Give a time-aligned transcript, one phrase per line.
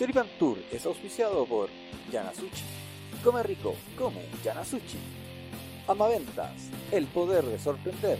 [0.00, 1.68] Choripan Tour es auspiciado por
[2.10, 2.64] Yanasuchi.
[3.22, 4.96] Come rico, come Yanasuchi.
[5.86, 8.18] Amaventas, el poder de sorprender.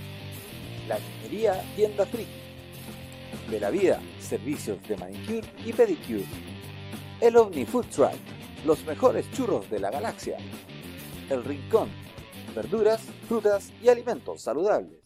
[0.87, 2.29] La Niñería Tienda Friki.
[3.51, 6.27] De la Vida, servicios de manicure y pedicure.
[7.19, 8.12] El Omni Food Truck,
[8.67, 10.37] los mejores churros de la galaxia.
[11.31, 11.88] El Rincón,
[12.54, 14.99] verduras, frutas y alimentos saludables.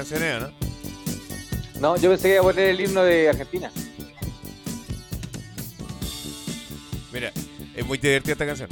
[0.00, 0.54] ¿Cachai qué canción es,
[1.78, 1.80] no?
[1.80, 3.70] No, yo pensé que iba a poner el himno de Argentina.
[7.12, 7.30] Mira,
[7.76, 8.70] es muy divertida esta canción.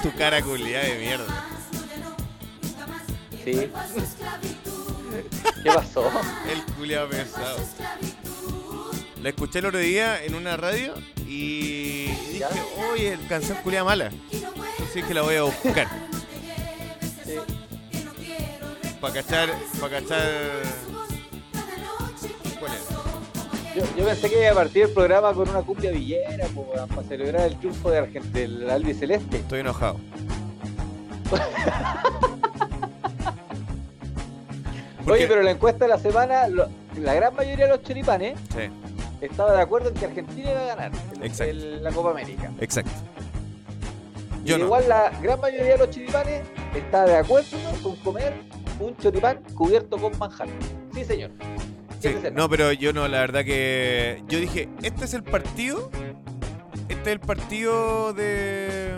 [0.00, 1.26] Tu cara culiada de mierda.
[3.44, 3.70] Sí.
[5.66, 6.08] ¿Qué pasó?
[6.50, 7.58] El culiado pesado.
[9.22, 10.94] La escuché el otro día en una radio
[11.26, 12.44] y dije,
[12.92, 14.10] oye, el canción culiada mala.
[14.88, 15.88] Así que la voy a buscar.
[19.00, 19.48] Para cachar,
[19.80, 20.30] para cachar.
[23.74, 27.02] Yo, yo pensé que iba a partir el programa con una cumbia villera weón, para
[27.08, 29.36] celebrar el triunfo de Argen- del albiceleste.
[29.38, 29.98] Estoy enojado.
[35.06, 36.68] Porque- Oye, pero la encuesta de la semana, lo-
[37.00, 38.68] la gran mayoría de los choripanes Sí,
[39.20, 41.50] estaba de acuerdo en que Argentina iba a ganar el- Exacto.
[41.52, 42.50] el- la Copa América.
[42.60, 42.90] exacto.
[44.44, 44.64] Y Yo no.
[44.66, 46.42] igual la gran mayoría de los choripanes
[46.74, 48.34] está de acuerdo con comer
[48.80, 50.48] un choripán cubierto con manjar.
[50.92, 51.30] Sí, señor.
[52.00, 55.90] Sí, no, pero yo no, la verdad que yo dije, este es el partido,
[56.88, 58.90] este es el partido de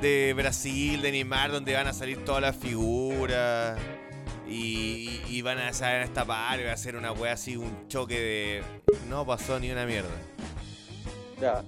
[0.00, 3.78] de Brasil, de Neymar, donde van a salir todas las figuras
[4.48, 8.18] y, y van a saber esta par, va a ser una wea así, un choque
[8.18, 8.62] de...
[9.08, 10.10] No pasó ni una mierda.
[11.40, 11.64] Ya.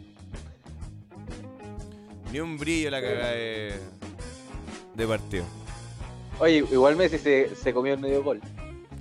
[2.33, 3.81] Ni un brillo la cagada de,
[4.94, 5.44] de partido.
[6.38, 8.41] Oye, igual Messi se, se comió el medio gol.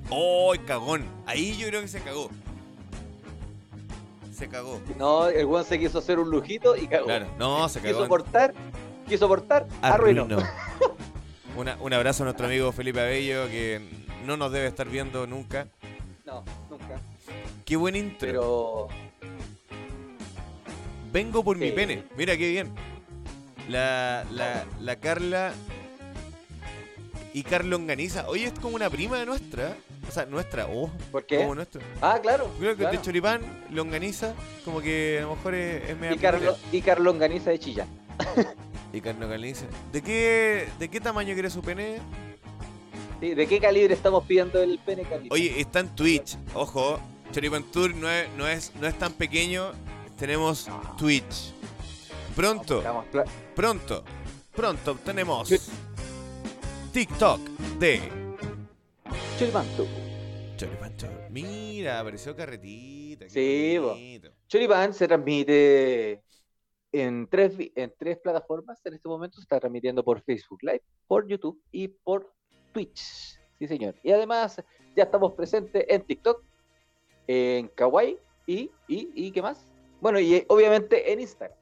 [0.10, 1.06] ¡Oh, cagón!
[1.26, 2.30] Ahí yo creo que se cagó.
[4.34, 4.80] Se cagó.
[4.98, 7.06] No, el weón se quiso hacer un lujito y cagó.
[7.06, 7.94] Claro, no, se cagó.
[7.96, 8.54] quiso portar,
[9.08, 10.24] quiso portar, arruinó.
[10.24, 10.48] Arruinó.
[11.58, 13.82] Una- un abrazo a nuestro amigo Felipe Abello, que
[14.26, 15.68] no nos debe estar viendo nunca.
[16.26, 17.00] No, nunca.
[17.66, 18.20] Qué buen intro.
[18.28, 18.88] Pero
[21.12, 21.72] Vengo por mi Sí.
[21.72, 22.04] pene.
[22.18, 22.72] Mira qué bien.
[23.70, 25.54] La, la, la Carla
[27.34, 28.28] y Carlos Longaniza.
[28.28, 29.76] Oye, es como una prima de nuestra.
[30.08, 30.68] O sea, nuestra.
[30.68, 31.38] Oh, ¿por qué?
[31.38, 31.82] como nuestra.
[32.02, 32.52] Ah, claro.
[32.60, 32.98] Creo que claro.
[32.98, 33.42] de Choripán,
[33.72, 37.88] Longaniza, como que a lo mejor es, es Y Carlo, y Carlos Longaniza de Chillán.
[38.98, 39.68] Y Carlos Longaniza.
[39.92, 42.00] ¿De qué, ¿De qué tamaño quiere su pene?
[43.20, 45.36] Sí, ¿De qué calibre estamos pidiendo el pene, Carlito?
[45.36, 46.36] Oye, está en Twitch.
[46.56, 47.00] Ojo,
[47.32, 49.74] Choripan Tour no es, no, es, no es tan pequeño.
[50.18, 51.54] Tenemos Twitch.
[52.36, 52.84] Pronto,
[53.56, 54.04] pronto,
[54.56, 55.48] pronto tenemos.
[56.92, 57.40] TikTok
[57.78, 58.02] de.
[59.38, 60.08] Choripan Tour.
[61.30, 63.30] Mira, apareció carretita.
[63.30, 63.90] Sí, bo.
[63.90, 64.32] bonito.
[64.48, 66.24] Choripán se transmite
[67.00, 68.80] en tres, en tres plataformas.
[68.86, 72.32] En este momento se está transmitiendo por Facebook Live, por YouTube y por
[72.74, 73.38] Twitch.
[73.60, 73.96] Sí, señor.
[74.04, 74.62] Y además
[74.96, 76.44] ya estamos presentes en TikTok,
[77.28, 79.60] en Kawaii y, y, y ¿qué más?
[80.00, 81.58] Bueno, y eh, obviamente en Instagram.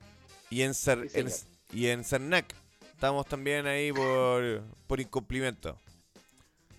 [0.50, 1.56] Y en, Cer- Sí, en- señor.
[1.74, 2.54] y en Cernac.
[2.94, 5.78] Estamos también ahí por, por incumplimiento.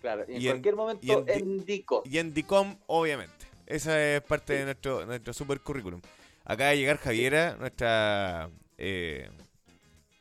[0.00, 2.02] Claro, y en Y en- cualquier momento y en en, Di- Dico.
[2.04, 3.34] Y en DICOM, obviamente.
[3.66, 4.58] Esa es parte Sí.
[4.60, 6.00] de nuestro, nuestro super currículum.
[6.46, 8.50] Acaba de llegar Javiera, nuestra.
[8.78, 9.28] eh,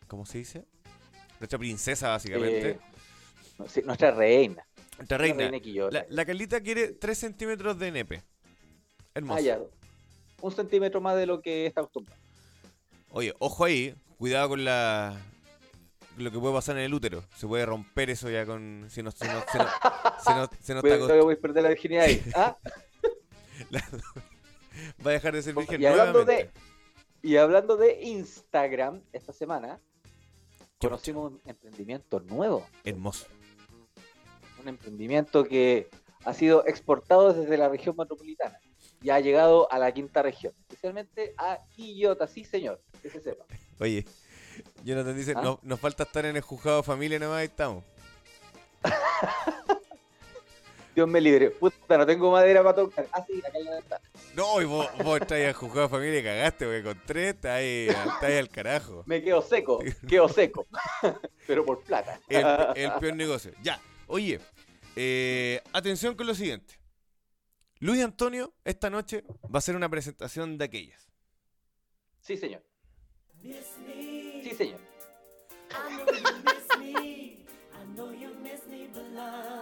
[0.07, 0.65] ¿Cómo se dice?
[1.39, 2.69] Nuestra princesa, básicamente.
[2.71, 2.79] Eh,
[3.67, 4.65] sí, nuestra reina.
[4.97, 5.51] nuestra reina.
[5.91, 8.23] La, la Carlita quiere 3 centímetros de nepe.
[9.13, 9.37] Hermoso.
[9.37, 9.59] Ah, ya.
[10.41, 12.19] Un centímetro más de lo que está acostumbrado.
[13.11, 13.95] Oye, ojo ahí.
[14.17, 15.15] Cuidado con la.
[16.17, 17.23] Lo que puede pasar en el útero.
[17.35, 18.87] Se puede romper eso ya con.
[18.89, 19.65] Si no, si no- si no-
[20.23, 22.23] si no- si no está Cuidado que acost- voy a perder la virginidad ahí.
[22.35, 22.57] ¿Ah?
[25.05, 26.51] Va a dejar de ser virgen Y hablando de,
[27.21, 29.79] y hablando de Instagram, esta semana
[30.79, 32.65] conocimos un emprendimiento nuevo.
[32.83, 33.27] Hermoso.
[34.61, 35.89] un emprendimiento que
[36.25, 38.59] ha sido exportado desde la región metropolitana
[39.01, 43.45] y ha llegado a la quinta región, especialmente a Quillota, sí señor, que se sepa.
[43.79, 44.05] Oye,
[44.83, 45.41] Jonathan dice, ¿Ah?
[45.43, 47.83] "No- nos falta estar en el juzgado de familia nomás, ahí estamos.
[50.95, 53.05] Dios me libre, puta, no tengo madera para tocar.
[53.11, 54.01] Ah, sí, acá ya está.
[54.33, 57.35] No, y vos, vos estás ahí al juzgado de familia y cagaste, porque con tres
[57.35, 57.89] estás ahí,
[58.21, 59.03] al carajo.
[59.05, 60.65] Me quedo seco, quedo seco,
[61.47, 62.17] pero por plata.
[62.29, 62.45] El,
[62.75, 63.51] el peor negocio.
[63.61, 64.39] Ya, oye,
[64.95, 66.79] eh, atención con lo siguiente.
[67.79, 71.11] Luis Antonio esta noche va a hacer una presentación de aquellas.
[72.21, 72.63] Sí, señor.
[73.41, 74.79] Sí, señor.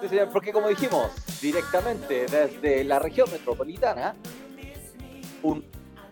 [0.10, 1.12] Sí, porque como dijimos,
[1.42, 4.16] directamente desde la región metropolitana,
[5.42, 5.66] un,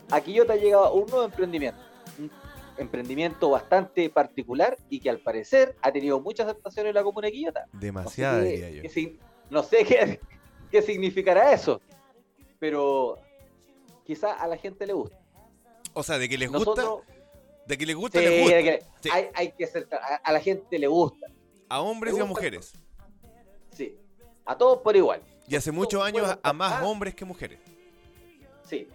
[0.09, 1.79] a Quillota ha llegado un nuevo emprendimiento.
[2.19, 2.31] Un
[2.77, 7.33] emprendimiento bastante particular y que al parecer ha tenido mucha aceptación en la comuna de
[7.33, 7.65] Quillota.
[7.73, 8.81] No sé Demasiada, qué- diría yo.
[8.83, 9.17] qué
[9.49, 10.19] no sé qué,
[10.71, 11.81] qué significará eso,
[12.59, 13.17] pero
[14.05, 15.17] quizá a la gente le gusta.
[15.93, 17.01] O sea, de que les gusta, Nosotros,
[17.67, 18.55] de que les gusta, sí, les gusta.
[18.55, 19.09] de que Sí.
[19.11, 21.27] hay, hay que ser, a, a la gente le gusta,
[21.67, 22.29] A hombres y a gusta.
[22.33, 22.73] mujeres.
[23.71, 23.95] Sí,
[24.45, 27.59] a todos por igual, Y hace muchos años a, a más hombres que mujeres.
[28.63, 28.87] sí.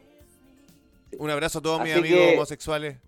[1.18, 2.98] Un abrazo a todos mis amigos que- homosexuales.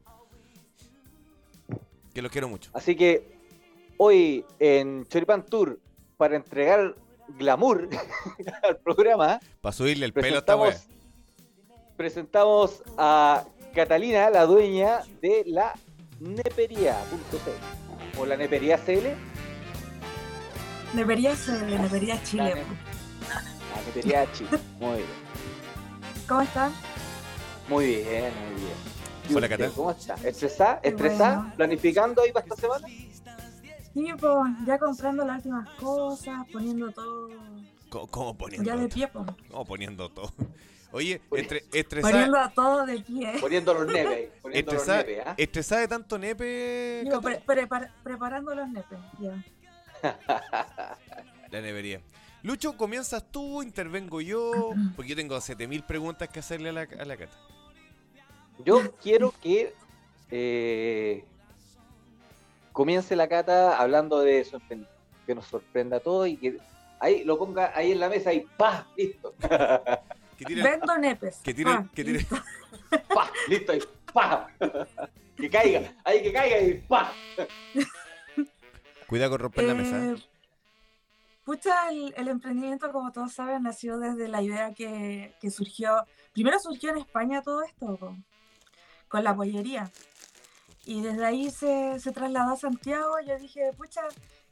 [2.14, 2.70] Que los quiero mucho.
[2.72, 3.22] Así que
[3.98, 5.78] hoy en Choripan Tour,
[6.16, 6.94] para entregar
[7.36, 7.88] glamour
[8.62, 10.76] al programa, Para subirle el pelo a esta wea.
[11.96, 13.44] presentamos a
[13.74, 15.74] Catalina, la dueña de la
[16.20, 19.06] nepería.cl o la nepería CL.
[20.94, 22.44] Nevería Chile, Nevería Chile.
[22.48, 22.62] La, ne-
[23.74, 24.50] la nepería Chile.
[24.80, 25.06] Muy bien.
[26.26, 26.72] ¿Cómo están?
[27.68, 28.74] Muy bien, muy bien.
[29.28, 29.72] ¿Y Hola, Catal.
[29.74, 30.14] ¿Cómo está?
[30.24, 30.80] ¿Estresada?
[30.82, 31.36] ¿Estresada?
[31.36, 31.54] bueno.
[31.56, 32.88] ¿Planificando ahí para esta semana?
[32.88, 34.32] Sí, pues,
[34.66, 37.28] ya comprando las últimas cosas, poniendo todo
[37.90, 39.24] ¿Cómo, cómo poniendo ya de pie, pues.
[39.50, 40.32] ¿Cómo poniendo todo?
[40.92, 43.32] Oye, estre- estresada, Poniendo todo de pie.
[43.40, 44.30] Poniendo los nepes.
[44.40, 45.34] Poniendo los estresada, nepes, ¿ah?
[45.36, 47.00] estresada de tanto nepe.
[47.04, 47.40] Digo, Cata?
[47.44, 49.44] pre- prepara- preparando los nepes, ya.
[51.50, 52.00] La nevería.
[52.42, 57.04] Lucho, comienzas tú, intervengo yo, porque yo tengo 7000 preguntas que hacerle a la, a
[57.04, 57.36] la Cata.
[58.64, 59.74] Yo quiero que
[60.30, 61.24] eh,
[62.72, 64.46] comience la cata hablando de
[65.26, 66.58] que nos sorprenda a todos y que
[67.00, 68.86] ahí lo ponga ahí en la mesa y ¡pa!
[68.96, 69.34] Listo.
[70.38, 71.38] Que tire, Vendo nepes.
[71.42, 72.36] que tire, Ah, que tire- listo.
[73.12, 73.28] ¡Pa!
[73.48, 74.48] Listo y ¡pa!
[75.36, 77.12] que caiga, ahí que caiga y ¡pa!
[79.08, 80.04] Cuidado con romper la mesa.
[80.04, 80.16] ¿eh?
[81.44, 86.04] Pucha, el, emprendimiento, como todos saben, nació desde la idea que, surgió.
[86.34, 87.98] Primero surgió en España todo esto,
[89.08, 89.90] con la pollería.
[90.84, 93.14] Y desde ahí se, se trasladó a Santiago.
[93.26, 94.02] Yo dije, pucha,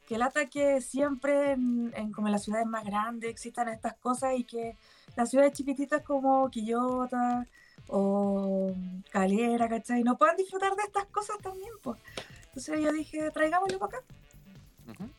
[0.07, 4.33] que lata que siempre en, en como en las ciudades más grandes existan estas cosas
[4.35, 4.75] y que
[5.15, 7.45] las ciudades chiquititas como Quillota
[7.89, 8.73] o
[9.11, 10.03] Calera, ¿cachai?
[10.03, 11.99] No puedan disfrutar de estas cosas también, pues.
[12.45, 14.07] Entonces yo dije, traigámoslo para acá.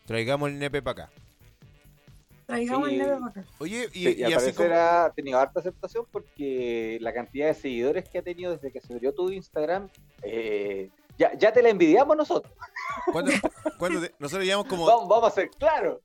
[0.06, 1.12] Traigamos el nepe para acá.
[2.46, 2.94] Traigamos Sí.
[2.94, 3.44] el neve para acá.
[3.58, 4.80] Oye, y, Sí, y y al así parecer como.
[4.80, 8.92] ha tenido harta aceptación porque la cantidad de seguidores que ha tenido desde que se
[8.94, 9.88] abrió tu Instagram,
[10.22, 12.52] eh, ya, ya te la envidiamos nosotros.
[13.12, 13.30] ¿cuándo-
[13.78, 14.86] cuándo te- nosotros llevamos como.
[14.86, 15.98] Vamos, vamos a ser claros.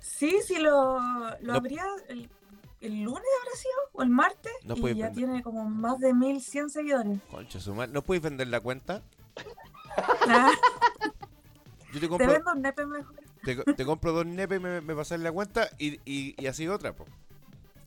[0.00, 1.54] Sí, sí, lo, lo No.
[1.54, 2.28] habría el,
[2.82, 6.68] el lunes habrá sido, o el martes, No y ya tiene como más de 1100
[6.68, 7.18] seguidores.
[7.30, 9.02] Concha su madre, ¿No puedes vender la cuenta?
[11.92, 13.14] Yo te te compro, vendo un nepe mejor.
[13.44, 16.66] te, te compro dos nepes y me, me pasas la cuenta y, y, y así
[16.68, 17.04] otra, po.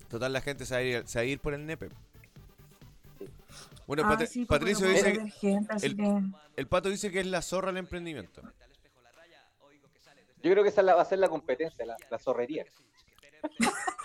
[0.09, 1.89] Total, la gente se va a ir, se va a ir por el nepe.
[3.87, 6.21] Bueno, Ah, Patri- sí, porque Patricio dice que gente, el- que...
[6.55, 8.41] el pato dice que es la zorra el emprendimiento.
[10.41, 12.65] Yo creo que esa la- va a ser la competencia, la, la zorrería.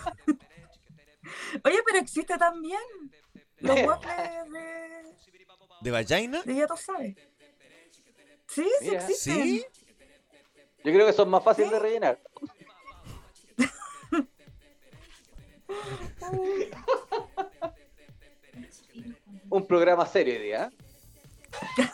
[1.65, 2.81] Oye, pero existe también
[3.61, 5.15] los waffles de,
[5.83, 6.43] ¿De vagina?
[6.43, 7.17] de ya tú sabes.
[8.47, 9.01] Sí, sí Mira.
[9.01, 9.43] existen.
[9.43, 9.67] ¿Sí?
[10.89, 11.75] Yo creo que son más fáciles Sí.
[11.75, 12.19] de rellenar.
[19.51, 20.71] Un programa serio día.
[20.71, 21.89] ¿eh?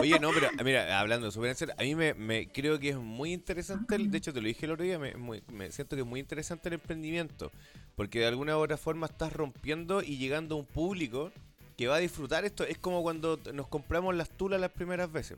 [0.00, 3.32] Oye, no, pero mira, hablando en serio, a mí me, me creo que es muy
[3.32, 6.02] interesante, el- de hecho te lo dije el otro día, me, muy- me siento que
[6.02, 7.50] es muy interesante el emprendimiento,
[7.94, 11.30] porque de alguna u otra forma estás rompiendo y llegando a un público
[11.76, 12.64] que va a disfrutar esto.
[12.64, 15.36] Es como cuando nos compramos las tulas las primeras veces,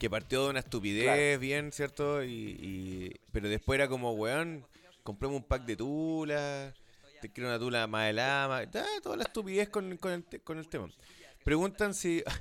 [0.00, 1.38] que partió de una estupidez, Claro.
[1.38, 2.24] bien, ¿cierto?
[2.24, 4.66] Y, y- pero después era como, weón,
[5.04, 6.74] compramos un pack de tulas,
[7.20, 10.58] te quiero una tula más de lama, ah, toda la estupidez con, con el, con
[10.58, 10.88] el tema.
[11.44, 12.24] Preguntan si...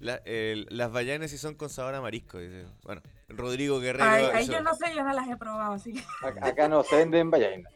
[0.00, 2.38] La- las bayanes sí son con sabor a marisco.
[2.38, 2.66] dice.
[2.82, 4.04] Bueno, Rodrigo Guerrero.
[4.04, 6.00] Ahí, ahí yo no sé, yo no las he probado, así que.
[6.20, 7.70] Ac- Acá no se venden vallaina.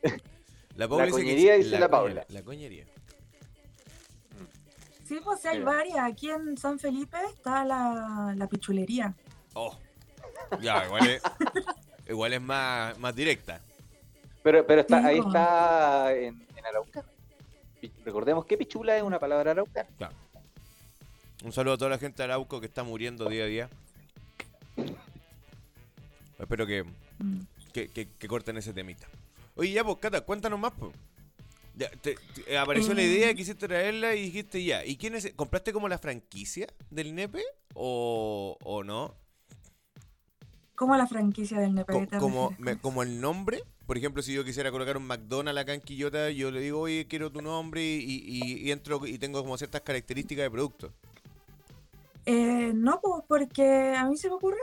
[0.74, 2.26] La, Paula La dice que coñería sí, dice la Paula.
[2.28, 2.84] La coñería.
[5.08, 5.98] Sí, pues hay varias.
[6.00, 9.14] Aquí en San Felipe está la, la pichulería.
[9.54, 9.74] Oh.
[10.60, 11.22] Ya, igual es,
[12.08, 13.60] igual es más, más directa.
[14.42, 17.08] Pero, pero está, ahí está en, en Araucana.
[17.80, 19.88] Pi- Recordemos que pichula es una palabra araucana.
[21.44, 23.68] Un saludo a toda la gente de Arauco que está muriendo día a día.
[26.38, 26.84] Espero que,
[27.18, 27.40] Mm.
[27.72, 29.06] que, que- que corten ese temita.
[29.56, 30.92] Oye, ya, pues, Cata, cuéntanos más, pues.
[31.78, 33.06] Ya, te- te- apareció la Eh.
[33.06, 34.84] idea, quisiste traerla y dijiste ya.
[34.84, 35.32] ¿Y quién es?
[35.36, 37.40] ¿Compraste como la franquicia del NEPE
[37.74, 39.14] o, o no?
[40.74, 41.92] Como la franquicia del Nepe.
[41.92, 43.62] Co- ¿qué te como, me- como el nombre.
[43.86, 47.06] Por ejemplo, si yo quisiera colocar un McDonald's acá en Quillota, yo le digo, oye,
[47.08, 50.92] quiero tu nombre y, y- y entro y tengo como ciertas características de producto.
[52.26, 54.60] Eh, no, pues porque a mí se me ocurrió.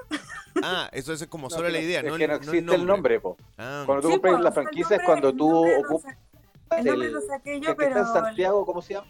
[0.62, 2.76] Ah, eso es como No, solo la idea, es no, que el- no no existe
[2.76, 3.36] el nombre, po.
[3.58, 5.50] Ah, Cuando tú Sí, compras la el franquicia es cuando el tú
[5.84, 6.16] ocupas
[6.78, 9.08] El nombre lo saqué yo, que está en pero Santiago, ¿cómo se llama?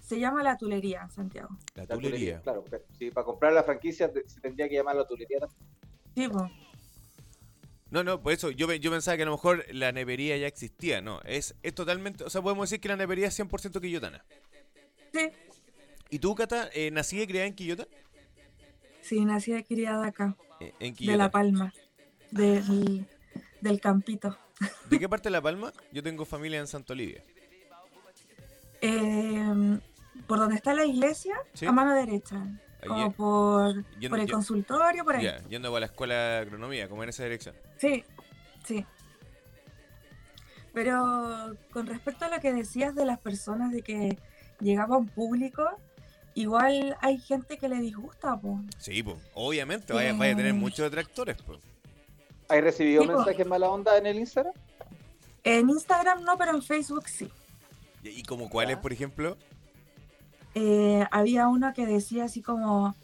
[0.00, 1.50] se llama La Tulería, Santiago.
[1.74, 2.40] la La tulería.
[2.42, 5.60] Claro, pero sí, para comprar la franquicia se tendría que llamar la tulería también.
[6.16, 6.50] Sí, pues.
[7.90, 11.00] No, no, por eso yo, yo pensaba que a lo mejor la nevería ya existía,
[11.00, 14.24] no, es, es totalmente, o sea, podemos decir que la nevería es 100% quillotana.
[15.12, 15.28] Sí,
[16.08, 17.86] ¿Y tú, Cata, eh, nací y criada en Quillota?
[19.02, 21.16] sí, nací y criada acá, Eh, en de Quillota.
[21.18, 21.72] La Palma,
[22.32, 23.06] del,
[23.60, 24.36] del campito.
[24.88, 25.72] ¿De qué parte de La Palma?
[25.92, 27.22] Yo tengo familia en Santa Olivia.
[28.82, 29.78] Eh,
[30.26, 31.66] por donde está la iglesia, Sí.
[31.66, 32.46] a mano derecha.
[32.86, 35.28] Como por, yendo- por el consultorio, por ahí.
[35.48, 37.54] Yendo a la escuela de agronomía, como en esa dirección.
[37.76, 38.04] Sí,
[38.64, 38.86] sí.
[40.72, 44.18] Pero con respecto a lo que decías de las personas de que
[44.60, 45.68] llegaba un público,
[46.34, 48.56] igual hay gente que le disgusta, pues.
[48.78, 50.58] Sí, pues, obviamente, vaya, vaya a tener Eh.
[50.58, 51.58] muchos detractores, pues.
[52.50, 54.52] ¿Has recibido mensajes mala onda en el Instagram?
[55.44, 57.30] En Instagram no, pero en Facebook sí.
[58.02, 59.36] ¿Y como cuáles, por ejemplo?
[60.54, 62.94] Eh, había uno que decía así como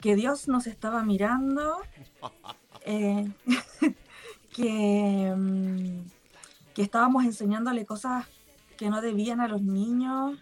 [0.00, 1.78] que Dios nos estaba mirando,
[2.84, 3.30] eh,
[4.54, 6.00] que, mm,
[6.74, 8.26] que estábamos enseñándole cosas
[8.76, 10.38] que no debían a los niños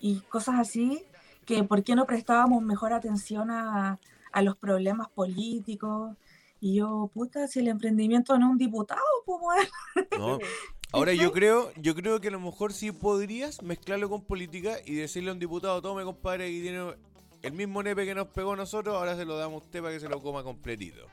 [0.00, 1.04] y cosas así,
[1.44, 3.98] que por qué no prestábamos mejor atención a,
[4.32, 6.16] a los problemas políticos.
[6.60, 9.70] Y yo, puta, si el emprendimiento no es un diputado, pues bueno.
[10.18, 10.38] No.
[10.92, 14.94] Ahora yo creo, yo creo que a lo mejor sí podrías mezclarlo con política y
[14.94, 16.94] decirle a un diputado, tome compadre, que tiene
[17.42, 19.92] el mismo nepe que nos pegó a nosotros, ahora se lo damos a usted para
[19.92, 21.06] que se lo coma completito.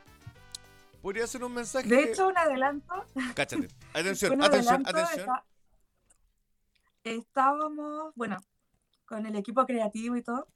[1.01, 1.89] Podría ser un mensaje.
[1.89, 2.93] De hecho, un adelanto
[3.35, 3.67] cáchate.
[3.93, 5.19] Atención, atención, atención.
[5.19, 5.43] está-
[7.03, 8.37] estábamos, bueno,
[9.05, 10.47] con el equipo creativo y todo.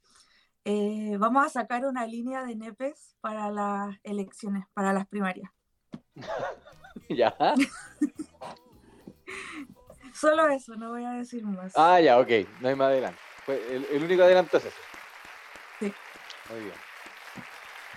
[0.70, 5.50] Eh, vamos a sacar una línea de nepes para las elecciones, para las primarias.
[7.10, 7.34] ya.
[10.14, 11.72] Solo eso, no voy a decir más.
[11.78, 12.30] Ah, ya, ok.
[12.60, 13.20] No hay más adelanto.
[13.46, 14.76] Fue el, el único adelanto es ese.
[15.80, 15.94] Sí.
[16.50, 16.74] Muy bien.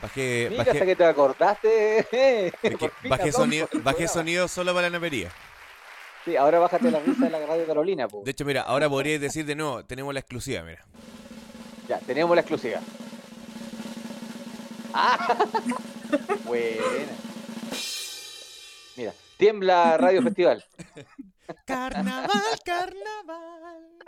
[0.01, 2.07] Bajé, Mica, hasta bajé, que te acordaste.
[2.63, 5.33] que bajé sonido, bajé sonido solo para la nevería.
[6.25, 8.23] Sí, ahora bájate la risa de la radio Carolina, po.
[8.25, 10.85] De hecho, mira, ahora podríais decir de nuevo, tenemos la exclusiva, mira.
[11.91, 12.81] Ya, tenemos la exclusiva.
[14.95, 15.45] ¡Ah!
[16.47, 17.17] Buena.
[18.97, 20.65] Mira, tiembla Radio Festival.
[21.67, 22.31] Carnaval,
[22.65, 23.99] carnaval.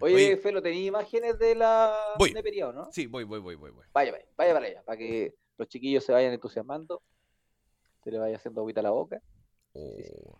[0.00, 0.36] Oye, Oye.
[0.38, 2.32] Felo, ¿tenías imágenes de la Voy.
[2.32, 2.90] nepería o no?
[2.90, 3.86] Sí, voy, voy, voy, voy, voy.
[3.94, 7.00] Vaya, vaya, vaya para allá, para que los chiquillos se vayan entusiasmando,
[8.02, 9.22] se le vaya haciendo agüita a la boca.
[9.72, 10.36] Oh.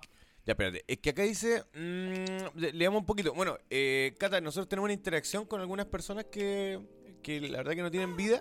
[0.46, 0.84] Ya, espérate.
[0.86, 1.64] Es que acá dice.
[1.74, 3.34] mm, le- leamos un poquito.
[3.34, 6.80] Bueno, eh, Cata, nosotros tenemos una interacción con algunas personas que,
[7.22, 8.40] que la verdad que no tienen vida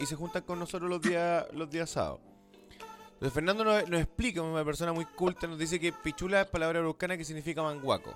[0.00, 2.20] y se juntan con nosotros los días, los días sábados.
[3.12, 6.80] Entonces, Fernando nos, nos explica, una persona muy culta, nos dice que pichula es palabra
[6.80, 8.14] bruscana que significa manguaco.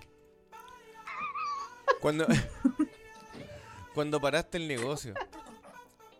[2.00, 2.26] Cuando,
[3.94, 5.14] cuando paraste el negocio.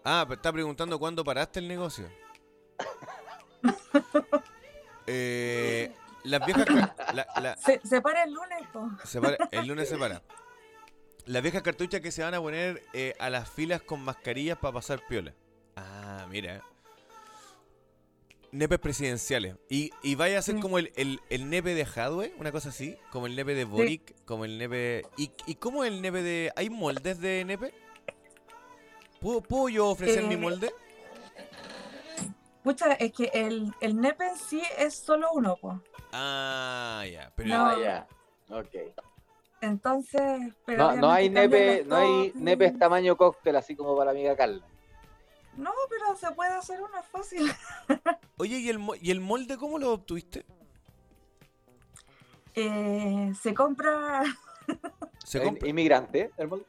[0.04, 2.06] Ah, pero está preguntando cuándo paraste el negocio.
[5.08, 5.92] Eh,
[6.26, 6.66] las viejas.
[7.14, 8.88] la- la- Se, se para el lunes, po.
[9.04, 10.22] se para- el lunes se para.
[11.24, 14.74] Las viejas cartuchas que se van a poner eh, a las filas con mascarillas para
[14.74, 15.34] pasar piola.
[15.76, 16.62] Ah, mira.
[18.52, 19.56] Nepes presidenciales.
[19.68, 20.60] Y, y vaya a ser Sí.
[20.60, 22.96] como el, el, el nepe de Hadwe, una cosa así.
[23.10, 25.02] Como el nepe de Boric, como el nepe.
[25.16, 26.52] ¿Y, ¿Y cómo el nepe de.?
[26.56, 27.74] ¿Hay moldes de nepe?
[29.20, 30.72] ¿Puedo, puedo yo ofrecer mi Eh, molde?
[32.62, 35.82] Pucha, es que el, el nepe en sí es solo uno, po.
[36.18, 37.30] Ah, ya.
[37.36, 37.66] Pero no.
[37.66, 38.06] Ah, ya.
[38.48, 38.74] Ok.
[39.60, 44.10] Entonces, pero No, no hay nepe, no hay nepes tamaño cóctel, así como para la
[44.12, 44.64] amiga Carla.
[45.56, 47.50] No, pero se puede hacer uno es fácil.
[48.38, 50.44] Oye, ¿y el, mo- ¿y el molde cómo lo obtuviste?
[52.54, 54.22] Eh, se compra.
[55.24, 56.64] ¿Se compra- Inmigrante, el molde.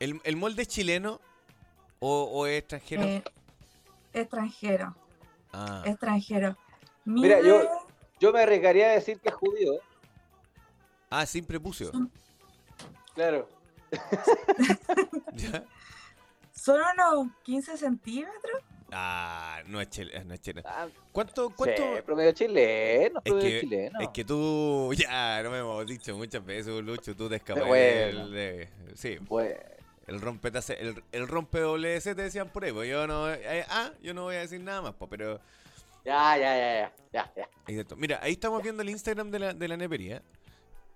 [0.00, 1.20] el, el molde es chileno
[2.00, 3.02] o, o es extranjero?
[3.04, 3.22] eh,
[4.12, 4.94] extranjero.
[5.52, 6.56] ah, Extranjero.
[7.04, 7.85] Mira, yo-
[8.20, 9.74] Yo me arriesgaría a decir que es judío.
[9.74, 9.80] ¿eh?
[11.10, 11.90] ah, sin prepucio.
[13.14, 13.48] Claro.
[15.34, 15.64] ¿Ya?
[16.52, 18.62] Son unos 15 centímetros.
[18.92, 20.24] Ah, no es chileno.
[20.24, 20.68] No es chileno.
[20.70, 21.48] Ah, ¿Cuánto?
[21.48, 21.82] sí, cuánto?
[22.04, 24.00] promedio chileno, Es promedio que, chileno.
[24.00, 28.28] es que tú, ya, no me hemos dicho muchas veces, Lucho, tú te escapas Bueno.
[28.28, 29.56] de- sí, Pues,
[30.06, 33.90] el rompe, el, el rompe WC te decían por ahí, pues yo no, eh, ah,
[34.02, 35.40] yo no voy a decir nada más, pues, pero,
[36.06, 37.48] ya, ya, ya, ya, ya, ya.
[37.66, 37.96] exacto.
[37.96, 40.22] mira, ahí estamos viendo el Instagram de la, de la nepería,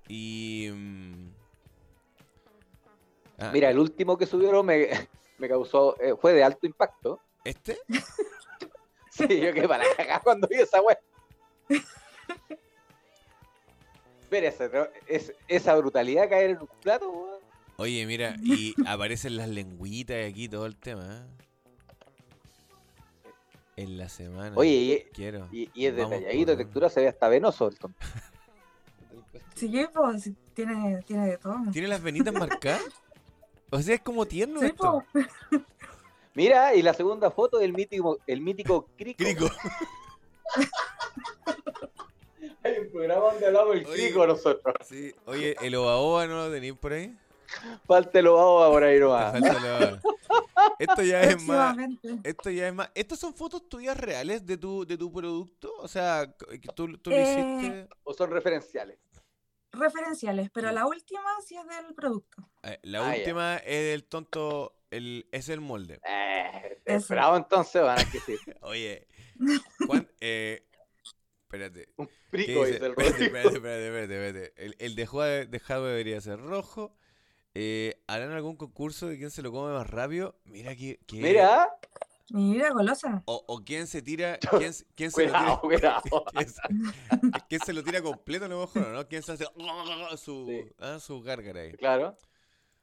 [0.08, 1.30] y, mm,
[3.38, 4.88] ah, Mira, el último que subieron me,
[5.38, 7.20] me causó, eh, fue de alto impacto.
[7.44, 7.78] ¿este?
[9.12, 10.96] Sí, yo que para cagar cuando vi esa web.
[14.22, 14.86] Espérese, ¿no?
[15.08, 17.40] es, esa brutalidad caer en un plato, weón.
[17.76, 21.49] Oye, mira, y aparecen las lengüitas y aquí todo el tema, ¿eh?
[23.82, 24.52] En la semana.
[24.56, 25.48] Oye, quiero.
[25.52, 27.98] y, y, y es detalladito, por- textura, se ve hasta venoso el tonto.
[29.54, 31.56] Sí, pues tiene, tiene de todo.
[31.70, 32.82] ¿Tiene las venitas marcadas?
[33.70, 35.04] O sea, es como tierno Sí, esto.
[35.12, 35.26] pues.
[36.34, 39.18] Mira, y la segunda foto del mítico, el mítico Crico.
[39.18, 39.50] Crico.
[42.62, 44.06] Hay un programa donde hablamos del Oye.
[44.06, 44.74] Crico nosotros.
[44.86, 45.14] Sí.
[45.26, 47.14] Oye, ¿el oba no lo tenéis por ahí?
[47.86, 49.32] Falta lo vamos por ahí Te nomás.
[49.32, 50.00] falta el oba.
[50.78, 51.76] Esto ya es más.
[52.24, 52.90] Esto ya es más.
[52.94, 55.72] ¿Estas son fotos tuyas reales de tu, de tu producto?
[55.78, 56.32] O sea,
[56.74, 57.88] tú, tú lo Eh, hiciste.
[58.04, 58.98] O son referenciales.
[59.72, 62.48] Referenciales, pero la última sí es del producto.
[62.64, 64.74] Eh, la Ah, última es el tonto.
[64.90, 66.00] El, es el molde.
[66.04, 67.14] Eh, Eso.
[67.14, 68.36] bravo entonces, van a que sí.
[68.62, 69.06] Oye,
[69.86, 70.66] ¿cuán- eh,
[71.44, 71.88] espérate.
[71.96, 72.72] Un ¿Qué frico dice?
[72.72, 74.64] dice el Espérate, espérate, espérate, espérate, espérate.
[74.64, 76.96] El, el dejado, dejado debería ser rojo.
[77.54, 80.38] Eh, ¿Harán algún concurso de quién se lo come más rápido?
[80.44, 81.00] Mira que.
[81.06, 81.68] que- Mira,
[82.32, 83.24] Mira, golosa.
[83.26, 84.38] O, o quién se tira.
[84.68, 85.58] ¿Quién, se- quién se lo tira?
[85.60, 86.02] cuidado.
[86.32, 86.60] ¿Quién se,
[87.48, 89.08] quién se lo tira completo a lo mejor, ¿no?
[89.08, 89.46] ¿Quién se hace
[90.16, 90.72] su, Sí.
[90.78, 91.72] ah, su gárgara ahí?
[91.72, 92.16] Claro.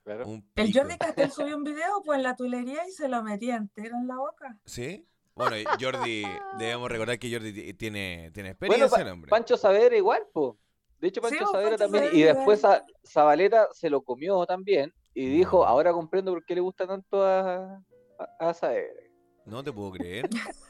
[0.03, 0.25] claro.
[0.55, 0.73] El.
[0.73, 4.07] Jordi Castel subió un video pues en la tulería y se lo metía entero en
[4.07, 4.57] la boca.
[4.65, 5.07] ¿Sí?
[5.33, 6.23] Bueno, Jordi,
[6.57, 9.29] debemos recordar que Jordi ti- tiene, tiene Bueno, experiencia, Pa- hombre.
[9.29, 10.57] Pancho Saavedra igual, po.
[10.99, 12.15] De hecho, Sí, Pancho Saavedra Pancho también.
[12.15, 12.61] Y después.
[12.61, 14.93] Sa- Zabaleta se lo comió también.
[15.13, 15.67] Y dijo, Mm.
[15.67, 17.81] ahora comprendo por qué le gusta tanto a,
[18.19, 19.03] a, a Saavedra.
[19.45, 20.29] No te puedo creer.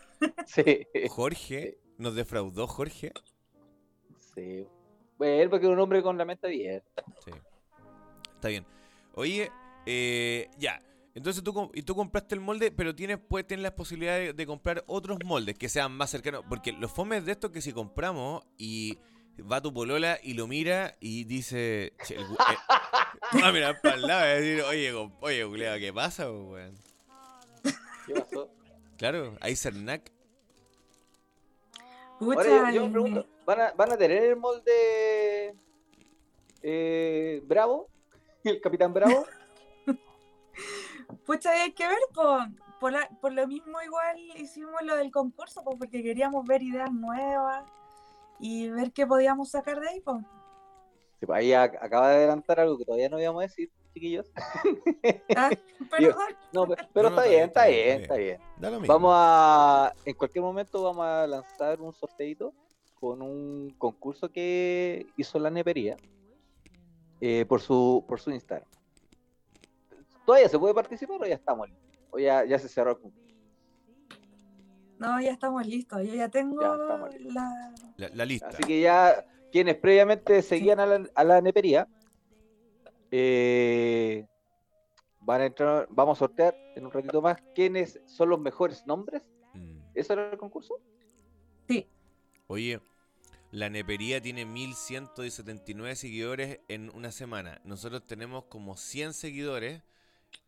[0.48, 0.88] Sí.
[1.10, 3.12] Jorge, nos defraudó Jorge.
[4.34, 4.66] Sí.
[5.18, 7.04] Bueno, porque es un hombre con la mente abierta.
[7.24, 7.32] Sí.
[8.36, 8.66] Está bien.
[9.14, 9.52] Oye,
[9.86, 10.82] eh, ya.
[11.16, 14.34] Entonces tú, com- y tú compraste el molde, pero tienes, puedes tener la posibilidad de,
[14.34, 16.44] de comprar otros moldes que sean más cercanos.
[16.48, 18.98] Porque los fomes de esto que si compramos y
[19.44, 21.94] va tu polola y lo mira y dice.
[22.06, 22.58] "Che, el eh",
[23.42, 26.32] va a mirar para el lado y va a decir, oye, oye, culiao, ¿qué pasa,
[26.32, 26.76] weón?
[28.06, 28.50] ¿Qué pasó?
[28.98, 30.12] Claro, hay Cernac.
[32.20, 35.56] Pucha, Ahora yo, yo me eh, pregunto, ¿van a, ¿van a tener el molde
[36.64, 37.90] eh, Bravo?
[38.44, 39.28] ¿El Capitán Bravo?
[41.26, 42.40] pucha, hay que ver, po.
[42.80, 46.92] por, la- por lo mismo igual hicimos lo del concurso, pues, porque queríamos ver ideas
[46.92, 47.64] nuevas
[48.40, 50.18] y ver qué podíamos sacar de ahí, pues.
[51.20, 54.32] Sí, pues ahí ac- acaba de adelantar algo que todavía no íbamos a decir, chiquillos.
[55.36, 55.50] Ah,
[56.00, 56.16] Yo-.
[56.54, 58.40] No, pe- pero No, no, está, bien, está bien, está bien.
[58.58, 58.94] Da lo mismo.
[58.94, 62.54] Vamos a, en cualquier momento vamos a lanzar un sorteito
[63.00, 65.98] con un concurso que hizo la nepería
[67.22, 68.68] eh, por su por su Instagram.
[70.26, 71.70] ¿Todavía se puede participar o ya estamos?
[72.12, 73.27] O ya, ya se cerró el concurso?
[75.00, 76.02] No, ya estamos listos.
[76.06, 77.34] Yo ya tengo Ya estamos listos.
[77.34, 77.74] la.
[77.98, 78.48] La, la lista.
[78.48, 81.88] Así que ya quienes previamente seguían a la, a la nepería,
[83.12, 84.26] eh,
[85.22, 89.24] van a entrar, vamos a sortear en un ratito más quiénes son los mejores nombres.
[89.54, 89.80] Mm.
[89.94, 90.80] ¿Eso era el concurso?
[92.50, 92.80] Oye,
[93.52, 97.60] la nepería tiene 1179 seguidores en una semana.
[97.66, 99.84] Nosotros tenemos como 100 seguidores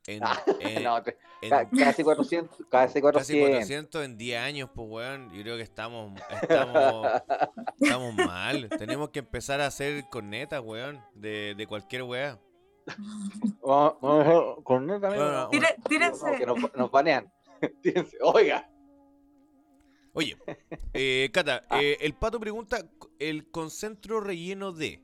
[0.07, 0.21] en,
[0.61, 0.97] en- no,
[1.41, 3.13] en ca- casi 400, casi 400.
[3.13, 5.31] casi 400 en 10 años, pues weón.
[5.33, 7.07] Yo creo que estamos, estamos,
[7.79, 8.69] estamos mal.
[8.77, 12.39] Tenemos que empezar a hacer cornetas, weón, de, de cualquier weá.
[13.61, 15.23] Vamos- vamos a hacer con neta, amigo.
[15.23, 16.25] No, no, Tire- No, tírense.
[16.37, 17.31] que nos, nos banean.
[17.81, 18.17] Tírense.
[18.21, 18.69] Oiga,
[20.13, 20.35] Oye,
[20.93, 21.79] eh, Cata, Ah.
[21.81, 22.83] eh, el pato pregunta,
[23.19, 25.01] ¿el concentro relleno de?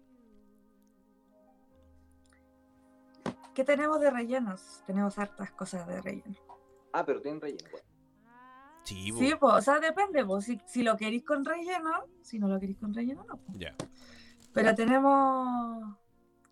[3.56, 4.84] ¿Qué tenemos de rellenos?
[4.86, 6.36] Tenemos hartas cosas de relleno.
[6.94, 7.68] Ah, pero tienen relleno.
[7.72, 7.88] bueno.
[8.84, 9.12] Sí.
[9.18, 12.60] Sí, pues, o sea, depende, pues, si, si lo queréis con relleno, si no lo
[12.60, 13.38] queréis con relleno, no.
[13.38, 13.54] po.
[13.58, 13.74] Ya.
[14.54, 15.98] Pero tenemos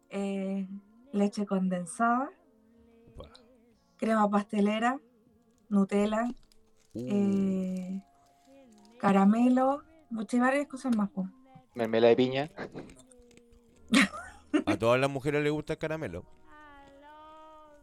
[0.09, 0.67] eh,
[1.11, 2.31] leche condensada,
[3.97, 4.99] crema pastelera,
[5.69, 6.27] Nutella,
[6.95, 8.03] Uh, eh,
[8.99, 11.09] caramelo, muchas varias cosas más.
[11.09, 11.27] po.
[11.73, 12.51] Mermelada de piña.
[14.67, 16.23] a todas las mujeres les gusta el caramelo.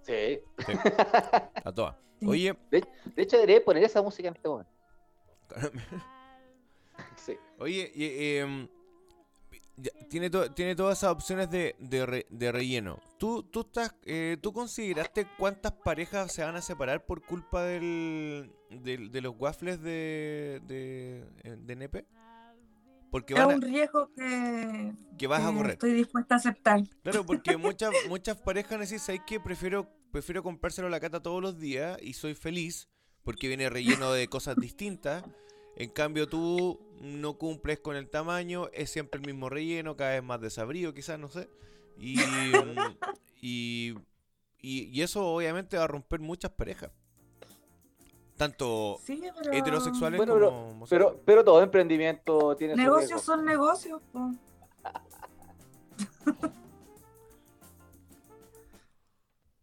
[0.02, 0.40] Sí.
[0.66, 0.72] Sí,
[1.64, 1.96] a todas.
[2.26, 2.84] Oye, De,
[3.16, 4.70] de hecho, debería poner esa música en este momento.
[7.16, 7.36] Sí.
[7.58, 8.68] Oye, y, em,
[10.08, 12.98] tiene, to- tiene todas esas opciones de, de, re- de relleno.
[13.18, 18.52] ¿Tú, tú, estás, eh, ¿Tú consideraste cuántas parejas se van a separar por culpa del,
[18.70, 21.24] del- de los waffles de, de,
[21.56, 22.04] de Nepe?
[23.10, 25.72] Porque Es van a- un riesgo que, que vas a correr.
[25.72, 26.80] estoy dispuesta a aceptar.
[27.02, 29.40] Claro, porque muchas muchas parejas decís, ¿sabes qué?
[29.40, 32.88] Prefiero, prefiero comprárselo a la cata todos los días y soy feliz
[33.22, 35.24] porque viene relleno de cosas distintas.
[35.76, 40.22] En cambio tú no cumples con el tamaño, es siempre el mismo relleno, cada vez
[40.22, 41.48] más desabrido quizás, no sé.
[41.98, 42.20] Y, mm,
[43.42, 43.94] y,
[44.60, 46.90] y, y eso obviamente va a romper muchas parejas.
[48.40, 50.88] Tanto Sí, pero heterosexuales Bueno, como pero, homosexuales.
[51.12, 54.00] pero, pero todo emprendimiento tiene su negocios son negocios.
[54.10, 54.30] po.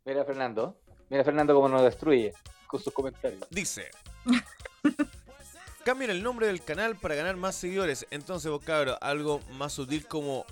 [0.06, 0.78] Mira Fernando.
[1.10, 2.36] Mira Fernando cómo nos destruye
[2.68, 3.42] con sus comentarios.
[3.50, 3.90] Dice.
[5.84, 8.06] Cambien el nombre del canal para ganar más seguidores.
[8.12, 10.46] Entonces, vos cabro, algo más sutil como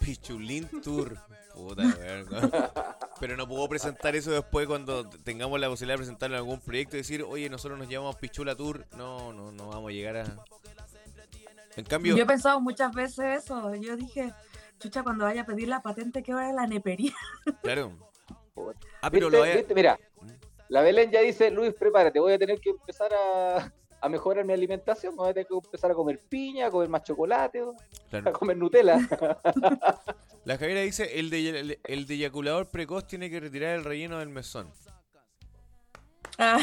[0.00, 1.16] Pichulín Tour.
[1.68, 2.72] Puta verga.
[3.20, 6.96] Pero no puedo presentar eso después cuando tengamos la posibilidad de presentarlo en algún proyecto
[6.96, 8.86] y decir, oye, nosotros nos llamamos Pichula Tour.
[8.96, 10.24] No, no, no vamos a llegar a.
[11.76, 13.74] En cambio, Yo he pensado muchas veces eso.
[13.74, 14.32] Yo dije,
[14.78, 17.14] chucha, cuando vaya a pedir la patente, que vaya a la nepería.
[17.62, 17.92] claro.
[19.00, 19.36] Ah, pero ¿Viste?
[19.36, 19.56] lo vaya.
[19.56, 19.74] ¿Viste?
[19.74, 19.98] Mira,
[20.68, 24.52] la Belén ya dice, Luis, prepárate, voy a tener que empezar a, a mejorar mi
[24.52, 27.62] alimentación, voy a tener que empezar a comer piña, a comer más chocolate,
[28.12, 28.98] a comer Nutella.
[30.44, 34.18] La Javiera dice, el, de, el, el de eyaculador precoz tiene que retirar el relleno
[34.18, 34.70] del mesón.
[36.38, 36.58] Ah.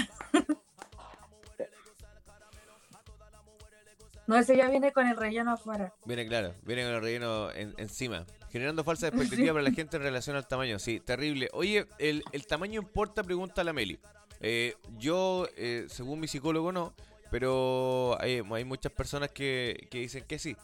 [4.25, 5.93] No, ese ya viene con el relleno afuera.
[6.05, 8.25] Viene claro, viene con el relleno en- encima.
[8.51, 10.79] Generando falsa expectativa para la gente en relación al tamaño.
[10.79, 11.49] Sí, terrible.
[11.53, 13.23] Oye, ¿el, el tamaño importa?
[13.23, 13.99] Pregunta la Meli.
[14.41, 16.93] Eh, yo, eh, según mi psicólogo, no.
[17.29, 20.55] Pero hay, hay muchas personas que, que dicen que sí.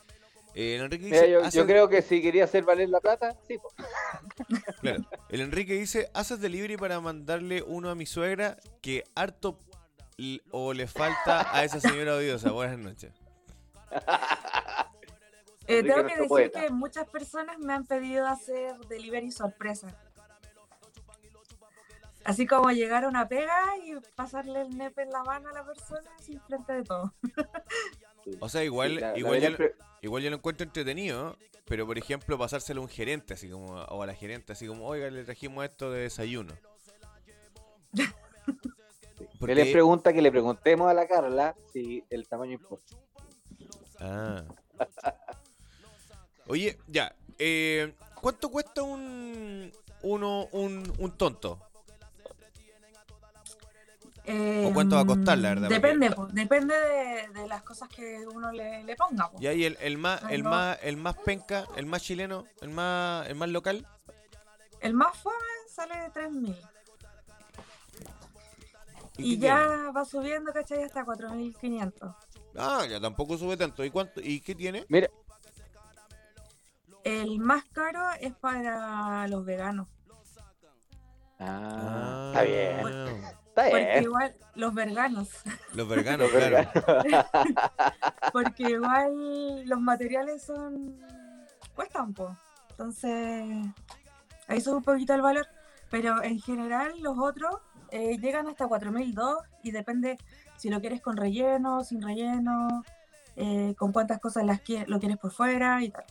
[0.56, 2.99] Eh, el Enrique dice, Mira, yo, "Haces- yo creo que si quería hacer valer la
[3.02, 3.58] plata, sí.
[4.82, 5.04] claro.
[5.30, 9.60] El Enrique dice, haces delivery para mandarle uno a mi suegra que harto
[10.52, 12.52] o le falta a esa señora odiosa.
[12.52, 13.12] Buenas noches.
[15.65, 16.62] Eh, tengo que decir poeta.
[16.62, 19.88] que muchas personas me han pedido hacer delivery sorpresa.
[22.26, 25.66] Así como llegar a una pega y pasarle el nepe en la mano a la
[25.66, 27.14] persona sin frente de todo.
[28.40, 31.98] O sea, igual, Sí, la- la igual, ya, pre- igual lo encuentro entretenido, pero por
[31.98, 35.24] ejemplo pasárselo a un gerente, así como, o a la gerente, así como, oiga, le
[35.26, 36.54] trajimos esto de desayuno.
[39.40, 42.96] Porque- Belén pregunta que le preguntemos a la Carla si el tamaño importa.
[44.00, 44.44] Ah.
[46.48, 51.60] Oye, ya, eh, ¿cuánto cuesta un, uno, un, un tonto?
[54.26, 55.70] ¿O cuánto va a costar, la verdad?
[55.70, 59.30] Depende, po, depende de, de las cosas que uno le, le ponga.
[59.30, 59.38] po.
[59.42, 63.28] Y ahí el, el más, el más, el más penca, el más chileno, el más,
[63.28, 63.86] el más local.
[64.80, 65.36] El más fome
[65.70, 66.56] sale de 3000.
[69.18, 69.40] ¿Y Y, tiene?
[69.40, 70.84] ya va subiendo, ¿cachai?
[70.84, 72.16] Hasta 4500.
[72.58, 73.84] Ah, ya tampoco sube tanto.
[73.84, 74.22] ¿Y cuánto?
[74.22, 74.86] ¿Y qué tiene?
[74.90, 75.10] Mira,
[77.04, 79.88] El más caro es para los veganos.
[81.48, 82.88] Ah, está bien.
[83.48, 84.04] Está Porque bien.
[84.04, 85.30] igual, los veganos.
[85.74, 86.70] Los veganos, Los claro.
[88.34, 91.00] Porque igual los materiales son.
[91.76, 92.36] cuestan, po.
[92.72, 93.46] Entonces,
[94.48, 95.48] ahí sube un poquito el valor.
[95.92, 97.58] Pero en general, los otros
[97.92, 100.18] eh, llegan hasta 4002 y depende
[100.58, 102.84] si lo quieres con relleno, sin relleno,
[103.36, 106.06] eh, con cuántas cosas las lo quieres por fuera y tal.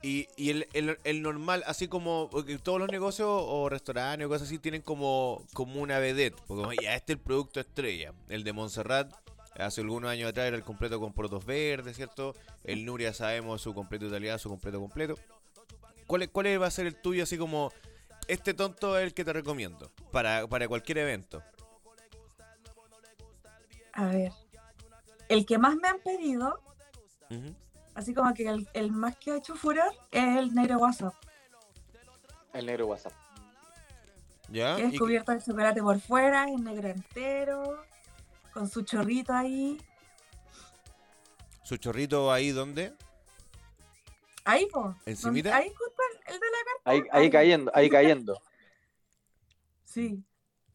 [0.00, 4.28] Y, y el, el, el normal, así como porque todos los negocios o restaurantes o
[4.28, 6.40] cosas así tienen como, como una vedette.
[6.46, 8.12] Porque ya este es el producto estrella.
[8.28, 9.12] El de Montserrat,
[9.56, 12.34] hace algunos años atrás era el completo con protos verdes, ¿cierto?
[12.62, 15.16] El Nuria sabemos su completo italiano, su completo completo.
[16.06, 17.72] ¿Cuál, ¿Cuál va a ser el tuyo así como,
[18.28, 21.42] este tonto es el que te recomiendo para, para cualquier evento?
[23.92, 24.32] A ver.
[25.28, 26.62] El que más me han pedido,
[27.30, 27.54] Ujú.
[27.98, 31.14] Así como que el, el más que ha hecho furor, es el negro WhatsApp.
[32.52, 33.12] El negro WhatsApp.
[34.50, 34.76] ¿Ya?
[34.76, 37.84] Que es ¿Y qué- cubierto de chocolate por fuera, es negro entero,
[38.52, 39.80] con su chorrito ahí.
[41.62, 42.94] ¿Su chorrito ahí dónde?
[44.44, 44.94] Ahí, po.
[45.04, 45.54] ¿Encimita?
[45.54, 46.90] Ahí justo el, el de la carta.
[46.90, 48.40] Ahí, ahí cayendo, ahí cayendo.
[49.84, 50.22] Sí.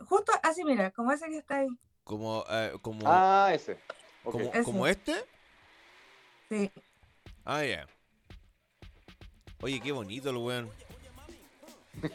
[0.08, 1.68] Justo así, mira, como ese que está ahí.
[2.04, 3.80] Como, eh, como, Ah, ese.
[4.24, 4.64] Como, Ese.
[4.64, 5.14] como este.
[6.50, 6.72] Sí.
[7.46, 7.88] Ah, ya.
[9.62, 10.70] Oye, qué bonito el weón.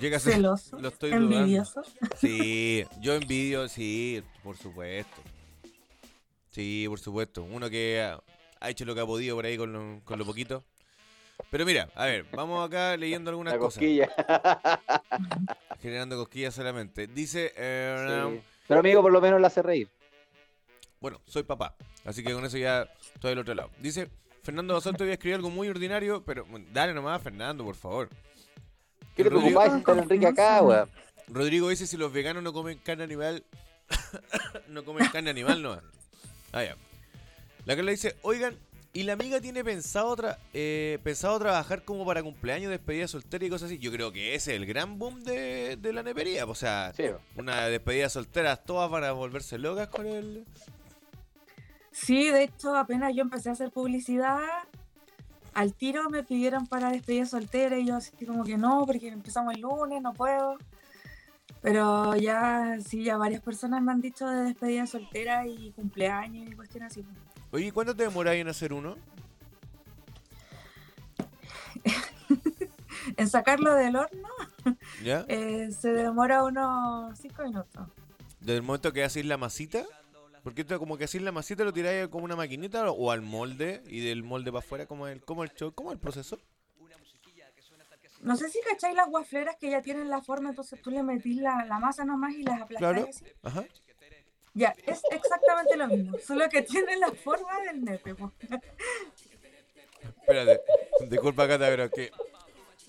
[0.00, 0.78] Llega a ser- Celoso.
[0.78, 1.36] Lo estoy dudando.
[1.38, 1.82] envidioso.
[2.18, 5.16] Sí, yo envidio, sí, por supuesto.
[6.50, 7.42] Sí, por supuesto.
[7.42, 8.20] Uno que ha,
[8.60, 10.64] ha hecho lo que ha podido por ahí con lo, con lo poquito.
[11.50, 13.74] Pero mira, a ver, vamos acá leyendo algunas La cosas.
[13.74, 14.10] cosquilla.
[15.82, 17.06] Generando cosquillas solamente.
[17.06, 18.40] Dice, eh, Sí.
[18.68, 19.88] Pero amigo, por lo menos la hace reír.
[21.00, 21.74] bueno, soy papá.
[22.06, 23.70] Así que con eso ya estoy del otro lado.
[23.80, 24.08] Dice,
[24.42, 28.08] Fernando Basalto voy a escribir algo muy ordinario, pero dale nomás, Fernando, por favor.
[29.16, 30.88] ¿Qué te Rodrigo- preocupáis si está el Enrique acá, weón?
[31.28, 33.44] Rodrigo dice si los veganos no comen carne animal,
[34.68, 35.80] no comen carne animal, no.
[36.52, 36.76] Ah, ya.
[37.64, 38.56] La Carla dice, oigan,
[38.92, 43.50] ¿y la amiga tiene pensado tra- eh, pensado trabajar como para cumpleaños, despedida soltera y
[43.50, 43.78] cosas así?
[43.78, 46.44] Yo creo que ese es el gran boom de, de la nepería.
[46.46, 50.44] O sea, Sí, una despedida soltera, todas van a volverse locas con el...
[51.96, 54.38] Sí, de hecho, apenas yo empecé a hacer publicidad,
[55.54, 59.54] al tiro me pidieron para despedida soltera y yo así como que no, porque empezamos
[59.54, 60.58] el lunes, no puedo.
[61.62, 66.54] Pero ya, sí, ya varias personas me han dicho de despedida soltera y cumpleaños y
[66.54, 67.02] cuestiones así.
[67.50, 68.96] Oye, ¿cuánto te demoráis en hacer uno?
[73.16, 74.28] En sacarlo del horno
[75.02, 75.24] ¿Ya?
[75.28, 77.88] eh, se demora unos 5 minutos.
[78.40, 79.84] Desde el momento que hacéis la masita,
[80.46, 83.82] porque esto como que hacéis la masita lo tiráis como una maquinita o al molde
[83.88, 86.38] y del molde para afuera, como el, como el show, como el proceso.
[88.20, 91.38] No sé si cacháis las guafleras que ya tienen la forma, entonces tú le metís
[91.38, 93.08] la, la masa nomás y las aplastáis Claro.
[93.10, 93.24] así.
[93.42, 93.64] Ajá.
[94.54, 98.14] Ya, es exactamente lo mismo, solo que tiene la forma del nepe.
[98.14, 98.30] po.
[100.20, 100.60] Espérate,
[101.10, 102.12] disculpa Cata, pero que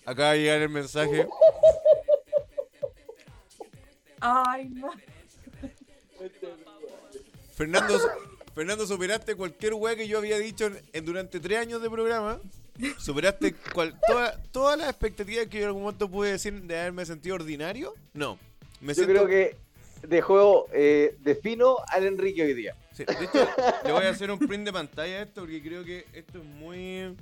[0.05, 1.27] acaba de llegar el mensaje.
[4.21, 4.91] Ay, no.
[7.57, 7.99] Fernando,
[8.53, 12.39] Fernando, superaste cualquier weá que yo había dicho en, en- durante tres años de programa.
[12.99, 17.03] Superaste cual- toda- todas las expectativas que yo en algún momento pude decir de haberme
[17.07, 17.95] sentido ordinario.
[18.13, 18.37] No,
[18.79, 19.13] me Yo siento...
[19.13, 19.57] creo que
[20.07, 22.75] dejó eh, de fino al Enrique hoy día.
[22.93, 23.47] Sí, de hecho,
[23.83, 26.45] le voy a hacer un print de pantalla a esto porque creo que esto es
[26.45, 27.15] muy...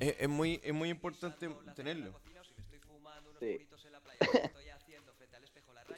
[0.00, 2.12] Es, es muy, es muy importante tenerlo.
[3.38, 3.64] Sí.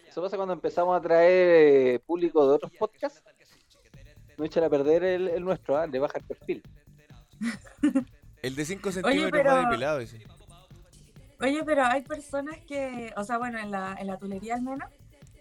[0.08, 3.22] Eso pasa cuando empezamos a traer eh, público de otros podcasts.
[4.38, 5.86] No echan a perder el, el nuestro, ¿ah?
[5.86, 6.62] le baja el perfil.
[8.40, 10.22] El de 5 centímetros pero- más depilado, dice.
[11.40, 14.88] Oye, pero hay personas que, o sea, bueno, en la, en la tulería al menos,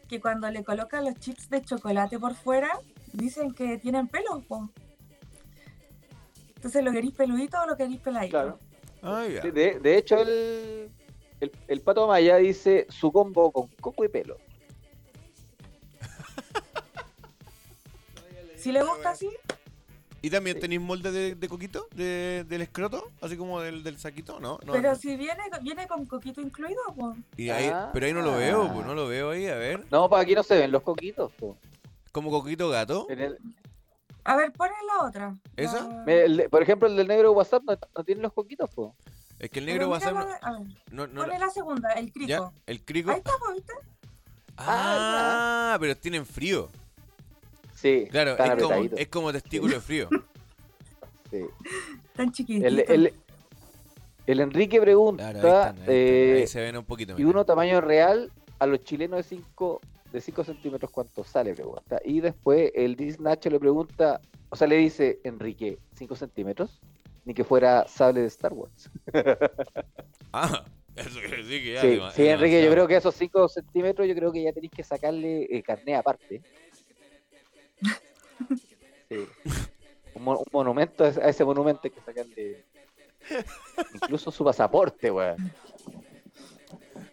[0.08, 2.70] que cuando le colocan los chips de chocolate por fuera,
[3.14, 4.70] dicen que tienen pelos, po.
[6.56, 8.32] Entonces, ¿lo queréis peludito o lo queréis peladito?
[8.32, 8.60] Claro.
[9.04, 10.90] Ah, de, de hecho, el,
[11.40, 14.38] el, el pato Maya dice su combo con coco y pelo.
[18.68, 19.30] Si le gusta así,
[20.22, 21.88] ¿Y también tenéis molde de, de coquito?
[21.96, 23.12] De, ¿Del escroto?
[23.22, 24.60] Así como del, del saquito, ¿no?
[24.66, 24.96] no pero no.
[24.96, 27.16] si viene, viene con coquito incluido, pues.
[27.38, 27.92] Y ahí- Ah.
[27.94, 29.86] pero ahí no lo veo, pues no lo veo ahí, a ver.
[29.90, 31.32] No, para aquí no se ven los coquitos.
[31.34, 31.56] po.
[32.12, 33.08] Como coquito gato.
[33.10, 33.38] El-
[34.26, 35.36] A ver, ponen la otra.
[35.56, 35.88] ¿Esa?
[36.06, 38.70] La- el por ejemplo, el del negro WhatsApp no, no tiene los coquitos.
[38.72, 38.94] Po.
[39.40, 40.12] Es que el negro va a ser.
[40.14, 42.28] mírala, a ver, No, no, Pone la segunda, el crico.
[42.28, 43.12] ya, el crico.
[43.12, 43.72] Ahí está, pues, ¿viste?
[44.58, 46.70] Ah, pero tienen frío.
[47.80, 50.10] Sí, Claro, es como, es como testículo de frío.
[51.32, 51.42] sí.
[52.16, 52.68] Tan chiquititos.
[52.68, 53.14] el, el,
[54.26, 55.94] el Enrique pregunta, Claro, ahí, están, ahí, están.
[55.96, 57.14] eh, Ahí se ven un poquito.
[57.18, 62.00] y uno tamaño real a los chilenos de 5 de 5 centímetros cuánto sale, pregunta.
[62.04, 66.80] Y después el Dis Nacho le pregunta, o sea, le dice, Enrique, 5 centímetros,
[67.26, 68.90] ni que fuera sable de Star Wars.
[70.34, 72.12] Ah, eso quiere decir que ya.
[72.12, 75.44] sí, Enrique, yo creo que esos 5 centímetros yo creo que ya tenéis que sacarle
[75.50, 76.42] eh, carné aparte.
[79.10, 79.28] Sí.
[80.16, 82.66] Un, mo- un monumento, a ese- monumento hay que sacarle
[83.96, 85.52] incluso su pasaporte, weón.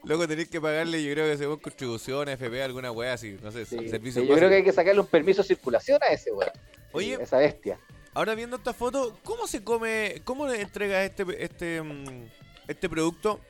[0.04, 3.64] Luego tenéis que pagarle, yo creo que según contribución, FP, alguna wea así, no sé,
[3.64, 4.48] Sí, servicio sí, yo creo básico.
[4.50, 6.50] que hay que sacarle un permiso de circulación a ese weón.
[6.54, 6.60] Sí,
[6.92, 7.18] Oye.
[7.20, 7.78] esa bestia.
[8.12, 12.28] Ahora viendo esta foto, ¿cómo se come, cómo le entrega este este mm,
[12.68, 13.40] este producto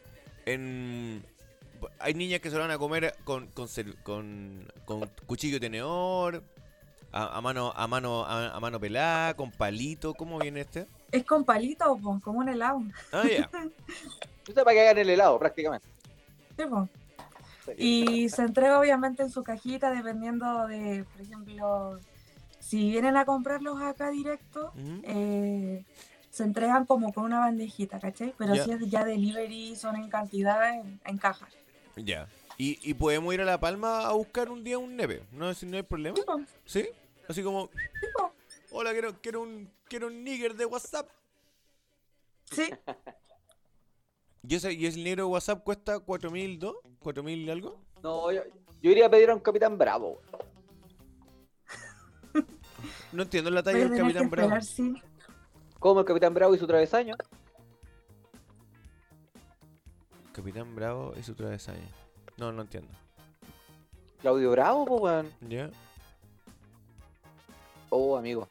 [0.47, 1.23] en
[1.99, 3.69] hay niñas que se lo van a comer con con,
[4.03, 6.43] con, con cuchillo y tenedor,
[7.15, 10.87] a, a mano a mano a, a mano pelada, con palito, ¿cómo viene este?
[11.13, 12.83] Es con palito, po, como un helado.
[13.13, 13.49] Ah, ya.
[14.47, 15.87] Esto es para que hagan el helado, prácticamente.
[16.57, 16.89] Sí, po.
[17.79, 22.01] Y se entrega obviamente en su cajita dependiendo de, por ejemplo,
[22.59, 24.73] si vienen a comprarlos acá directo,
[25.05, 25.85] eh,
[26.31, 28.35] se entregan como con una bandejita, ¿cachai?
[28.37, 31.49] Pero si es ya delivery, son en cantidad, en, en cajas.
[31.97, 32.27] Ya.
[32.59, 35.23] Y, y podemos ir a La Palma a buscar un día un nepe.
[35.33, 36.19] No, si no hay problema.
[36.67, 36.87] ¿Sí?
[37.29, 37.71] Así como,
[38.71, 41.09] hola, quiero, quiero un quiero un nigger de WhatsApp.
[42.51, 42.71] Sí,
[44.47, 46.75] ¿Y, ese, y el negro de WhatsApp cuesta 4.002?
[47.01, 47.81] ¿4.000 y algo?
[48.03, 48.43] No, yo,
[48.83, 50.21] yo iría a pedir a un capitán bravo.
[53.13, 54.49] No entiendo la talla del Capitán Bravo.
[54.49, 55.01] esperar, sí.
[55.79, 57.15] Como el capitán bravo y su travesaño.
[60.33, 61.89] Capitán Bravo y su travesaña.
[62.37, 62.91] No, no entiendo.
[64.21, 65.33] Claudio Bravo, pues, weón.
[65.49, 65.71] ¿Ya?
[67.97, 68.49] Oh, amigo.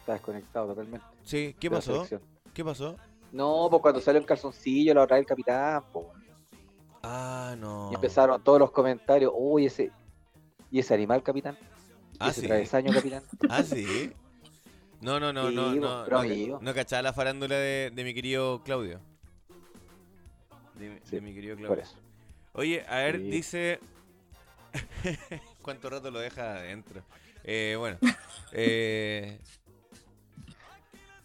[0.00, 1.06] Está desconectado totalmente.
[1.24, 2.06] Sí, ¿qué pasó?
[2.52, 2.96] ¿Qué pasó?
[3.32, 6.06] No, pues cuando salió en calzoncillo la otra vez el capitán, pues.
[7.02, 7.88] Ah, no.
[7.90, 9.32] Y empezaron todos los comentarios.
[9.34, 9.90] Uy, ese.
[10.70, 11.56] ¿Y ese animal, capitán?
[12.12, 12.46] ¿Y Ah, ese sí.
[12.46, 13.22] travesaño, capitán?
[13.48, 14.12] Ah, sí.
[15.00, 16.56] No, no, no, Sí, no, pues, no.
[16.56, 19.00] no, no cachaba la farándula de, de mi querido Claudio.
[20.78, 21.82] De, mi- Sí, de mi querido Por Claudio.
[21.84, 21.96] eso.
[22.52, 23.30] Oye, a ver, Sí.
[23.30, 23.80] dice.
[25.62, 27.02] ¿Cuánto rato lo deja adentro?
[27.44, 27.98] Eh, bueno.
[28.52, 29.38] eh,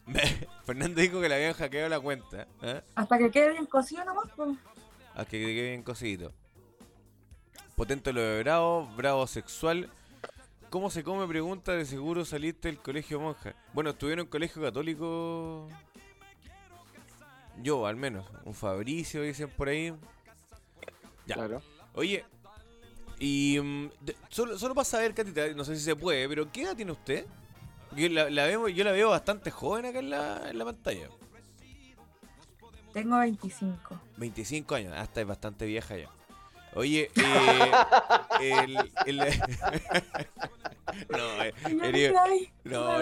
[0.66, 2.48] Fernando dijo que le habían hackeado la cuenta.
[2.62, 2.82] ¿eh?
[2.96, 4.58] Hasta que quede bien cocido nomás, pues.
[5.16, 6.34] A que quede bien cosidito.
[7.76, 9.90] Potente lo de Bravo, Bravo sexual.
[10.70, 11.28] ¿Cómo se come?
[11.28, 13.56] Pregunta, de seguro saliste del colegio monja.
[13.74, 15.68] Bueno, estuvieron en colegio católico.
[17.62, 18.26] Yo, al menos.
[18.46, 19.94] Un Fabricio, dicen por ahí.
[21.26, 21.36] Ya.
[21.36, 21.62] Claro.
[21.94, 22.24] Oye,
[23.20, 23.56] y
[24.02, 26.92] de- solo, solo para saber, Catita, no sé si se puede, pero ¿qué edad tiene
[26.92, 27.26] usted?
[27.96, 31.10] Yo la, la veo, yo la veo bastante joven acá en la, en la pantalla.
[32.94, 34.00] Tengo 25.
[34.18, 36.10] 25 años, hasta es bastante vieja ya.
[36.76, 37.72] Oye, eh,
[38.64, 39.18] el, el-
[41.10, 41.54] no, eh,
[41.84, 42.14] eres,
[42.64, 43.00] no,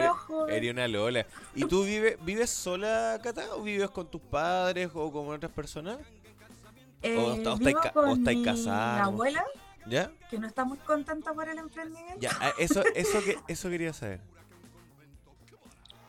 [0.50, 1.26] eres- una Lola.
[1.56, 3.56] ¿Y tú vives, vives sola, Cata?
[3.56, 5.98] ¿O vives con tus padres o con otras personas?
[7.02, 9.46] Eh, o está- o estáis o con estáis mi abuela,
[9.90, 10.12] ¿Ya?
[10.30, 12.20] que no está muy contenta por el emprendimiento.
[12.20, 14.20] Ya, ah, eso, eso, que, eso quería saber.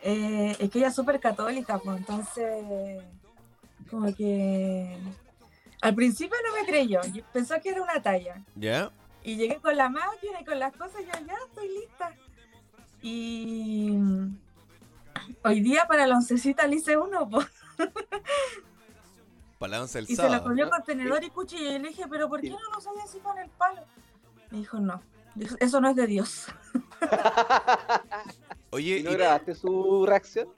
[0.02, 3.02] Eh, es que ella es súper católica, pues entonces,
[3.90, 4.96] como que
[5.80, 7.00] al principio no me creyó,
[7.32, 8.42] pensó que era una talla.
[8.54, 8.90] ¿Ya?
[9.22, 12.14] Y llegué con la máquina y con las cosas, y yo ya estoy lista.
[13.02, 13.98] Y
[15.44, 17.46] hoy día para la oncecita le hice uno, pues,
[19.58, 20.44] Para la once el y se sábado.
[20.44, 20.70] comió ¿no?
[20.70, 21.70] con tenedor y cuchillo.
[21.72, 23.82] Y le dije, ¿pero por qué no lo sabía así con el palo?
[24.50, 25.00] Me dijo, no,
[25.34, 26.46] Dijo, eso no es de Dios.
[28.70, 30.48] Oye, ¿Y no y- grabaste su reacción?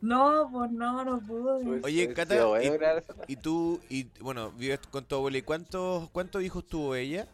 [0.00, 1.64] No, pues no, no pude.
[1.64, 5.38] Pues, Oye, Cata, sí, y- grabar esa- Y tú, y bueno, vives con tu abuela.
[5.38, 7.26] ¿Y cuántos, cuántos hijos tuvo ella?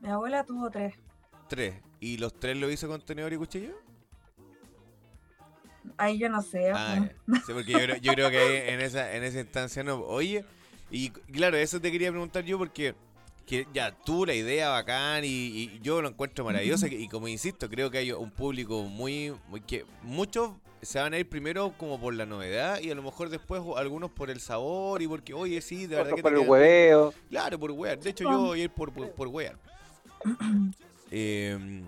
[0.00, 0.94] Mi abuela tuvo tres.
[1.48, 1.74] Tres.
[1.98, 3.74] ¿Y los tres lo hizo con tenedor y cuchillo?
[5.98, 6.70] Ahí yo no sé.
[6.72, 7.08] Ah,
[7.46, 9.96] sí, porque yo creo, yo creo que ahí en esa, en esa instancia no.
[10.00, 10.44] Oye,
[10.90, 12.94] y claro, eso te quería preguntar yo porque
[13.46, 17.28] que ya tú la idea bacán y, y yo lo encuentro maravilloso y, y como
[17.28, 21.72] insisto, creo que hay un público muy, muy que muchos se van a ir primero
[21.76, 25.34] como por la novedad y a lo mejor después algunos por el sabor y porque,
[25.34, 27.14] oye, sí, de verdad Otros que por el queda- hueveo.
[27.30, 27.98] Claro, por wear.
[27.98, 29.56] De hecho, yo voy a ir por, por, por wear.
[31.10, 31.84] Em,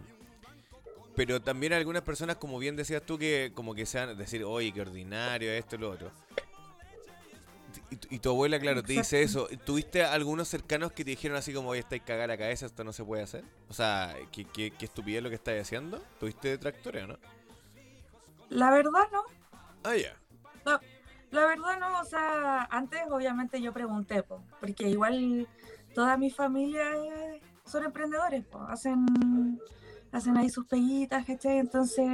[1.26, 4.80] pero también algunas personas, como bien decías tú, que como que sean decir, oye, qué
[4.80, 6.10] ordinario, esto y lo otro.
[7.90, 9.46] Y, tu- y tu abuela, claro, te dice eso.
[9.66, 12.94] ¿Tuviste algunos cercanos que te dijeron así como, oye, estáis cagada la cabeza, esto no
[12.94, 13.44] se puede hacer?
[13.68, 16.02] O sea, ¿qué, qué, qué estupidez lo que estáis haciendo?
[16.18, 17.18] ¿Tuviste detractores o no?
[18.48, 19.22] La verdad no.
[19.84, 20.16] Ah, ya.
[21.32, 25.46] La verdad no, o sea, antes obviamente yo pregunté, po, porque igual
[25.94, 26.82] toda mi familia
[27.66, 29.60] son emprendedores, po, hacen,
[30.12, 31.58] hacen ahí sus peguitas, ¿cachai?
[31.58, 32.08] Entonces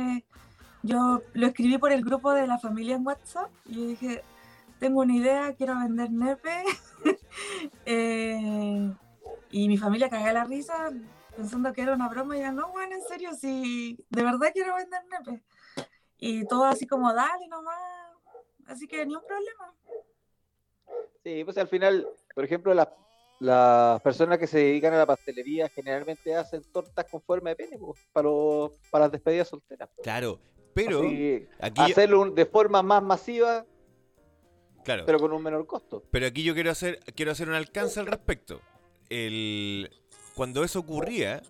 [0.83, 4.23] yo lo escribí por el grupo de la familia en WhatsApp y dije,
[4.79, 6.65] tengo una idea, quiero vender nepe.
[7.85, 8.91] Eh,
[9.51, 10.91] y mi familia cagaba la risa
[11.37, 14.75] pensando que era una broma y yo, no, bueno, en serio, si de verdad quiero
[14.75, 15.43] vender nepe.
[16.19, 17.77] Y todo así como, dale nomás.
[18.67, 19.75] Así que ni un problema.
[21.23, 22.89] Sí, pues al final, por ejemplo, las,
[23.39, 27.79] las personas que se dedican a la pastelería generalmente hacen tortas con forma de pene,
[27.79, 29.91] pues, para, los- para las despedidas solteras.
[30.03, 30.39] Claro,
[30.75, 31.01] pero
[31.61, 33.65] aquí, hacerlo de forma más masiva,
[34.85, 36.03] claro, pero con un menor costo.
[36.11, 38.61] Pero aquí yo quiero hacer, quiero hacer un alcance al respecto.
[39.09, 39.91] El,
[40.35, 41.43] cuando eso ocurría,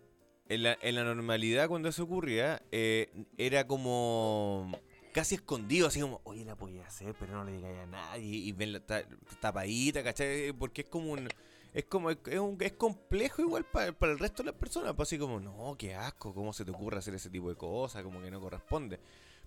[0.48, 4.70] en la, en la normalidad cuando eso ocurría, eh, era como
[5.12, 8.26] casi escondido, así como, oye, la podía hacer, pero no le digáis a nadie.
[8.36, 9.04] Y ven la ta-
[9.40, 10.52] tapadita, ¿cachai?
[10.52, 11.28] Porque es como un.
[11.76, 12.10] Es como.
[12.10, 14.94] Es, un- es complejo igual para, para el resto de las personas.
[14.94, 18.02] Pues así como, no, qué asco, ¿cómo se te ocurre hacer ese tipo de cosas?
[18.02, 18.98] Como que no corresponde.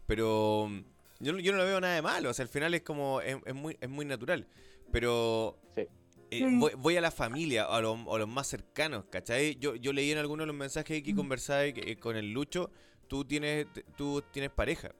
[0.06, 0.68] Pero.
[0.70, 0.80] mm,
[1.22, 2.30] Yo, no- yo no lo veo nada de malo.
[2.30, 3.20] O sea, al final es como.
[3.22, 4.48] Es, es muy, es muy natural.
[4.92, 5.58] Pero.
[5.76, 5.88] Sí.
[6.32, 9.56] eh, voy, voy a la familia, a, lo- a los más cercanos, ¿cachai?
[9.56, 11.18] Yo, yo leí en algunos de los mensajes que Mm.
[11.18, 12.70] conversaba que, eh, con el Lucho,
[13.08, 13.66] tú tienes,
[13.98, 14.92] tú tienes pareja.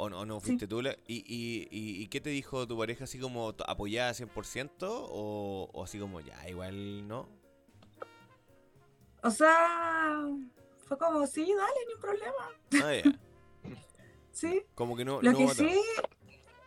[0.00, 0.46] ¿O no, no Sí.
[0.46, 0.80] fuiste tú?
[0.80, 3.04] la- y, y, y, qué te dijo tu pareja?
[3.04, 7.28] ¿Así como apoyada 100% o, o así como ya, igual no?
[9.24, 10.22] O sea,
[10.86, 12.86] fue como, sí, dale, ni un problema.
[12.86, 13.18] Ah, ya.
[14.30, 14.62] Sí.
[14.76, 15.20] Como que no.
[15.20, 15.80] Lo no que sí,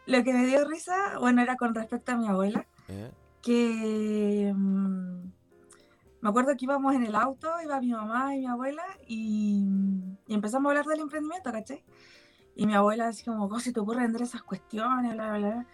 [0.06, 3.10] lo que me dio risa, bueno, era con respecto a mi abuela, ¿Eh?
[3.42, 5.22] que mm,
[6.20, 9.64] me acuerdo que íbamos en el auto, iba mi mamá y mi abuela, y,
[10.28, 11.82] y empezamos a hablar del emprendimiento, ¿cachai?
[12.56, 15.14] Y mi abuela así como, ¿cómo se te ocurre vender esas cuestiones?
[15.14, 15.66] Bla, bla, bla.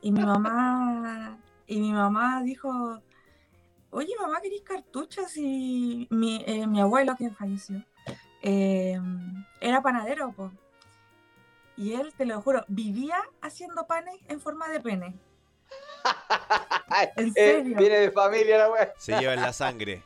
[0.00, 3.02] Y mi mamá, y mi mamá dijo,
[3.90, 5.36] oye mamá, ¿querés cartuchos?
[5.36, 7.84] Y mi, eh, mi abuelo que falleció
[8.42, 8.98] eh,
[9.60, 10.52] era panadero, po.
[11.76, 15.14] Y él, te lo juro, vivía haciendo panes en forma de pene.
[17.16, 18.92] ¿En Eh, viene de familia la weá.
[18.98, 20.02] Se lleva en la sangre.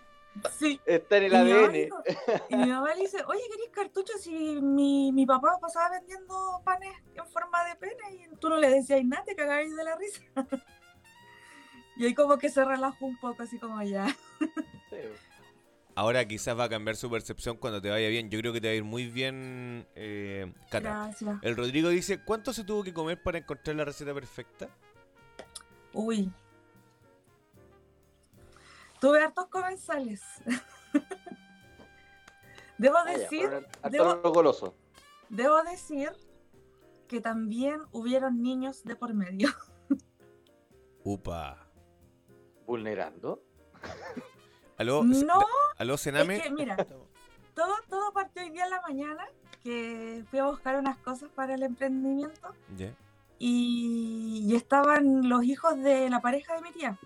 [0.59, 0.81] Sí.
[0.85, 1.73] Está en el Y mi, mamá ADN.
[1.73, 2.03] dijo-
[2.51, 4.21] y mi mamá le dice, oye, ¿querés cartuchos?
[4.21, 8.69] Si mi, mi papá pasaba vendiendo panes en forma de pene y tú no le
[8.71, 10.23] decías nada, te cagabas de la risa.
[11.97, 14.07] y ahí como que se relajó un poco, así como ya.
[14.91, 14.97] Sí.
[15.97, 18.29] Ahora quizás va a cambiar su percepción cuando te vaya bien.
[18.29, 20.81] Yo creo que te va a ir muy bien, eh, Cata.
[21.07, 21.37] Gracias.
[21.43, 24.69] El Rodrigo dice, ¿cuánto se tuvo que comer para encontrar la receta perfecta?
[25.93, 26.33] Uy.
[29.01, 30.23] Tuve hartos comensales.
[32.79, 33.51] Debo Ah, ya, decir,
[35.31, 36.11] debo- decir
[37.09, 39.49] que también hubieron niños de por medio.
[41.05, 41.67] Upa.
[42.67, 43.43] Vulnerando.
[44.77, 45.05] ¿Aló?
[45.05, 45.41] No,
[45.79, 46.37] ¿Aló, Sename?
[46.39, 46.77] es que mira,
[47.55, 49.25] todo, todo partió hoy día en la mañana,
[49.63, 52.55] que fui a buscar unas cosas para el emprendimiento
[53.39, 56.99] y, y estaban los hijos de la pareja de mi tía.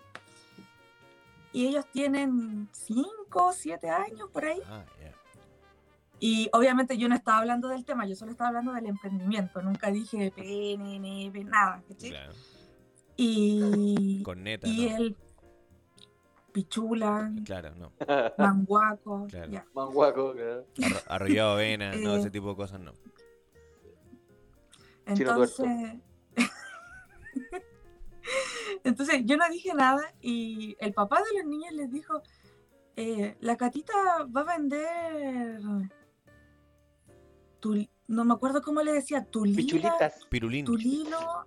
[1.52, 4.60] Y ellos tienen 5 o 7 años por ahí.
[4.66, 5.12] Ah, ya.
[6.20, 9.62] Y obviamente yo no estaba hablando del tema, yo solo estaba hablando del emprendimiento.
[9.62, 11.82] Nunca dije pene, neve, nada.
[11.88, 12.10] ¿cachai?
[12.10, 12.32] Claro.
[13.16, 14.96] Y, Corneta, y ¿no?
[14.96, 15.16] el
[16.52, 17.92] pichula, Claro, no.
[18.38, 19.50] manguaco, Claro.
[19.52, 19.64] ya.
[19.74, 20.66] Manguaco, claro.
[20.76, 22.92] Arro- arrollado avena, no, Eh, ese tipo de cosas no.
[25.06, 25.96] Entonces,
[28.84, 32.22] entonces yo no dije nada y el papá de los niños les dijo,
[32.96, 33.92] eh, la catita
[34.34, 35.60] va a vender,
[37.60, 40.24] tul- no me acuerdo cómo le decía, tulila, Pichulitas.
[40.30, 40.64] Pirulín.
[40.64, 41.46] tulilo,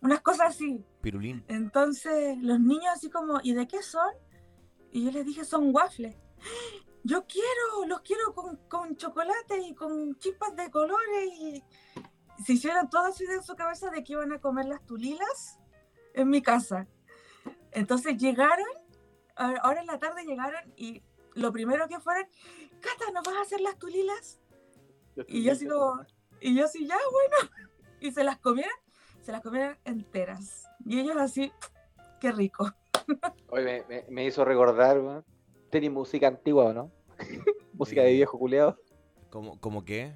[0.00, 0.84] unas cosas así.
[1.00, 1.44] Pirulín.
[1.48, 4.10] Entonces los niños así como, ¿y de qué son?
[4.92, 6.16] Y yo les dije, son waffles.
[7.02, 11.28] Yo quiero, los quiero con, con chocolate y con chispas de colores.
[11.40, 11.62] Y
[12.44, 15.58] se hicieron todo así de su cabeza de que iban a comer las tulilas
[16.16, 16.86] en mi casa.
[17.72, 18.66] Entonces llegaron,
[19.36, 21.02] ahora en la tarde llegaron y
[21.34, 22.26] lo primero que fueron,
[22.80, 24.40] Cata, ¿nos vas a hacer las tulilas?
[25.28, 26.00] Y yo así como,
[26.40, 27.52] y yo así, ya, bueno.
[28.00, 28.76] Y se las comieron,
[29.22, 30.68] se las comieron enteras.
[30.84, 31.50] Y ellos así,
[32.20, 32.70] qué rico.
[33.48, 35.24] Oye, me, me- me hizo recordar.
[35.70, 36.92] Tenía música antigua, ¿o no?
[37.72, 38.76] música de viejo culeado.
[39.30, 40.14] ¿Cómo, cómo qué?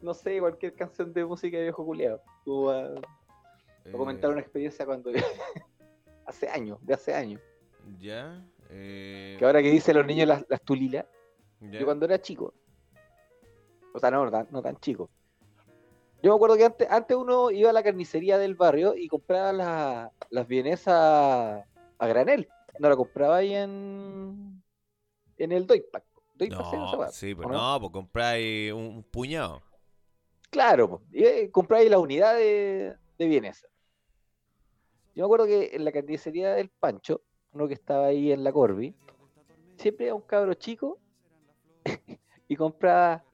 [0.00, 2.22] No sé, cualquier canción de música de viejo culeado.
[2.44, 2.70] Tú
[3.86, 5.10] vas a Eh, comentar una experiencia cuando.
[6.26, 7.40] hace años, de hace años.
[8.00, 8.44] Ya.
[8.70, 11.06] eh, Que ahora que dicen los niños las, las tulilas,
[11.60, 12.52] yo cuando era chico.
[13.94, 15.08] O sea, no, no tan, no tan chico.
[16.22, 19.52] Yo me acuerdo que antes, antes uno iba a la carnicería del barrio y compraba
[19.52, 22.48] la- las vienesas a granel.
[22.78, 24.62] No la compraba ahí en,
[25.38, 29.62] en el esa No, sí, pues ¿o no, pues compráis un, un puñado.
[30.50, 33.66] Claro, y eh, compráis la unidad de, de vienesa.
[35.16, 38.52] Yo me acuerdo que en la carnicería del Pancho, uno que estaba ahí en la
[38.52, 38.94] Corby,
[39.78, 40.98] siempre era un cabro chico
[42.48, 43.24] y compraba,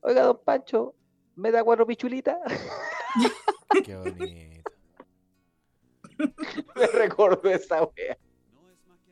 [0.00, 0.96] oiga, don Pancho,
[1.36, 2.38] me da cuatro pichulitas.
[3.84, 4.68] Qué bonito.
[6.74, 8.18] me recuerdo esa wea.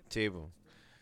[0.08, 0.46] Sí, pues.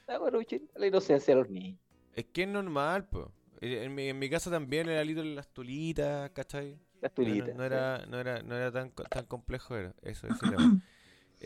[0.04, 1.80] Cuatro pichulitas, la inocencia de los niños.
[2.14, 3.26] Es que es normal, pues.
[3.62, 6.78] En mi, en mi casa también era Lito las tulitas, ¿cachai?
[7.00, 7.56] Las No, tulitas.
[7.56, 9.94] no era, no era, no era tan, tan complejo, era.
[10.02, 10.58] Eso, eso era.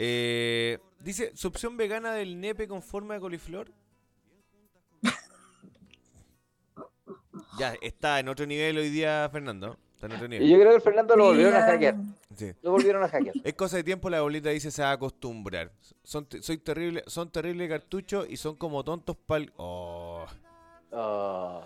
[0.00, 3.72] Eh, dice, ¿su opción vegana del nepe con forma de coliflor?
[7.58, 9.76] Ya, está en otro nivel hoy día, Fernando.
[9.94, 10.48] Está en otro Y nivel.
[10.48, 11.96] yo creo que el Fernando lo volvieron a hackear.
[12.36, 12.52] Sí.
[12.62, 13.34] Lo volvieron a hackear.
[13.42, 15.72] Es cosa de tiempo, la bolita dice se va a acostumbrar.
[16.04, 19.52] Son, te- soy terrible, son terrible cartuchos y son como tontos pal.
[19.56, 20.24] Oh.
[20.92, 21.64] Oh.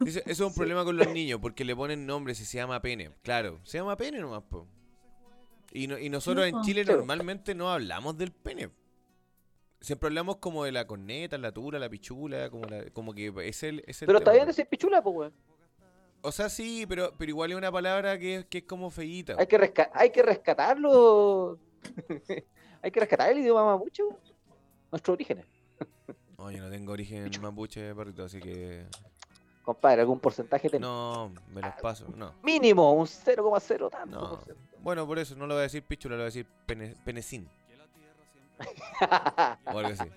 [0.00, 2.80] Dice, eso es un problema con los niños porque le ponen nombres y se llama
[2.80, 3.10] pene.
[3.22, 4.68] Claro, se llama pene nomás, po.
[5.74, 6.62] Y, no- y nosotros en.
[6.62, 8.70] Chile normalmente no hablamos del pene.
[9.80, 13.62] Siempre hablamos como de la corneta, la tura, la pichula, como, la- como que es
[13.64, 15.32] el, es el Pero está bien decir pichula, pues, weón.
[16.22, 19.34] O sea, sí, pero, pero igual es una palabra que, que es como feíta.
[19.38, 21.58] Hay que, resca- hay que rescatarlo.
[22.82, 24.02] hay que rescatar el idioma mapuche.
[24.90, 25.44] Nuestros orígenes.
[26.38, 28.86] No, yo no tengo origen mapuche, perrito, así que...
[29.64, 30.82] Compadre, algún porcentaje tenés.
[30.88, 32.32] No, me los paso, no.
[32.42, 34.20] Mínimo, un 0,0 tanto.
[34.20, 34.40] No.
[34.84, 37.48] Bueno, por eso no lo voy a decir pichula, lo voy a decir pene, penecín.
[39.64, 40.10] O algo así.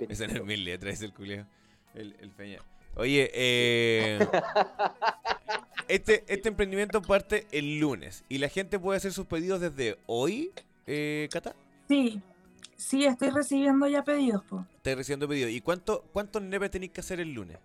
[0.00, 1.46] Esa no es mil letras, es el culeo.
[1.94, 2.58] El, el peña.
[2.96, 4.18] Oye, eh,
[5.88, 10.50] este, este emprendimiento parte el lunes y la gente puede hacer sus pedidos desde hoy,
[10.86, 11.54] eh, Cata.
[11.86, 12.20] Sí,
[12.76, 14.66] sí, estoy recibiendo ya pedidos, po.
[14.74, 15.52] Estoy recibiendo pedidos.
[15.52, 17.58] ¿Y cuánto, cuántos nepes tenéis que hacer el lunes?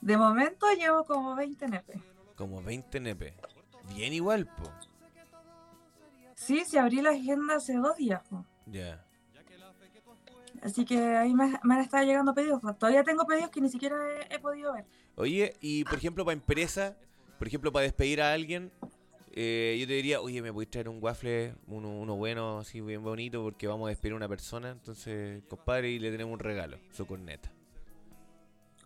[0.00, 2.00] De momento llevo como 20 nepes.
[2.36, 3.34] Como 20 nepes.
[3.94, 4.70] Bien igual, po.
[6.34, 8.44] Sí, sí, abrí la agenda hace dos días, po.
[8.66, 9.04] Ya.
[10.62, 12.60] Así que ahí me, me han estado llegando pedidos.
[12.78, 14.84] Todavía tengo pedidos que ni siquiera he, he podido ver.
[15.16, 16.96] Oye, y por ejemplo, para empresa,
[17.38, 18.72] por ejemplo, para despedir a alguien,
[19.32, 23.02] eh, yo te diría, oye, ¿me podéis traer un waffle, uno, uno bueno, así bien
[23.02, 24.70] bonito, porque vamos a despedir a una persona?
[24.70, 27.50] Entonces, compadre, y le tenemos un regalo, su corneta.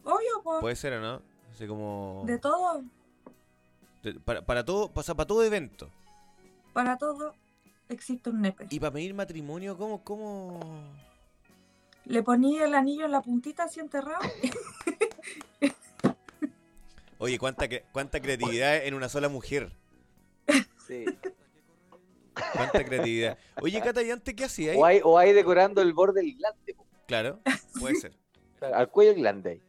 [0.03, 0.61] Obvio, po.
[0.61, 1.23] ¿Puede ser o no?
[1.53, 2.25] Así como...
[2.27, 2.83] De todo,
[4.25, 5.91] para, para todo, pasa para todo evento.
[6.73, 7.35] para todo,
[7.89, 8.67] existe un nepe.
[8.71, 10.61] Y para pedir matrimonio, ¿cómo, cómo?
[12.07, 14.21] Le ponía el anillo en la puntita así enterrado.
[17.19, 19.73] Oye, cuánta, cre- cuánta creatividad en una sola mujer.
[20.87, 21.05] Sí.
[22.55, 23.37] Cuánta creatividad.
[23.61, 24.79] Oye, Cata, ¿y antes qué hacía ahí?
[24.79, 26.87] O, hay, o hay decorando el borde del glande, po.
[27.07, 27.41] Claro,
[27.79, 28.17] puede ser.
[28.59, 29.61] Claro, al cuello del glande.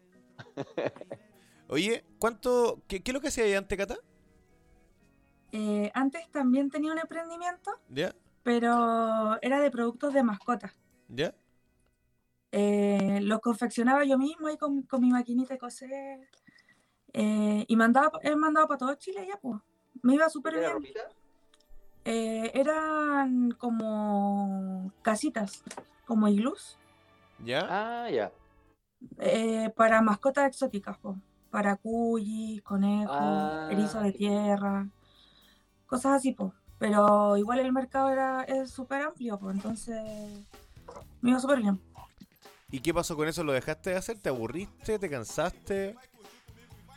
[1.67, 3.97] Oye, ¿cuánto, qué, qué es lo que hacía ahí antes, Cata?
[5.51, 8.15] Eh, antes también tenía un emprendimiento, ¿Ya?
[8.43, 10.71] pero era de productos de mascotas.
[11.09, 11.33] ¿Ya?
[12.51, 16.29] Eh, los confeccionaba yo mismo ahí con, con mi maquinita de coser.
[17.13, 19.59] Eh, y mandaba, he mandado para todo Chile ya, pues.
[20.01, 20.73] Me iba súper ¿Era bien.
[20.73, 20.99] ropita?
[22.05, 25.63] Eh, eran como casitas,
[26.05, 26.77] como iglús,
[27.43, 27.67] ¿Ya?
[27.69, 28.31] Ah, ya.
[29.19, 31.15] eh, para mascotas exóticas, po.
[31.51, 34.87] para cuyis, conejos, Ah, erizos de tierra,
[35.91, 36.51] cosas así, pues.
[36.79, 40.01] Pero igual el mercado era es súper amplio, pues, entonces
[41.21, 41.79] me iba súper bien.
[42.71, 43.43] ¿Y qué pasó con eso?
[43.43, 44.17] ¿Lo dejaste de hacer?
[44.17, 44.97] ¿Te aburriste?
[44.97, 45.95] ¿Te cansaste?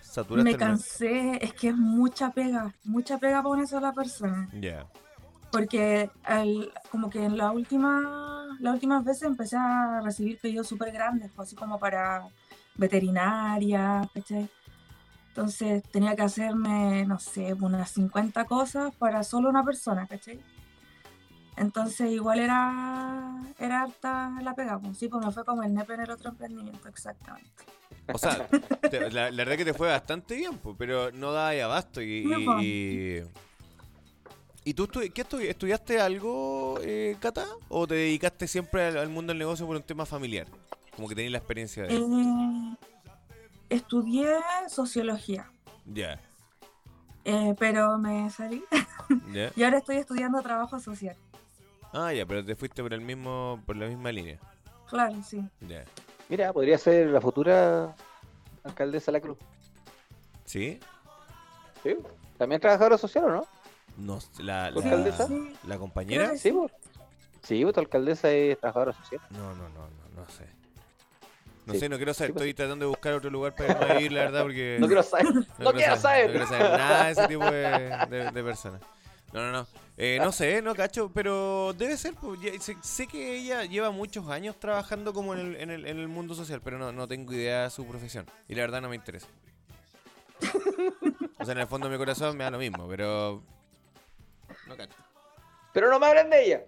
[0.00, 4.48] ¿Saturaste Me el cansé, es que es mucha pega, mucha pega para una sola persona.
[4.60, 4.86] Ya.
[5.50, 10.92] Porque al- como que en la última, las últimas veces empecé a recibir pedidos súper
[10.92, 12.28] grandes, pues, así como para
[12.76, 14.48] veterinaria, ¿cachai?
[15.36, 20.38] Entonces tenía que hacerme, no sé, unas 50 cosas para solo una persona, ¿cachai?
[21.56, 25.94] Entonces igual era, era harta la pega, pues sí, pues me fue como el nepe
[25.94, 27.50] en el otro emprendimiento, exactamente.
[28.12, 28.46] O sea,
[28.88, 32.00] te- la, la verdad que te fue bastante bien, pues, pero no daba ahí abasto.
[32.00, 33.22] Y, No, y, y-
[34.66, 37.44] ¿Y tú estu- qué estu- estudiaste algo, eh, Cata?
[37.68, 40.46] ¿O te dedicaste siempre al, al mundo del negocio por un tema familiar?
[40.94, 41.96] Como que tenías la experiencia de...
[41.96, 42.76] Eh,
[43.68, 44.28] estudié
[44.68, 45.50] sociología,
[45.86, 46.20] Ya,
[47.24, 48.62] eh, pero me salí
[49.32, 49.50] ya.
[49.56, 51.16] y ahora estoy estudiando trabajo social.
[51.92, 54.38] Ah, ya, pero te fuiste por el mismo, por la misma línea.
[54.88, 55.42] Claro, sí.
[55.60, 55.84] Ya.
[56.28, 57.94] Mira, podría ser la futura
[58.64, 59.38] alcaldesa de la Cruz.
[60.44, 60.80] ¿Sí?
[61.82, 61.96] ¿Sí?
[62.38, 63.46] ¿También trabajadora social o no?
[63.96, 65.26] No, la, ¿Tu la, alcaldesa?
[65.28, 65.52] Sí.
[65.66, 66.36] ¿la compañera?
[66.36, 66.52] Sí.
[67.42, 69.20] Sí, pues, tu alcaldesa es trabajadora social.
[69.30, 70.46] No, no, no, no, no sé.
[71.66, 71.80] No Sí.
[71.80, 72.30] sé, no quiero saber.
[72.30, 72.42] Sí, pues.
[72.46, 74.76] Estoy tratando de buscar otro lugar para vivir, la verdad, porque...
[74.80, 75.26] No quiero saber.
[75.58, 76.26] No, quiero saber.
[76.26, 78.80] No quiero saber nada de ese tipo de, de- de personas.
[79.32, 79.66] No, no, no.
[79.96, 82.14] Eh, no sé, no cacho, pero debe ser.
[82.14, 85.86] pues, ya- sé, sé que ella lleva muchos años trabajando como en el, en el,
[85.86, 88.26] en el mundo social, pero no, no tengo idea de su profesión.
[88.48, 89.26] Y la verdad no me interesa.
[91.38, 93.42] O sea, en el fondo de mi corazón me da lo mismo, pero...
[94.66, 94.94] No cacho.
[95.72, 96.60] Pero no me hablen de ella.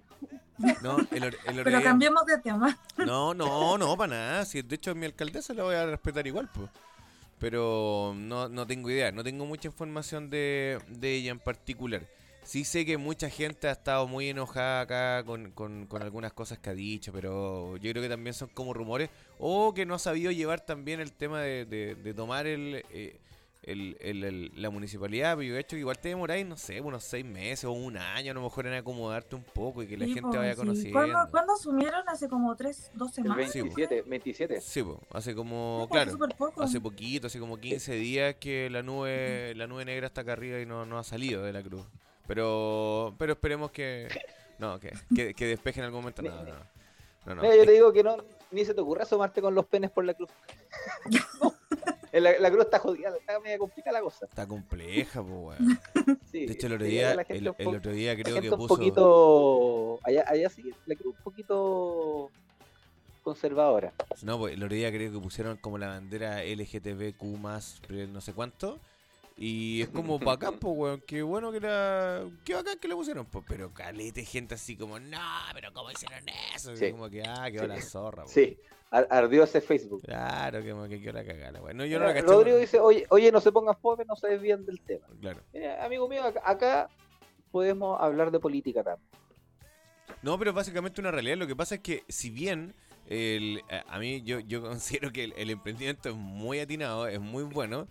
[0.82, 2.78] No, el, or- el Pero orgue- cambiemos de tema.
[2.98, 4.44] No, no, no, para nada.
[4.44, 6.70] Si de hecho mi alcaldesa la voy a respetar igual, pues.
[7.38, 12.02] Pero no, no tengo idea, no tengo mucha información de, de ella en particular.
[12.42, 16.58] Sí sé que mucha gente ha estado muy enojada acá con, con- con algunas cosas
[16.58, 19.10] que ha dicho, pero yo creo que también son como rumores.
[19.38, 23.18] O que no ha sabido llevar también el tema de, de- de tomar el, eh,
[23.62, 26.80] el, el- el- la municipalidad, pero yo he hecho que igual te demoráis, no sé,
[26.80, 29.96] unos seis meses o un año a lo mejor en acomodarte un poco y que
[29.96, 30.60] la Sí, gente po, vaya sí.
[30.60, 30.98] conociendo.
[30.98, 32.08] ¿Cuándo, cuándo asumieron?
[32.08, 33.50] Hace como tres, dos El semanas.
[33.50, 34.60] Sí, 27, 27.
[34.60, 36.62] Sí, po, hace como, Sí, po, claro, poco.
[36.62, 40.60] hace poquito, hace como 15 días que la nube la nube negra está acá arriba
[40.60, 41.84] y no, no ha salido de la cruz.
[42.28, 44.08] Pero pero esperemos que
[44.58, 46.22] no, que, que, que despeje en algún momento.
[46.22, 46.54] No, no, no.
[47.26, 47.42] no, no.
[47.42, 48.16] Mira, yo te digo que no,
[48.52, 50.30] ni se te ocurra asomarte con los penes por la cruz.
[51.40, 51.52] No.
[52.20, 54.26] La, la cruz está jodida, está media complicada la cosa.
[54.26, 55.80] Está compleja, pues, weón.
[56.30, 58.68] Sí, De hecho, el otro día, el, un otro día creo que un puso.
[58.76, 60.00] poquito.
[60.04, 62.30] Allá, allá sí, la cruz un poquito
[63.22, 63.92] conservadora.
[64.22, 68.32] No, pues el otro día creo que pusieron como la bandera LGTBQ más, no sé
[68.32, 68.78] cuánto.
[69.38, 71.02] Y es como bacán, pues, weón.
[71.06, 72.24] Qué bueno que la.
[72.44, 73.44] Qué bacán que le pusieron, pues.
[73.46, 75.18] Pero calete, gente así como, no,
[75.52, 76.72] pero ¿cómo hicieron eso?
[76.72, 76.90] Y Sí.
[76.92, 77.68] Como que, ah, quedó Sí.
[77.68, 78.32] la zorra, weón.
[78.34, 78.56] Sí,
[78.90, 80.02] ar- ardió ese Facebook.
[80.02, 81.76] Claro, que, que quedó la cagada, weón.
[81.76, 82.32] No, yo no la Mira, caché.
[82.34, 85.06] Rodrigo dice, oye, oye, no se pongan fome, no se desvían del tema.
[85.20, 85.40] Claro.
[85.52, 86.88] Mira, amigo mío, acá, acá
[87.50, 89.08] podemos hablar de política también.
[90.22, 91.36] No, pero básicamente una realidad.
[91.36, 92.74] Lo que pasa es que, si bien
[93.08, 97.20] el, a- a mí yo, yo considero que el, el emprendimiento es muy atinado, es
[97.20, 97.86] muy bueno,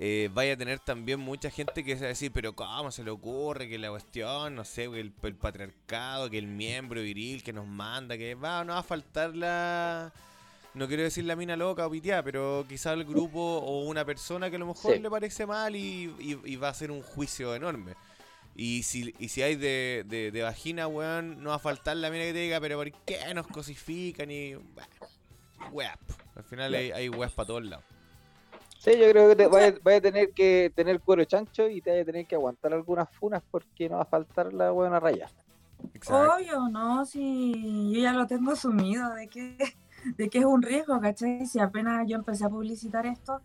[0.00, 3.02] eh, vaya a tener también mucha gente que se va a decir, pero ¿cómo se
[3.02, 7.42] le ocurre que la cuestión, no sé, que el, el patriarcado, que el miembro viril
[7.42, 10.12] que nos manda, que va, no va a faltar la...
[10.78, 14.48] No quiero decir la mina loca o piteada, pero quizá el grupo o una persona
[14.48, 15.00] que a lo mejor Sí.
[15.00, 17.94] le parece mal y, y- y va a ser un juicio enorme.
[18.54, 22.10] Y si, y si hay de, de, de vagina, weón, no va a faltar la
[22.10, 24.30] mina que te diga, pero ¿por qué nos cosifican?
[24.30, 24.54] Y.
[24.54, 24.88] Bueno,
[25.72, 26.14] weá, po.
[26.36, 27.84] Al final hay, hay weas para todos lados.
[28.78, 31.90] Sí, yo creo que te, vaya, vaya a tener que tener cuero chancho y te
[31.90, 35.28] vaya a tener que aguantar algunas funas porque no va a faltar la buena raya.
[35.94, 36.34] Exacto.
[36.36, 39.56] Obvio, no, si yo ya lo tengo asumido de que,
[40.04, 41.46] de que es un riesgo, ¿cachai?
[41.46, 43.40] Si apenas yo empecé a publicitar esto,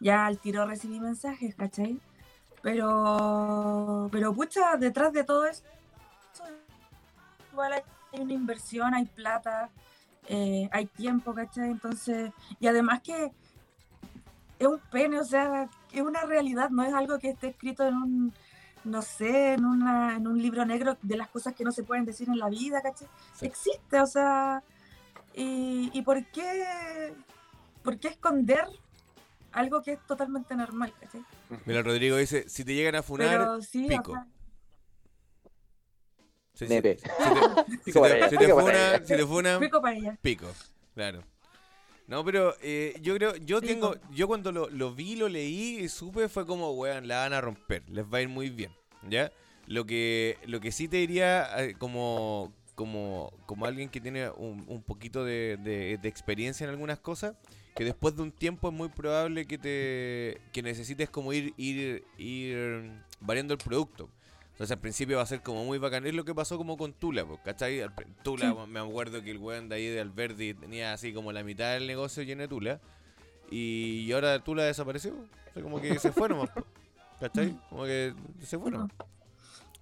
[0.00, 2.00] ya al tiro recibí mensajes, ¿cachai?
[2.62, 5.64] Pero, pero pucha, detrás de todo eso,
[7.52, 9.70] igual hay una inversión, hay plata,
[10.28, 11.70] eh, hay tiempo, ¿cachai?
[11.70, 13.32] Entonces, y además que
[14.58, 17.94] es un pene, o sea, es una realidad, no es algo que esté escrito en
[17.96, 18.34] un,
[18.84, 22.04] no sé, en, una, en un libro negro de las cosas que no se pueden
[22.04, 23.08] decir en la vida, ¿cachai?
[23.34, 23.46] Sí.
[23.46, 24.62] Existe, o sea,
[25.34, 27.12] y, y por qué,
[27.82, 28.64] por qué esconder
[29.52, 31.22] algo que es totalmente normal, ¿cachai?
[31.66, 33.38] Mira, Rodrigo dice: si te llegan a funar.
[33.38, 34.12] Pero sí, o pico.
[36.54, 36.98] sea, si- te-
[37.84, 38.98] si te- te funan- allá.
[39.06, 40.18] si te funan, pico para ella.
[40.22, 40.46] pico.
[40.94, 41.22] Claro.
[42.06, 43.72] No, pero eh, yo creo, yo Pico.
[43.92, 47.32] tengo, yo cuando lo, lo vi, lo leí y supe fue como, weón, la van
[47.32, 48.70] a romper, les va a ir muy bien,
[49.08, 49.32] ¿ya?
[49.66, 54.64] Lo que, lo que sí te diría eh, como, como, como alguien que tiene un,
[54.68, 57.34] un poquito de, de- de experiencia en algunas cosas,
[57.74, 62.04] que después de un tiempo es muy probable que te, que necesites como ir, ir,
[62.18, 64.08] ir variando el producto.
[64.52, 66.06] Entonces al principio va a ser como muy bacán.
[66.06, 67.80] Es lo que pasó como con Tula, pues, ¿cachai?
[68.22, 68.70] Tula, Sí.
[68.70, 71.88] me acuerdo que el weón de ahí de Alberdi tenía así como la mitad del
[71.88, 72.80] negocio lleno de Tula.
[73.50, 75.12] Y ahora Tula desapareció.
[75.12, 76.64] O sea, como que se fue nomás, po,
[77.20, 77.56] ¿cachai?
[77.68, 78.90] Como que se fue nomás.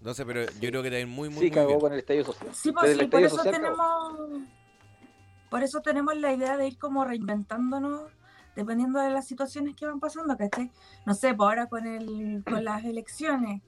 [0.02, 1.80] Entonces, pero yo creo que también muy, muy, Sí, muy cagó bien.
[1.80, 2.52] con el estallido social.
[2.52, 3.76] Sí, pues sí, por eso social, cagó.
[3.76, 4.42] tenemos,
[5.48, 8.10] por eso tenemos la idea de ir como reinventándonos
[8.56, 10.72] dependiendo de las situaciones que van pasando, ¿cachai?
[11.06, 13.62] No sé, pues ahora con el, con las elecciones,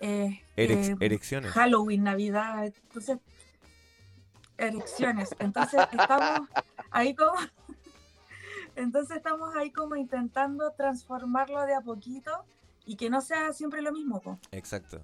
[0.00, 1.52] eh, Erex- eh, erecciones.
[1.52, 3.16] Halloween, Navidad, entonces
[4.58, 5.34] elecciones.
[5.38, 6.50] Entonces estamos
[6.90, 7.32] ahí como
[8.76, 12.44] entonces estamos ahí como intentando transformarlo de a poquito
[12.84, 14.38] y que no sea siempre lo mismo, po.
[14.52, 15.00] Exacto.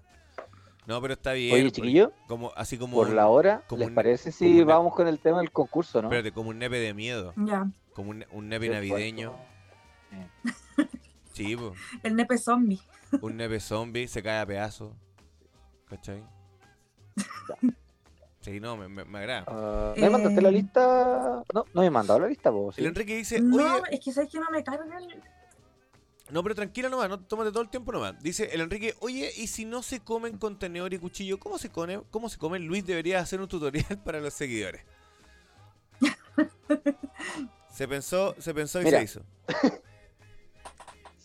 [0.87, 1.55] No, pero está bien.
[1.55, 2.97] Oye, chiquillo, Como, así como.
[2.97, 5.51] por un- la hora, como ¿les un- parece si un- vamos con el tema del
[5.51, 6.09] concurso, no?
[6.09, 7.33] Espérate, como un nepe de miedo.
[7.37, 9.33] Ya, Como un, un nepe navideño.
[9.33, 10.31] fuerte.
[11.33, 11.73] Sí, pues.
[12.05, 12.81] el nepe zombie.
[13.21, 14.93] Un nepe zombie se cae a pedazos.
[15.89, 16.23] ¿Cachai?
[18.41, 19.45] Sí, no, me, me, me agrada.
[19.49, 21.43] Ah, ¿Me mandaste la Eh, lista?
[21.55, 22.77] No, no me he mandado la lista, vos.
[22.79, 25.23] El Enrique dice, No, oye, es que sabes que no me carga el...
[26.31, 28.19] no, pero tranquila nomás, no tómate todo el tiempo nomás.
[28.23, 31.71] Dice el Enrique, oye, y si no se comen con tenedor y cuchillo, ¿cómo se
[31.71, 32.01] come?
[32.11, 32.59] ¿Cómo se come?
[32.59, 34.83] Luis debería hacer un tutorial para los seguidores.
[37.71, 38.99] se pensó, se pensó y Mira.
[38.99, 39.21] se hizo.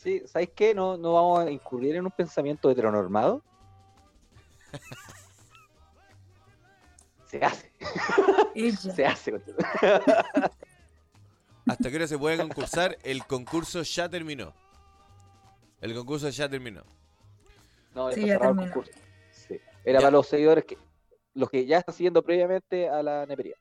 [0.02, 0.74] Sí, ¿sabes qué?
[0.74, 3.44] No, no vamos a incurrir en un pensamiento heteronormado.
[7.26, 7.70] Se hace,
[8.94, 9.42] se hace.
[11.68, 12.98] ¿Hasta qué hora se puede concursar?
[13.04, 14.54] El concurso ya terminó.
[15.82, 16.84] El concurso ya terminó.
[17.96, 18.92] No, Sí, ya el concurso.
[19.32, 19.56] Sí.
[19.84, 20.06] Era Ya.
[20.06, 20.78] para los seguidores que
[21.34, 23.56] los que ya están siguiendo previamente a la nepería.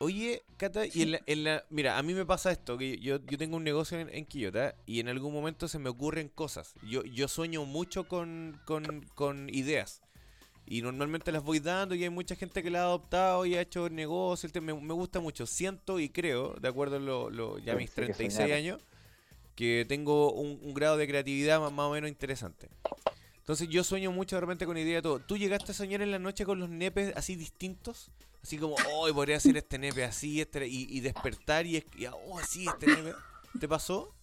[0.00, 3.18] Oye, Cata, y en la, en la- mira, a mí me pasa esto, que yo,
[3.26, 6.74] yo tengo un negocio en, en Quillota y en algún momento se me ocurren cosas.
[6.88, 10.00] Yo, yo sueño mucho con, con, con ideas.
[10.66, 13.60] Y normalmente las voy dando y hay mucha gente que la ha adoptado y ha
[13.60, 14.46] hecho negocio.
[14.46, 15.46] el tema- Me, me gusta mucho.
[15.46, 18.56] Siento y creo, de acuerdo a lo, lo- ya mis Pensé que 36 soñara.
[18.56, 18.82] años,
[19.58, 22.68] que tengo un, un grado de creatividad más, más o menos interesante.
[23.38, 25.18] Entonces yo sueño mucho de repente con ideas de todo.
[25.18, 28.12] ¿Tú llegaste a soñar en la noche con los nepes así distintos?
[28.40, 31.84] Así como, oh, podría hacer este nepe así, este, y, y despertar y,
[32.28, 33.14] oh, sí, este nepe.
[33.58, 34.14] ¿Te pasó?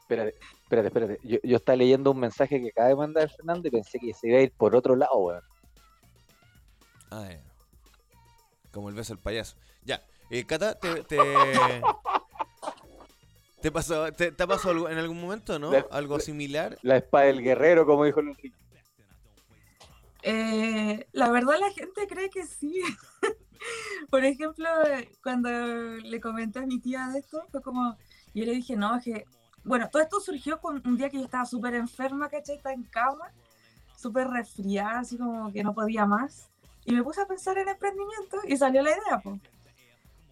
[0.00, 0.34] Espérate,
[0.64, 1.20] espérate, espérate.
[1.22, 4.26] Yo, yo estaba leyendo un mensaje que acaba de mandar Fernando y pensé que se
[4.26, 5.44] iba a ir por otro lado, weón.
[7.12, 7.44] Ah, ya.
[8.72, 9.56] Como el beso del payaso.
[9.84, 10.04] Ya.
[10.30, 11.16] Eh, Cata, te, te,
[13.60, 15.70] ¿te pasó, te, te ha pasado algo en algún momento, no?
[15.72, 16.78] La- Algo la- similar.
[16.82, 18.56] La espada del guerrero, como dijo el Enrique.
[20.22, 22.80] Eh, la verdad la gente cree que sí.
[24.10, 24.66] Por ejemplo,
[25.22, 27.96] cuando le comenté a mi tía de esto, fue como,
[28.34, 29.24] yo le dije, no, es que,
[29.64, 32.56] bueno, todo esto surgió con un día que yo estaba súper enferma, ¿cachai?
[32.56, 33.30] Estaba en cama,
[33.96, 36.48] súper resfriada, así como que no podía más.
[36.84, 39.40] Y me puse a pensar en emprendimiento y salió la idea, pues.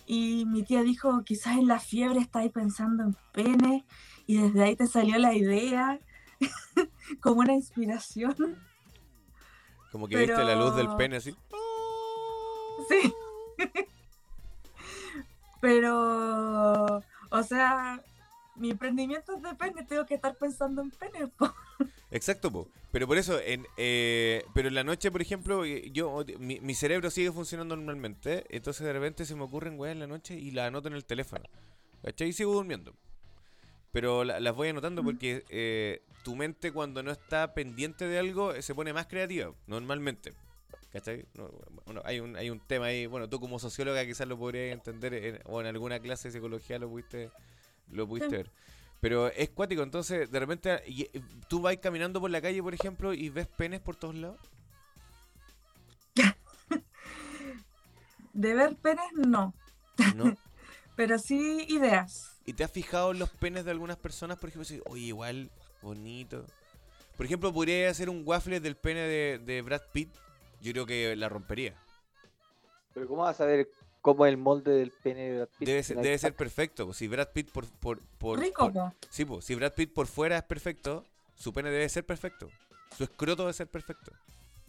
[0.07, 3.84] Y mi tía dijo, quizás en la fiebre estáis pensando en pene
[4.26, 5.98] y desde ahí te salió la idea,
[7.20, 8.57] como una inspiración.
[9.90, 11.34] Como que viste la luz del pene así.
[12.88, 13.12] Sí.
[15.61, 18.00] Pero, o sea,
[18.54, 21.30] mi emprendimiento es de pene, tengo que estar pensando en pene.
[22.16, 22.68] Exacto, po.
[22.92, 26.74] pero por eso, en, eh, pero en la noche, por ejemplo, eh, yo mi, mi
[26.74, 30.50] cerebro sigue funcionando normalmente, entonces de repente se me ocurren weas en la noche y
[30.50, 31.44] las anoto en el teléfono.
[32.02, 32.28] ¿Cachai?
[32.28, 32.94] Y sigo durmiendo.
[33.92, 38.52] Pero la- las voy anotando porque eh, tu mente cuando no está pendiente de algo
[38.54, 40.32] eh, se pone más creativa, normalmente.
[40.92, 41.26] ¿Cachai?
[41.34, 41.50] No,
[41.84, 45.14] bueno, hay un, hay un tema ahí, bueno, tú como socióloga quizás lo podrías entender,
[45.14, 47.30] en- o en alguna clase de psicología lo pudiste,
[47.90, 48.36] lo pudiste Sí.
[48.36, 48.50] ver.
[49.01, 52.74] Pero es cuático, entonces de repente y- y tú vas caminando por la calle, por
[52.74, 54.38] ejemplo, y ves penes por todos lados.
[58.32, 59.55] De ver penes, no,
[60.11, 60.36] ¿No?
[60.97, 62.36] pero sí ideas.
[62.44, 64.64] ¿Y te has fijado en los penes de algunas personas, por ejemplo?
[64.64, 65.51] Si, Oye, igual,
[65.82, 66.47] bonito.
[67.16, 70.11] Por ejemplo, podría hacer un waffle del pene de, de Brad Pitt.
[70.61, 71.74] Yo creo que la rompería.
[72.92, 73.68] Pero ¿cómo vas a ver
[74.07, 75.66] cómo es el molde del pene de Brad Pitt?
[75.66, 76.92] Debe ser, debe perfecto.
[76.92, 77.66] Si Brad Pitt por...
[77.66, 78.94] por, por- Rico, por- po.
[79.11, 81.04] sí, po, si Brad Pitt por fuera es perfecto,
[81.34, 82.48] su pene debe ser perfecto.
[82.96, 84.12] Su escroto debe ser perfecto.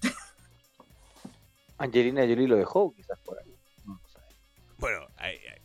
[1.78, 3.54] Angelina Jolie lo dejó, quizás por ahí.
[3.86, 4.02] No.
[4.80, 5.62] Bueno, ay, ay.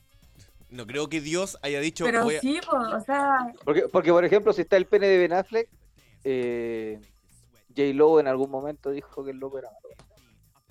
[0.69, 2.05] no creo que Dios haya dicho...
[2.05, 5.07] Pero voy a- sí, po, o sea, Porque, porque, por ejemplo, si está el pene
[5.09, 5.71] de Ben Affleck,
[6.25, 7.01] eh,
[7.75, 7.85] J.
[7.95, 9.95] Lo en algún momento dijo que el loco era malo.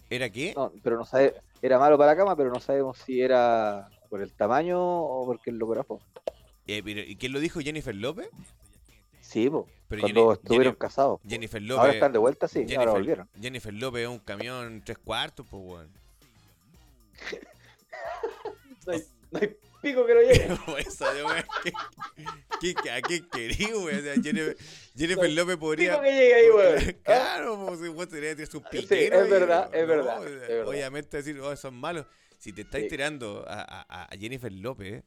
[0.08, 0.54] ¿Era qué?
[0.56, 4.22] No, pero no sabe, era malo para la cama, pero no sabemos si era por
[4.22, 6.02] el tamaño o porque el loco era fome.
[6.68, 7.60] Eh, pero, ¿Y quién lo dijo?
[7.60, 8.30] ¿Jennifer López?
[9.20, 11.20] Sí, po, Pero cuando Jenny- estuvieron Jenny- casados.
[11.28, 11.94] Jennifer Ahora López...
[11.96, 13.30] están de vuelta, sí, Jennifer, ahora volvieron.
[13.40, 15.90] Jennifer López es un camión tres cuartos, pues, weón.
[18.88, 20.48] No hay, no hay pico que no llegue.
[22.62, 24.00] ¿qué- qué- ¿A qué querí, weón?
[24.00, 24.58] O sea, Jennifer,
[24.96, 25.92] Jennifer López podría...
[25.94, 26.98] Pico que llegue ahí, weón.
[27.04, 30.68] Claro, pues, vos que tener un Sí, es verdad, es verdad.
[30.68, 32.06] Obviamente decir, oh, son malos.
[32.38, 32.90] Si te estáis Sí.
[32.90, 35.04] tirando a, a- a Jennifer López,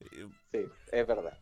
[0.00, 0.58] eh, Sí,
[0.92, 1.38] es verdad.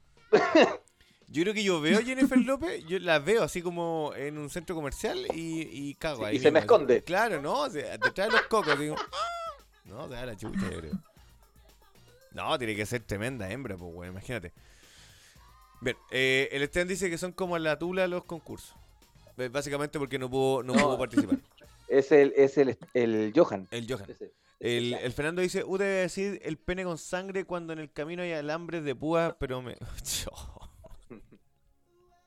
[1.27, 4.51] yo creo que yo veo a Jennifer López, yo la veo así como en un
[4.51, 6.37] centro comercial y, y cago ahí.
[6.37, 7.03] y se me esconde.
[7.03, 8.97] Claro, no, detrás de los cocos, digo.
[9.85, 10.93] No, te da la chucha, yo creo.
[12.35, 14.53] No, tiene que ser tremenda hembra, pues, bueno, imagínate.
[15.81, 18.75] Bien, eh, el Esteban dice que son como la tula los concursos.
[19.51, 20.83] Básicamente porque no pudo, no No.
[20.83, 21.39] pudo participar.
[21.89, 23.69] Es el, es el, el Johan.
[23.71, 24.07] El Johan.
[24.61, 28.23] El, el Fernando dice, U debe decir el pene con sangre cuando en el camino
[28.23, 29.77] hay alambres de púa, pero me...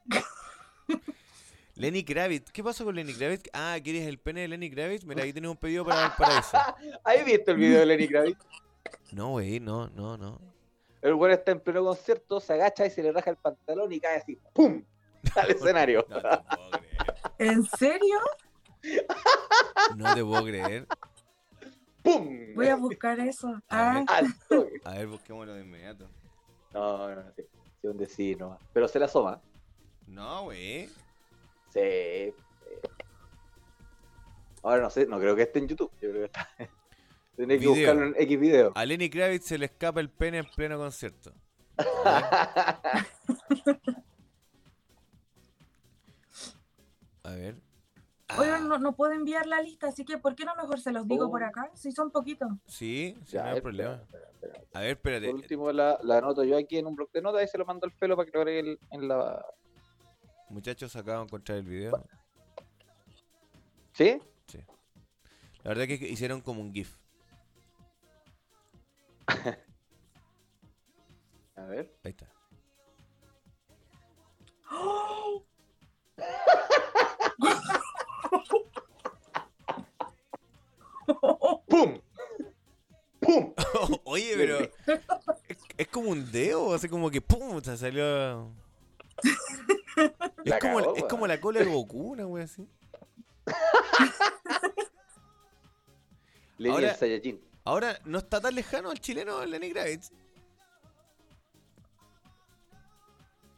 [1.76, 3.50] Lenny Kravitz, ¿qué pasó con Lenny Kravitz?
[3.54, 5.04] Ah, ¿quieres el pene de Lenny Kravitz?
[5.04, 6.58] Mira, ahí tienes un pedido para el paraíso.
[7.04, 8.38] ¿Has visto el video de Lenny Kravitz?
[9.12, 10.40] No, güey, no, no, no.
[11.02, 14.00] El güey está en pleno concierto, se agacha y se le raja el pantalón y
[14.00, 14.84] cae así, ¡pum!
[15.36, 16.06] al escenario.
[16.10, 17.28] No te puedo creer.
[17.38, 18.20] ¿en serio?
[19.96, 20.88] No te puedo creer.
[22.04, 22.56] ¡Pum!
[22.56, 23.60] Voy a buscar eso.
[23.70, 24.80] Ah, Al toque.
[24.84, 26.08] A ver, busquémoslo de inmediato.
[26.74, 27.44] No, no, no, sí.
[27.82, 28.60] Sí, un decir nomás.
[28.74, 29.42] Pero se la asoma.
[30.08, 30.88] No, güey.
[31.70, 32.34] Sí.
[32.34, 32.34] sí.
[34.62, 35.92] Ahora no sé, no creo que esté en YouTube.
[36.02, 36.50] Yo creo que está.
[37.36, 37.76] Tendré que Video.
[37.76, 38.72] buscarlo en X video.
[38.76, 41.34] A Lenny Kravitz se le escapa el pene en pleno concierto.
[47.24, 47.56] A ver.
[48.28, 48.46] A ver.
[48.50, 50.92] Oigan, Ah, no, no puedo enviar la lista, así que ¿por qué no mejor se
[50.92, 51.46] los digo por Oh.
[51.46, 51.70] acá?
[51.76, 52.50] Si son poquitos.
[52.66, 53.94] Sí, sí, Ya, no hay ver, problema.
[53.96, 54.68] espera, espera, espera.
[54.74, 55.26] A ver, espérate.
[55.28, 57.66] Por último, la, la anoto yo aquí en un bloc de notas y se lo
[57.66, 59.46] mando al pelo para que lo agregue el- en la.
[60.50, 62.04] Muchachos, acabo de encontrar el video.
[63.94, 64.20] ¿Sí?
[65.64, 66.96] La verdad que hicieron como un GIF.
[71.76, 71.98] Ver.
[72.04, 72.32] Ahí está.
[81.68, 82.00] ¡Pum!
[83.20, 83.54] ¡Pum!
[84.06, 84.60] Oye, pero.
[85.48, 87.62] Es, es como un dedo, así como que ¡pum!
[87.62, 88.52] Se salió.
[89.98, 90.12] Es
[90.52, 92.68] La como, cagó, es como la cola de Goku, una wea así.
[96.58, 97.42] Lenny Ahora- el Saiyajin.
[97.64, 100.12] Ahora, no está tan lejano el chileno Lenny Kravitz.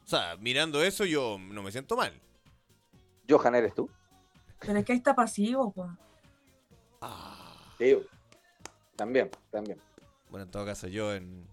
[0.08, 2.18] O sea, mirando eso, yo no me siento mal.
[3.28, 3.90] Johan, ¿eres tú?
[4.58, 5.90] Pero es que ahí está pasivo, pues.
[7.02, 7.74] Ah.
[7.76, 7.94] Sí.
[8.96, 9.78] También, también.
[10.30, 11.46] Bueno, en todo caso, yo en.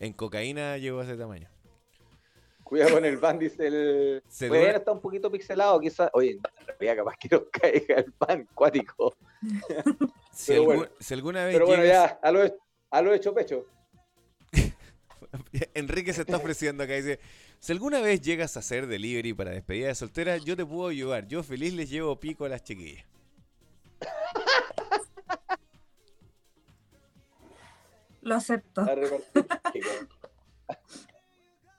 [0.00, 1.48] En cocaína llego a ese tamaño.
[2.64, 4.22] Cuidado con el ban, dice el.
[4.28, 6.10] Se Bueno, dura- está un poquito pixelado, quizás.
[6.14, 9.16] Oye, en realidad capaz que nos caiga el ban cuático.
[10.32, 10.88] Si, bueno.
[11.12, 12.40] alguna vez Pero bueno, llegas- ya, a lo,
[12.90, 13.66] a lo hecho pecho.
[15.74, 16.94] Enrique se está ofreciendo acá.
[16.94, 17.18] Dice:
[17.60, 21.26] Si alguna vez llegas a hacer delivery para despedida de soltera, yo te puedo ayudar.
[21.28, 23.04] Yo feliz les llevo pico a las chiquillas.
[28.22, 28.84] Lo acepto.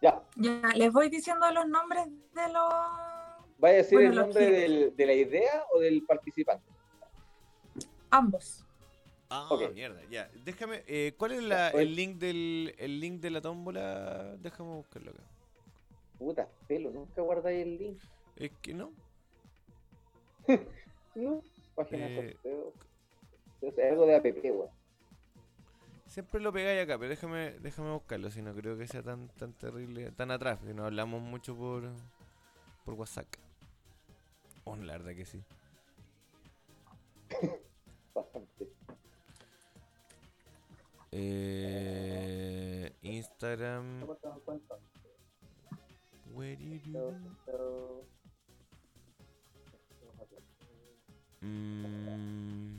[0.01, 2.73] Ya, Ya, les voy diciendo los nombres de los.
[3.57, 6.63] ¿vaya a decir Bueno, el nombre del- de la idea o del participante?
[8.11, 8.63] Ambos.
[9.29, 10.29] Ah, mierda, ya.
[10.45, 14.37] Déjame, eh, ¿cuál es la- el link del el link de la tómbola?
[14.37, 15.23] Déjame buscarlo acá.
[16.17, 18.01] Puta, pelo, nunca guardáis el link.
[18.37, 18.91] Es que no.
[21.15, 21.41] No,
[21.75, 22.33] página de Eh.
[22.33, 22.73] sorteo.
[23.61, 24.69] Es algo de app, weón.
[26.07, 29.51] Siempre lo pegáis acá, pero déjame, déjame buscarlo, si no creo que sea tan, tan
[29.53, 31.89] terrible, tan atrás, que no hablamos mucho por,
[32.85, 33.25] por WhatsApp.
[34.63, 35.43] Oh, la verdad que sí.
[41.19, 44.05] Eh, Instagram.
[46.31, 47.17] Where you do?
[51.41, 52.77] Mm,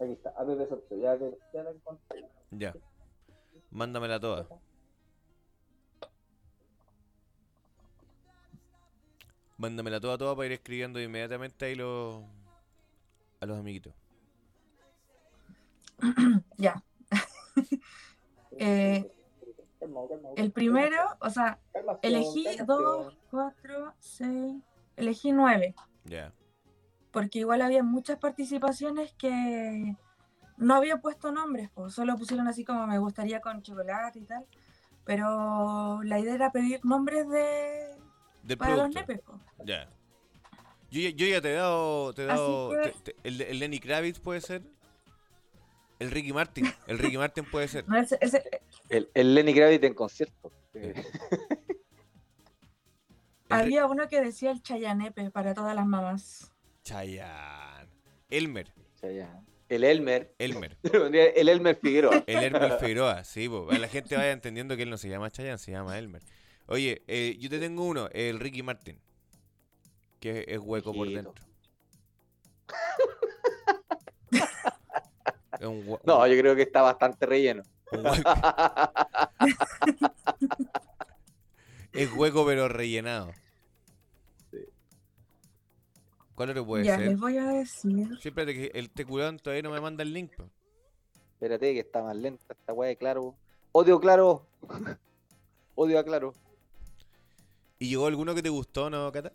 [0.00, 0.90] Aquí está, app.
[0.90, 1.16] Ya,
[1.52, 2.24] ya la encontré.
[2.52, 2.74] ya.
[3.70, 4.46] Mándamela toda.
[9.58, 12.24] Mándamela toda, toda para ir escribiendo inmediatamente ahí los,
[13.40, 13.92] a los amiguitos.
[16.56, 16.82] Ya.
[18.58, 19.12] Eh,
[20.36, 21.58] el primero, o sea,
[22.00, 24.62] elegí dos, cuatro, seis.
[24.96, 25.74] Elegí nueve.
[26.04, 26.32] Ya.
[27.10, 29.94] Porque igual había muchas participaciones que
[30.56, 34.46] no había puesto nombres, pues solo pusieron así como me gustaría con chocolate y tal.
[35.04, 37.94] Pero la idea era pedir nombres de
[38.42, 39.38] Del para los nepes, po.
[39.64, 39.88] Ya.
[40.90, 42.14] Yo, ya- yo ya te he dado.
[42.14, 44.62] Te he dado que- te- te- el, el Lenny Kravitz puede ser.
[45.98, 46.66] El Ricky Martin.
[46.86, 47.84] El Ricky Martin puede ser.
[47.88, 48.42] No, ese- ese-
[48.88, 50.52] El, el Lenny Kravitz en concierto.
[50.74, 50.94] Eh,
[53.48, 56.50] había uno que decía el chayanepe para todas las mamás.
[56.82, 57.88] Chayanne.
[58.30, 58.72] Elmer.
[59.02, 59.40] ya.
[59.68, 60.32] El Elmer.
[60.38, 60.76] Elmer.
[60.82, 62.22] El Elmer Figueroa.
[62.26, 63.24] El Elmer Figueroa.
[63.24, 66.22] Sí, po, la gente vaya entendiendo que él no se llama Chayanne, se llama Elmer.
[66.66, 68.08] Oye, eh, yo te tengo uno.
[68.12, 69.00] El Ricky Martin.
[70.20, 71.34] Que es hueco por dentro.
[75.62, 77.62] Un No, yo creo que está bastante relleno.
[81.92, 83.32] Es hueco pero rellenado.
[84.50, 84.58] Sí.
[86.34, 87.06] ¿Cuál otro puede ya, ser?
[87.08, 88.08] les voy a decir.
[88.20, 90.36] Sí, espérate que el teculón todavía no me manda el link.
[90.36, 90.44] po.
[91.32, 93.34] Espérate, que está más lenta esta weá de claro.
[93.72, 94.46] Odio claro.
[95.74, 96.34] Odio a claro.
[97.78, 99.32] ¿Y llegó alguno que te gustó, no, Cata?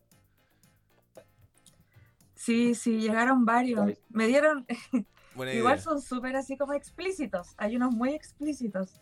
[2.36, 3.97] Sí, sí, llegaron varios.
[4.09, 4.65] Me dieron,
[5.36, 5.84] Buena igual idea.
[5.84, 7.49] son súper así como explícitos.
[7.57, 8.99] Hay unos muy explícitos.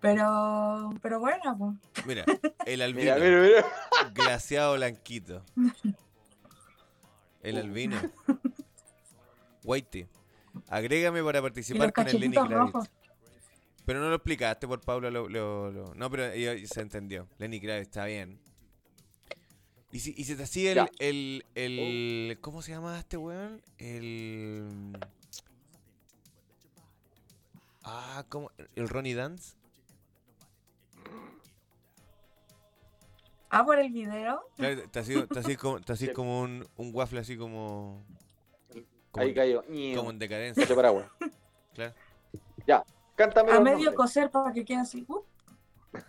[0.00, 2.06] Pero, pero bueno, pues.
[2.06, 2.24] Mira,
[2.64, 3.14] el albino.
[3.16, 3.64] Mira, mira, mira.
[4.14, 5.44] Glaciado blanquito.
[7.42, 8.00] El albino.
[9.64, 10.08] Whitey.
[10.68, 12.52] Agrégame para participar con el Lenny Kravitz.
[12.54, 12.90] rojos.
[13.84, 15.10] Pero no lo explicaste por Pablo.
[15.10, 16.32] Lo, lo- lo- No, pero
[16.66, 17.28] se entendió.
[17.38, 18.40] Lenny Kravitz está bien.
[19.92, 23.60] Y si, y si te hacía el, el, el- ¿Cómo se llama este weón?
[23.78, 24.96] El.
[27.82, 28.50] Ah, ¿cómo?
[28.74, 29.54] ¿El Ronnie Dance?
[33.50, 34.42] Ah, por el video.
[34.56, 36.12] Claro, te así, te así como, te así Sí.
[36.12, 38.04] como un, un waffle así como,
[39.10, 39.64] como, Ahí en- cayó.
[39.96, 40.62] como en decadencia.
[40.62, 41.10] Cacho paraguas.
[41.74, 41.94] Claro.
[42.66, 42.84] Ya,
[43.16, 43.96] cántame A los medio nombres.
[43.96, 45.04] coser para que quede así.
[45.08, 45.20] Uh,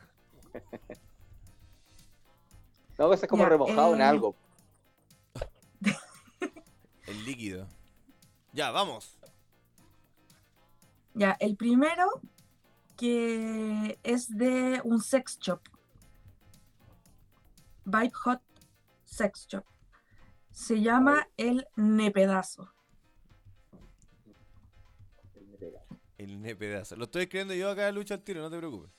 [2.99, 4.35] No, ese es como Ya, remojado en eh, algo.
[7.07, 7.67] El líquido.
[8.53, 9.17] Ya, vamos.
[11.13, 12.05] Ya, el primero
[12.97, 15.61] que es de un sex shop.
[17.85, 18.41] Vibe Hot
[19.05, 19.65] Sex Shop.
[20.51, 22.71] Se llama el Nepedazo.
[26.17, 26.95] El ne pedazo.
[26.95, 28.91] Lo estoy escribiendo yo acá, Lucho, al tiro, no te preocupes.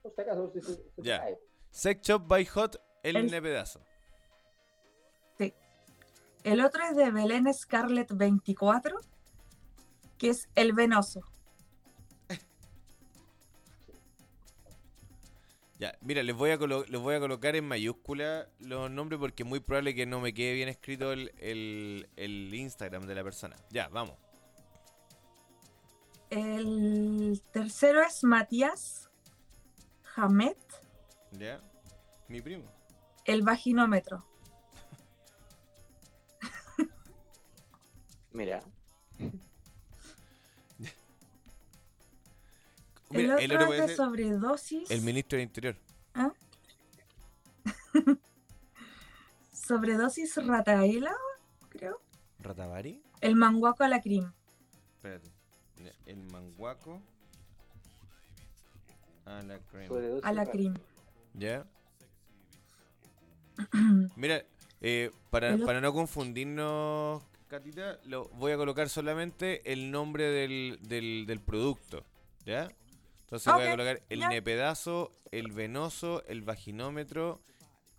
[0.00, 1.18] Por si acaso, si se- se Ya.
[1.18, 1.38] cae.
[1.70, 3.80] Sex Shop by Hot, el, El- ne pedazo.
[6.44, 8.98] El otro es de Belén Scarlett 24,
[10.22, 11.20] que es el Venoso.
[15.80, 19.48] Ya, mira, les voy, a les voy a colocar en mayúscula los nombres porque es
[19.48, 23.56] muy probable que no me quede bien escrito el, el- el Instagram de la persona.
[23.70, 24.14] Ya, vamos.
[26.30, 29.10] El tercero es Matías
[30.14, 30.56] Hamet,
[31.32, 31.60] ¿Ya?
[32.28, 32.70] Mi primo.
[33.24, 34.24] el vaginómetro.
[38.30, 38.62] Mira.
[43.12, 44.90] Mira, el otro es de ser sobredosis.
[44.90, 45.76] el ministro del Interior.
[49.52, 51.14] Sobredosis rataíla,
[51.68, 52.00] creo.
[52.40, 53.02] ¿Ratavari?
[53.20, 54.32] El manguaco a la cream.
[54.96, 55.30] Espérate.
[56.06, 57.00] El manguaco.
[59.24, 59.88] A la crema.
[59.88, 60.74] sobredosis A la cream.
[61.34, 61.66] ¿Ya?
[64.16, 64.44] Mira,
[64.80, 71.26] eh, para, para no confundirnos, Catita, lo, voy a colocar solamente el nombre del, del,
[71.26, 72.04] del producto.
[72.44, 72.68] ¿Ya?
[73.32, 74.28] Entonces voy a colocar el ya.
[74.28, 77.40] nepedazo, el venoso, el vaginómetro,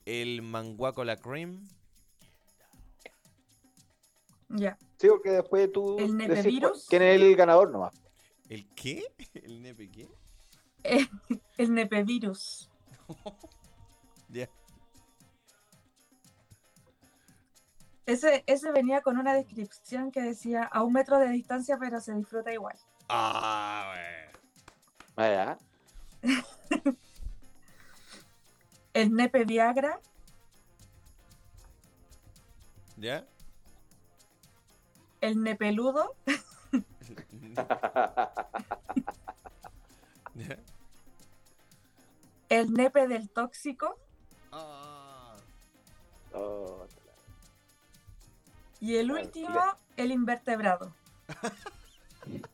[0.06, 1.68] el manguaco la cream.
[4.50, 4.78] Ya.
[5.00, 6.86] Sí, porque después tú El decís nepevirus.
[6.88, 7.96] quién es el ganador nomás.
[8.48, 9.04] ¿El qué?
[9.34, 10.08] ¿El nepe qué?
[11.58, 12.70] El nepevirus.
[14.30, 14.50] Ya.
[18.08, 22.16] Ese, ese venía con una descripción que decía a un metro de distancia, pero se
[22.16, 22.76] disfruta igual.
[23.10, 24.23] Ah, bueno.
[25.16, 25.58] Ah, ya.
[28.94, 30.00] El nepe Viagra,
[32.98, 33.26] ¿Ya?
[35.22, 36.16] el nepeludo,
[40.36, 40.58] ¿Ya?
[42.50, 43.98] el nepe del tóxico
[44.52, 45.36] Ah.
[46.34, 46.86] Oh,
[48.80, 49.60] y el último,
[49.98, 50.94] el invertebrado.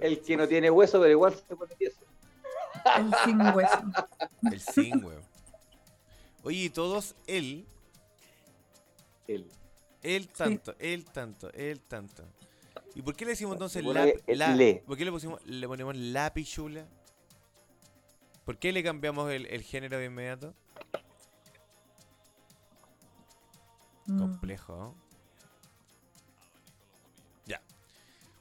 [0.00, 2.00] el que no tiene hueso, pero igual se pone tieso.
[2.96, 3.82] El sin hueso.
[4.50, 5.22] El sin, weón.
[6.42, 7.66] Oye, y todos él,
[9.26, 9.46] El,
[10.02, 12.24] él tanto, él tanto, él tanto.
[12.94, 14.82] ¿Y por qué le decimos entonces la, la- le.
[14.86, 16.86] ¿Por qué le pusimos, le ponemos la pichula?
[18.44, 20.54] ¿Por qué le cambiamos el, el género de inmediato?
[24.06, 24.18] Mm.
[24.18, 25.09] Complejo, ¿no?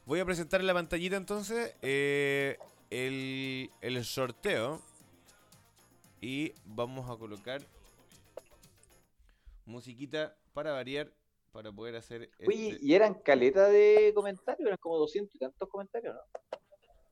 [0.10, 2.58] Voy a presentar en la pantallita entonces eh,
[2.90, 4.82] el, el sorteo.
[6.20, 7.62] Y vamos a colocar
[9.68, 11.14] musiquita para variar,
[11.52, 12.32] para poder hacer...
[12.40, 16.22] Oye, este- y eran caleta de comentarios, eran como 200 y tantos comentarios, ¿no?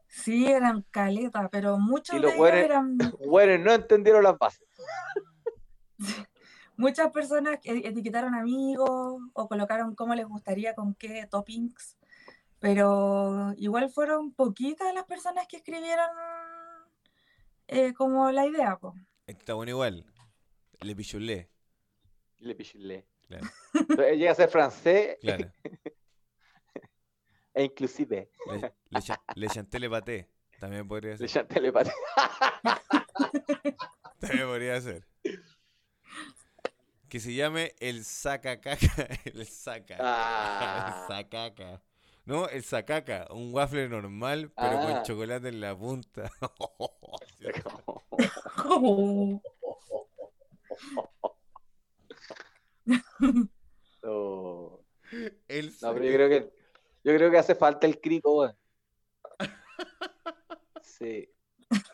[0.07, 4.67] Sí, eran caleta, pero muchos Y de ellos eran Bueno, no entendieron las bases.
[6.75, 11.95] muchas personas que etiquetaron amigos o colocaron cómo les gustaría, con qué toppings,
[12.59, 16.09] pero igual fueron poquitas las personas que escribieron
[17.67, 18.93] eh, como la idea, po.
[19.27, 20.05] Está bueno igual.
[20.81, 21.49] Le pichulé.
[22.39, 23.05] Le pichulé.
[23.27, 25.51] Claro, Entonces, Llega a ser francés claro.
[27.53, 30.29] e inclusive Le, le, cha- le chanté le paté.
[30.59, 31.29] También podría le ser.
[31.29, 31.91] chanté le paté.
[34.19, 35.05] También podría ser.
[37.09, 38.77] Que se llame el sacacaca.
[39.25, 39.97] El saca.
[39.99, 41.05] Ah.
[41.09, 41.81] El sacaca.
[42.28, 43.28] No, el sacaca.
[43.32, 45.03] Un waffle normal, pero con Ah.
[45.03, 46.30] chocolate en la punta.
[54.03, 54.80] Oh.
[55.47, 56.53] el No, pero yo creo que
[57.03, 58.53] yo creo que hace falta el crico.
[60.82, 61.30] Sí.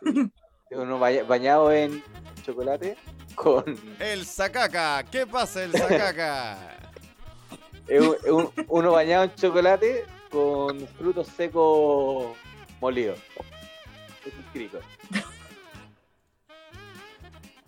[0.02, 0.32] sí.
[0.72, 2.04] Uno baña- bañado en
[2.44, 2.98] chocolate
[3.36, 3.64] con
[4.00, 5.04] El sacaca.
[5.10, 6.78] ¿Qué pasa, el sacaca?
[8.70, 12.36] uno bañado en chocolate con frutos secos
[12.82, 13.20] molidos.
[14.26, 14.80] Es un crico.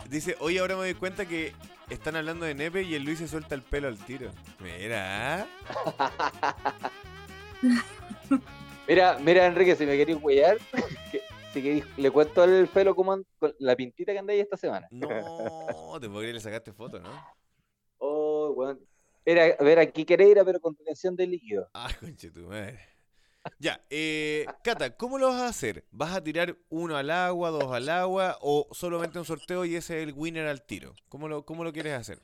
[0.09, 1.53] Dice, oye, ahora me doy cuenta que
[1.89, 4.32] están hablando de nepe y el Luis se suelta el pelo al tiro.
[4.59, 5.47] Mira, ¿ah?
[8.88, 10.57] Mira, mira, Enrique, si me queréis huellar,
[11.11, 11.22] que-
[11.53, 14.88] si queréis, le cuento el pelo como con la pintita que andáis esta semana.
[14.91, 17.09] no, te creer, le sacaste foto, ¿no?
[17.97, 18.80] Oh, weón.
[19.26, 21.69] Mira, a ver, aquí queréis ir, pero con retención de líquido.
[21.73, 22.80] Ah, conche tu madre.
[23.59, 25.86] Ya, eh, Cata, ¿cómo lo vas a hacer?
[25.91, 30.01] ¿Vas a tirar uno al agua, dos al agua o solamente un sorteo y ese
[30.01, 30.95] es el winner al tiro?
[31.09, 32.23] ¿Cómo lo, cómo lo quieres hacer?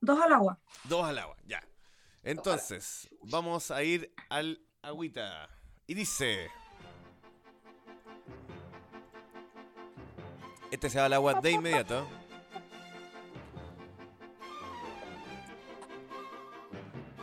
[0.00, 0.60] Dos al agua.
[0.84, 1.60] Dos al agua, ya.
[2.22, 5.48] Entonces, vamos a ir al agüita.
[5.86, 6.48] Y dice...
[10.70, 12.08] Este se va al agua de inmediato.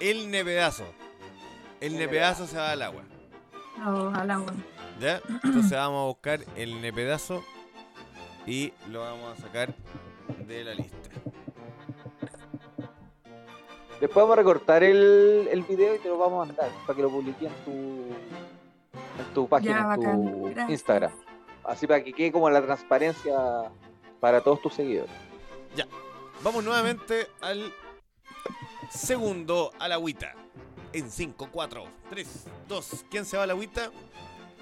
[0.02, 0.86] El nepedazo.
[1.80, 3.04] El nepedazo se va al agua.
[3.86, 4.54] Dos al agua.
[5.00, 5.22] ¿Ya?
[5.44, 7.44] Entonces vamos a buscar el nepedazo
[8.48, 9.74] y lo vamos a sacar
[10.48, 10.98] de la lista.
[14.00, 17.04] Después vamos a recortar el, el video y te lo vamos a mandar para que
[17.04, 20.72] lo publiques en tu, en tu página, Ya, en tu.
[20.72, 21.12] Instagram.
[21.64, 23.36] Así para que quede como la transparencia
[24.20, 25.12] para todos tus seguidores.
[26.44, 27.72] Vamos nuevamente al
[28.94, 30.34] segundo al agüita.
[30.94, 32.28] En 5, 4, 3,
[32.68, 33.06] 2.
[33.10, 33.92] ¿Quién se va a la agüita?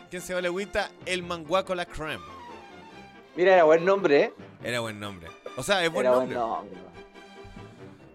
[0.09, 0.91] ¿Quién se va a la agüita?
[1.05, 2.23] El manguaco la creme.
[3.35, 4.33] Mira, era buen nombre, ¿eh?
[4.63, 5.29] Era buen nombre.
[5.57, 6.35] O sea, es buen era nombre.
[6.37, 6.75] buen nombre.
[6.77, 6.89] ¿no?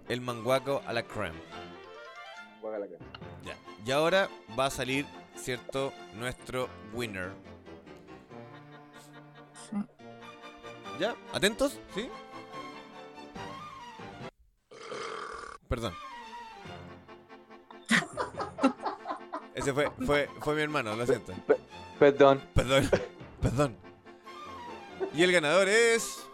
[0.09, 1.41] El manguaco a la creme.
[2.61, 2.99] Guácala que-
[3.45, 3.57] Ya.
[3.85, 5.07] Y ahora va a salir,
[5.37, 5.93] ¿cierto?
[6.15, 7.33] Nuestro winner.
[9.71, 9.77] Sí.
[11.01, 11.15] ¿Ya?
[11.33, 11.79] ¿Atentos?
[11.95, 12.09] ¿Sí?
[15.69, 15.95] Perdón.
[19.55, 21.33] Ese fue, fue, fue mi hermano, lo siento.
[21.99, 22.43] Perdón.
[22.55, 22.91] Perdón.
[23.41, 23.77] Perdón.
[25.15, 26.27] Y el ganador es.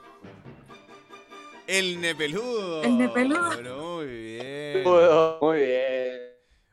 [1.66, 2.83] El Nepeludo.
[2.83, 3.97] El Nepeludo.
[3.97, 4.85] Muy bien.
[5.41, 6.20] Muy bien.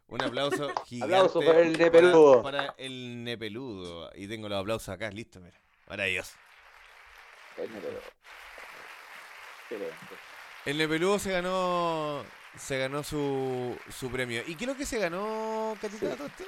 [0.07, 1.15] Un aplauso gigante.
[1.15, 2.41] Aplauso para el Nepeludo.
[2.41, 4.09] Para, para el Nepeludo.
[4.15, 5.59] Y tengo los aplausos acá, listo, mira.
[5.87, 6.35] Maravilloso.
[7.57, 8.01] Excelente.
[10.65, 12.23] El Nepeludo se ganó.
[12.57, 14.41] Se ganó su, su premio.
[14.47, 16.17] ¿Y qué es lo que se ganó, Catita Sí.
[16.17, 16.45] Toste?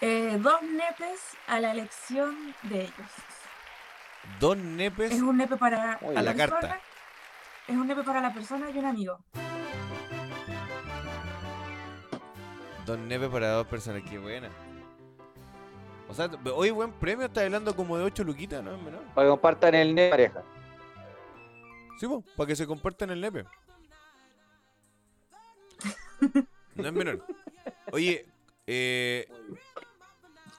[0.00, 3.10] Eh, dos nepes a la elección de ellos.
[4.40, 5.12] Dos nepes.
[5.12, 6.80] Es un nepe para A la persona, carta.
[7.68, 9.18] Es un nepe para la persona y un amigo.
[12.84, 14.02] Dos nepes para dos personas.
[14.08, 14.48] Qué buena.
[16.08, 17.26] O sea, hoy buen premio.
[17.26, 18.74] Está hablando como de 8 luquitas, ¿no?
[18.74, 19.02] Es menor.
[19.14, 20.42] Para que compartan el net pareja.
[21.98, 23.44] Sí, para que se compartan el nepe.
[26.74, 27.26] No es menor.
[27.92, 28.26] Oye,
[28.66, 29.28] eh,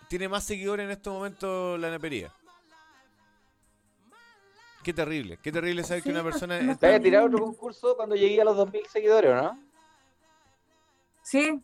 [0.08, 2.32] tiene más seguidores en este momento la nepería.
[4.84, 6.60] Qué terrible, qué terrible saber que una persona...
[6.78, 9.60] ¿Te vas a tirar otro concurso cuando llegue a los 2000 seguidores, o no?
[11.24, 11.62] Sí.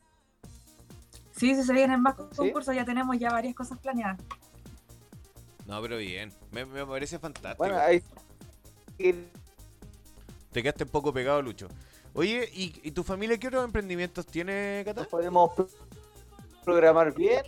[1.31, 2.37] Sí, sí se vienen más ¿Sí?
[2.37, 4.21] concursos, ya tenemos ya varias cosas planeadas.
[5.65, 7.57] No, pero bien, me, me parece fantástico.
[7.57, 8.01] Bueno, ahí.
[8.97, 11.67] Te quedaste un poco pegado, Lucho.
[12.14, 15.05] Oye, ¿y, y tu familia qué otros emprendimientos tiene, Cata?
[15.05, 15.68] Podemos pro-
[16.66, 17.43] programar bien.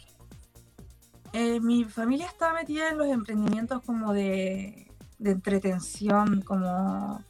[1.34, 7.24] Eh, mi familia está metida en los emprendimientos como de, de entretención, como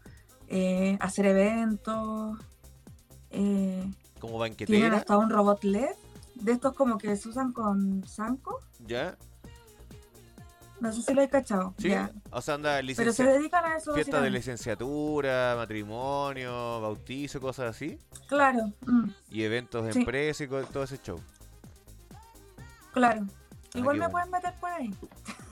[0.48, 2.38] eh, hacer eventos.
[3.30, 3.90] eh,
[4.20, 5.90] Como tienen banquetera, hasta un robot LED,
[6.36, 8.60] de estos como que se usan con Sanco.
[8.86, 9.18] ¿ya?
[10.82, 11.76] No sé si lo he cachado.
[11.78, 12.12] Sí, ya.
[12.32, 13.94] o sea, anda Pero se dedican a eso.
[13.94, 18.00] Fiesta de licenciatura, matrimonio, bautizo, cosas así.
[18.28, 20.00] Claro, mm, Y eventos de Sí.
[20.00, 21.20] empresa y todo ese show.
[22.94, 23.22] claro.
[23.74, 24.12] Ah, Igual me bueno.
[24.12, 24.94] pueden meter por ahí.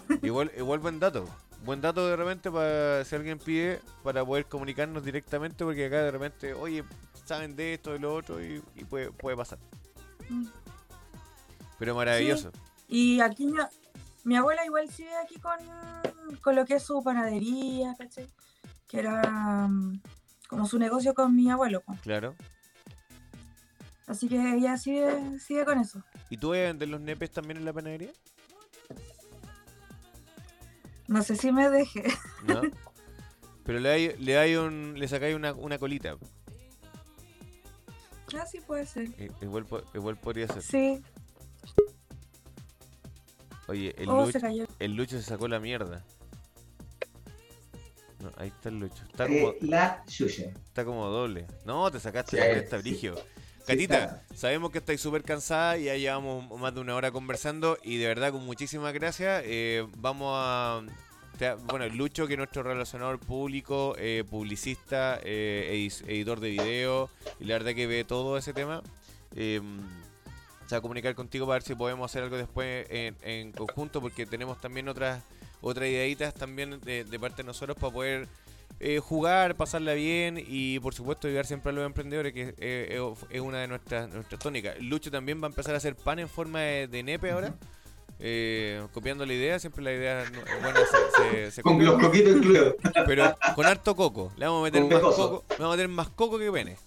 [0.23, 1.25] Igual, igual buen dato.
[1.63, 6.11] Buen dato de repente para si alguien pide para poder comunicarnos directamente porque acá de
[6.11, 6.83] repente, oye,
[7.25, 9.59] saben de esto, de lo otro y, y puede, puede pasar.
[10.27, 10.47] Mm.
[11.77, 12.51] Pero maravilloso.
[12.87, 13.45] Y aquí
[14.23, 15.57] mi, abuela igual sigue aquí con,
[16.41, 18.27] con lo que es su panadería, ¿cachai?
[18.87, 20.01] Que era mm,
[20.47, 21.81] como su negocio con mi abuelo.
[21.85, 21.99] pues.
[22.01, 22.35] Claro.
[24.07, 26.03] Así que ella sigue, sigue con eso.
[26.29, 28.11] ¿Y tú vas a vender los nepes también en la panadería?
[31.07, 32.03] No sé si me deje.
[32.45, 32.61] No.
[33.63, 36.17] Pero le hay, le hay un, le sacáis una, una colita.
[38.35, 39.09] Ah, sí puede ser.
[39.21, 40.63] I- Igual, igual podría ser.
[40.63, 41.03] Sí.
[43.69, 46.03] Oye, el, Oh, Lucho, se el Lucho se sacó la mierda.
[48.21, 49.03] No, ahí está el Lucho.
[49.09, 50.49] Está como, Eh, la Yuya.
[50.65, 51.45] está como doble.
[51.65, 52.81] No, te sacaste Sí, la cresta sí.
[52.89, 53.15] brigio.
[53.15, 53.21] Sí,
[53.65, 57.97] Catita, sabemos que estáis súper cansada y ya llevamos más de una hora conversando y
[57.97, 59.43] de verdad con muchísimas gracias.
[59.45, 60.81] eh, vamos a,
[61.37, 67.09] te- bueno, el Lucho, que es nuestro relacionador público, eh, publicista, eh, editor de video,
[67.39, 68.81] y la verdad que ve todo ese tema.
[70.69, 73.51] Eh, se va a comunicar contigo para ver si podemos hacer algo después en, en
[73.51, 75.21] conjunto, porque tenemos también otras
[75.61, 78.27] otras ideitas también de, de parte de nosotros para poder
[78.79, 83.25] eh, jugar, pasarla bien y por supuesto ayudar siempre a los emprendedores, que eh, es-
[83.29, 84.79] es una de nuestras, nuestras tónicas.
[84.79, 87.53] Lucho también va a empezar a hacer pan en forma de, de nepe ahora.
[88.19, 92.35] eh, copiando la idea, siempre la idea no- buena se, se- se Con los coquitos
[92.37, 92.75] incluidos.
[93.05, 94.31] Pero con harto coco.
[94.37, 95.29] Le vamos a meter Con más pecoso.
[95.29, 96.77] coco, le vamos a meter más coco que pene.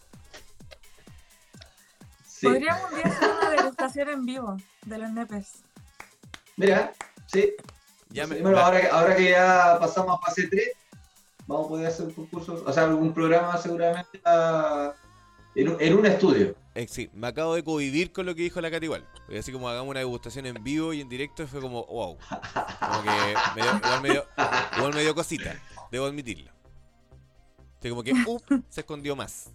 [2.42, 2.48] Sí.
[2.48, 5.62] Podríamos un día hacer una degustación en vivo de los nepes.
[6.56, 6.92] Mira,
[7.26, 7.52] sí.
[8.10, 10.70] Ya me- Bueno, va- ahora, que- ahora que ya pasamos a fase 3,
[11.46, 14.92] vamos a poder hacer un concurso, o sea, algún programa seguramente a-
[15.54, 16.56] en, un- en un estudio.
[16.74, 19.06] eh, sí, me acabo de convivir con lo que dijo la Cati igual.
[19.24, 22.18] Porque Así como hagamos una degustación en vivo y en directo, fue como, wow.
[22.80, 24.26] Como que me dio- igual, me dio,
[24.78, 25.54] igual me dio cosita,
[25.92, 26.50] debo admitirlo.
[27.78, 29.48] Así como que, up, se escondió más.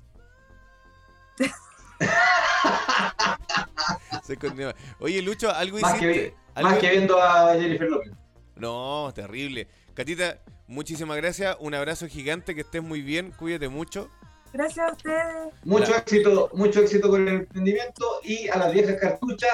[4.23, 4.75] se más.
[4.99, 6.13] Oye, Lucho, algo Más hiciste.
[6.13, 8.11] que, algo- más que viendo a Jennifer López.
[8.55, 9.67] No, terrible.
[9.93, 11.55] Catita, muchísimas gracias.
[11.59, 14.09] Un abrazo gigante, que estés muy bien, cuídate mucho.
[14.53, 15.53] Gracias a ustedes.
[15.63, 19.51] Mucho éxito, mucho éxito con el emprendimiento y a las viejas cartuchas.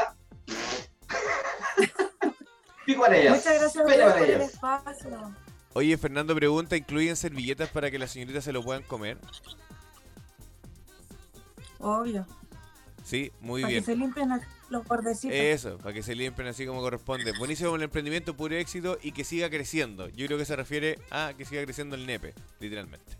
[2.85, 3.37] Pico para ellas.
[3.37, 4.53] Muchas gracias a ustedes para por el ellas.
[4.53, 5.33] espacio.
[5.73, 9.17] Oye, Fernando pregunta, ¿incluyen servilletas para que las señoritas se lo puedan comer?
[11.83, 12.25] Obvio.
[13.03, 13.83] Sí, muy para bien.
[13.83, 14.29] que se limpien
[14.69, 15.35] los- bordecitos.
[15.35, 17.33] Eso, para que se limpien así como corresponde.
[17.37, 20.07] Buenísimo el emprendimiento, puro éxito y que siga creciendo.
[20.09, 23.17] Yo creo que se refiere a que siga creciendo el nepe, literalmente.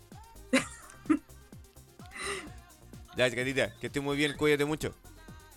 [3.16, 4.94] ya, Catita, que estés muy bien, cuídate mucho.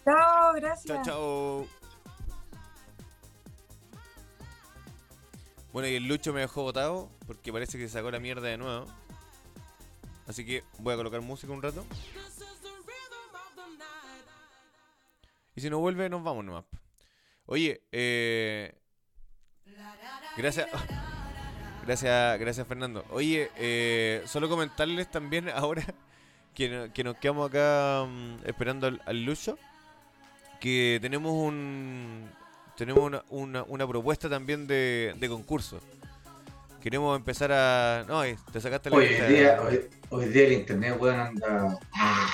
[0.04, 0.86] Chao, gracias.
[0.86, 1.68] Chao, chao.
[5.72, 8.58] Bueno, y el Lucho me dejó botado porque parece que se sacó la mierda de
[8.58, 8.86] nuevo.
[10.28, 11.86] Así que voy a colocar música un rato.
[15.58, 16.66] Y si no vuelve, nos vamos nomás.
[17.48, 18.76] Oye, eh...
[20.38, 20.68] Gracias.
[21.84, 23.04] Gracias, gracias Fernando.
[23.10, 25.84] Oye, eh, solo comentarles también ahora
[26.54, 29.58] que, no- que nos quedamos acá mm, esperando al, al Lucho
[30.60, 32.30] que tenemos un
[32.76, 35.80] tenemos una, una, una propuesta también de, de concurso.
[36.82, 38.06] Queremos empezar a.
[38.08, 38.22] No,
[38.52, 41.80] te sacaste la Hoy día, hoy, hoy día el internet pueden andar.
[41.96, 42.30] Ah,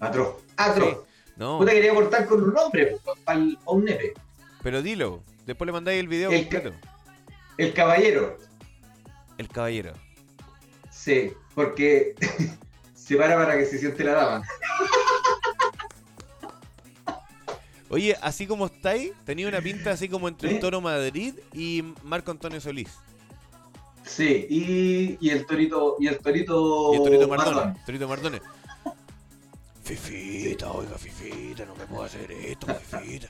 [0.00, 0.42] atroz.
[0.56, 1.07] Atroz.
[1.38, 4.12] No, Puta quería cortar con un nombre, para un nepe.
[4.62, 5.22] pero dilo.
[5.46, 6.72] Después le mandáis el video El completo.
[7.56, 8.36] El caballero.
[9.38, 9.92] El caballero.
[10.90, 12.14] Sí, porque
[12.94, 14.42] se para para que se siente la dama.
[17.90, 20.58] Oye, así como estáis, tenía una pinta así como entre el ¿Eh?
[20.60, 22.90] Toro Madrid y Marco Antonio Solís.
[24.04, 27.54] Sí, y, y el torito, y el torito, Y el Torito Mardone.
[27.56, 27.80] Mardone.
[27.86, 28.40] Torito Mardone.
[29.96, 33.28] Fifita, oiga, Fifita, no me puedo hacer esto, Fifita.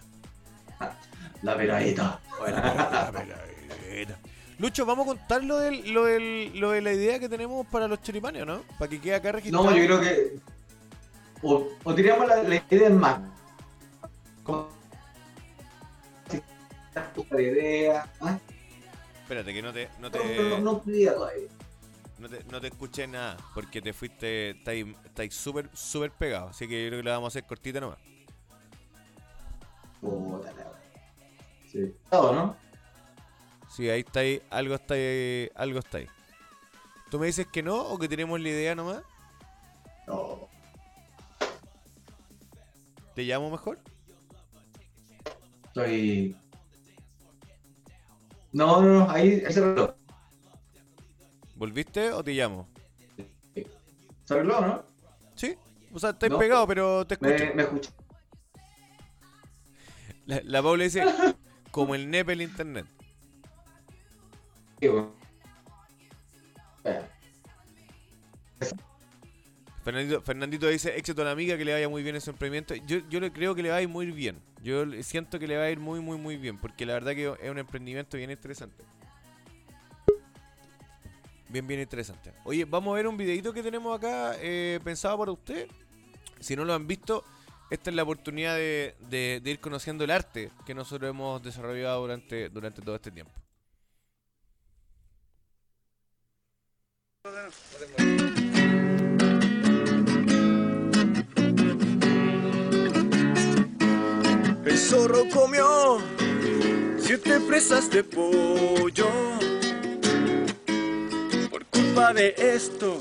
[1.42, 2.18] La veladita.
[2.40, 4.18] Bueno, la peladita.
[4.58, 7.86] Lucho, vamos a contar lo, del, lo, del, lo de la idea que tenemos para
[7.86, 8.62] los choripanes, ¿o ¿no?
[8.76, 9.70] Para que quede acá registrado.
[9.70, 10.36] No, yo creo que.
[11.42, 13.20] O, o tiramos la, la idea en más.
[14.42, 14.68] Como-
[17.30, 18.10] La idea.
[18.20, 18.36] ¿ah?
[19.22, 21.46] Espérate, que no te, no No, te, no, no pedía todavía.
[21.48, 21.57] no
[22.26, 26.50] te, no te escuché nada, porque te fuiste, estáis estáis súper, súper pegados.
[26.50, 27.98] Así que yo creo que la vamos a hacer cortita nomás.
[30.00, 30.80] Puta la wea.
[31.70, 31.94] Sí.
[32.10, 32.56] Todo, ¿no?
[33.68, 36.08] Sí, ahí está ahí, algo está ahí, algo está ahí.
[37.10, 39.02] ¿Tú me dices que no o que tenemos la idea nomás?
[40.06, 40.48] No.
[43.14, 43.78] ¿Te llamo mejor?
[45.66, 46.36] Estoy.
[48.52, 49.97] No, no, no, ahí se arregló.
[51.58, 52.68] ¿Volviste o te llamo?
[54.24, 54.84] Se arregló, ¿no?
[55.34, 55.56] Sí,
[55.92, 56.38] o sea, estáis No.
[56.38, 57.32] pegado, pero te escucho.
[57.32, 57.90] Me, me escuché.
[60.26, 61.02] La, la Paula dice,
[61.72, 62.86] como el nepe el internet.
[64.80, 65.12] Sí, bueno.
[69.82, 72.74] Fernandito, Fernandito dice, éxito a la amiga, que le vaya muy bien en su emprendimiento.
[72.74, 74.38] Yo, yo le creo que le va a ir muy bien.
[74.62, 77.32] Yo siento que le va a ir muy, muy, muy bien, porque la verdad que
[77.42, 78.84] es un emprendimiento bien interesante.
[81.48, 82.32] Bien, bien interesante.
[82.44, 85.66] Oye, vamos a ver un videito que tenemos acá eh, pensado para usted.
[86.40, 87.24] Si no lo han visto,
[87.70, 92.48] esta es la oportunidad de, de- ir conociendo el arte que nosotros hemos desarrollado durante,
[92.50, 93.32] durante todo este tiempo.
[104.64, 105.98] El zorro comió
[106.98, 109.08] siete presas de pollo
[111.98, 113.00] de esto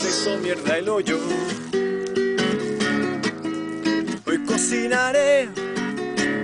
[0.00, 1.20] se mierda el hoyo.
[4.26, 5.48] Hoy cocinaré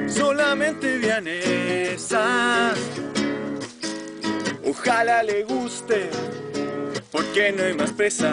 [0.09, 2.79] solamente vianesas.
[4.65, 6.11] Ojalá le guste,
[7.11, 8.31] porque no hay más presas.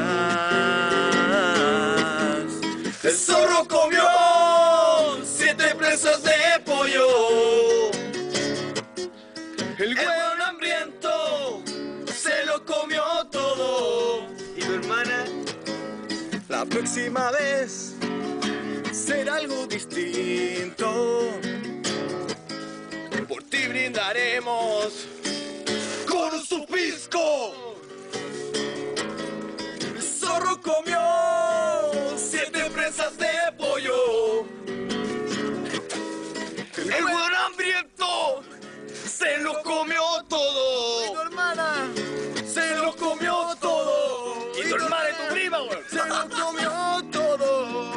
[3.03, 4.05] El zorro comió
[5.23, 7.07] siete presas de pollo.
[9.79, 10.28] El hueón
[16.69, 17.95] próxima vez
[18.91, 21.31] será algo distinto.
[23.27, 25.07] Por ti brindaremos
[26.07, 27.75] con un supisco.
[29.95, 30.99] El zorro comió
[32.17, 33.27] siete presas de
[33.57, 34.45] pollo.
[36.77, 38.43] El hueón hambriento
[39.05, 41.28] se lo comió todo.
[46.27, 47.93] Comió todo.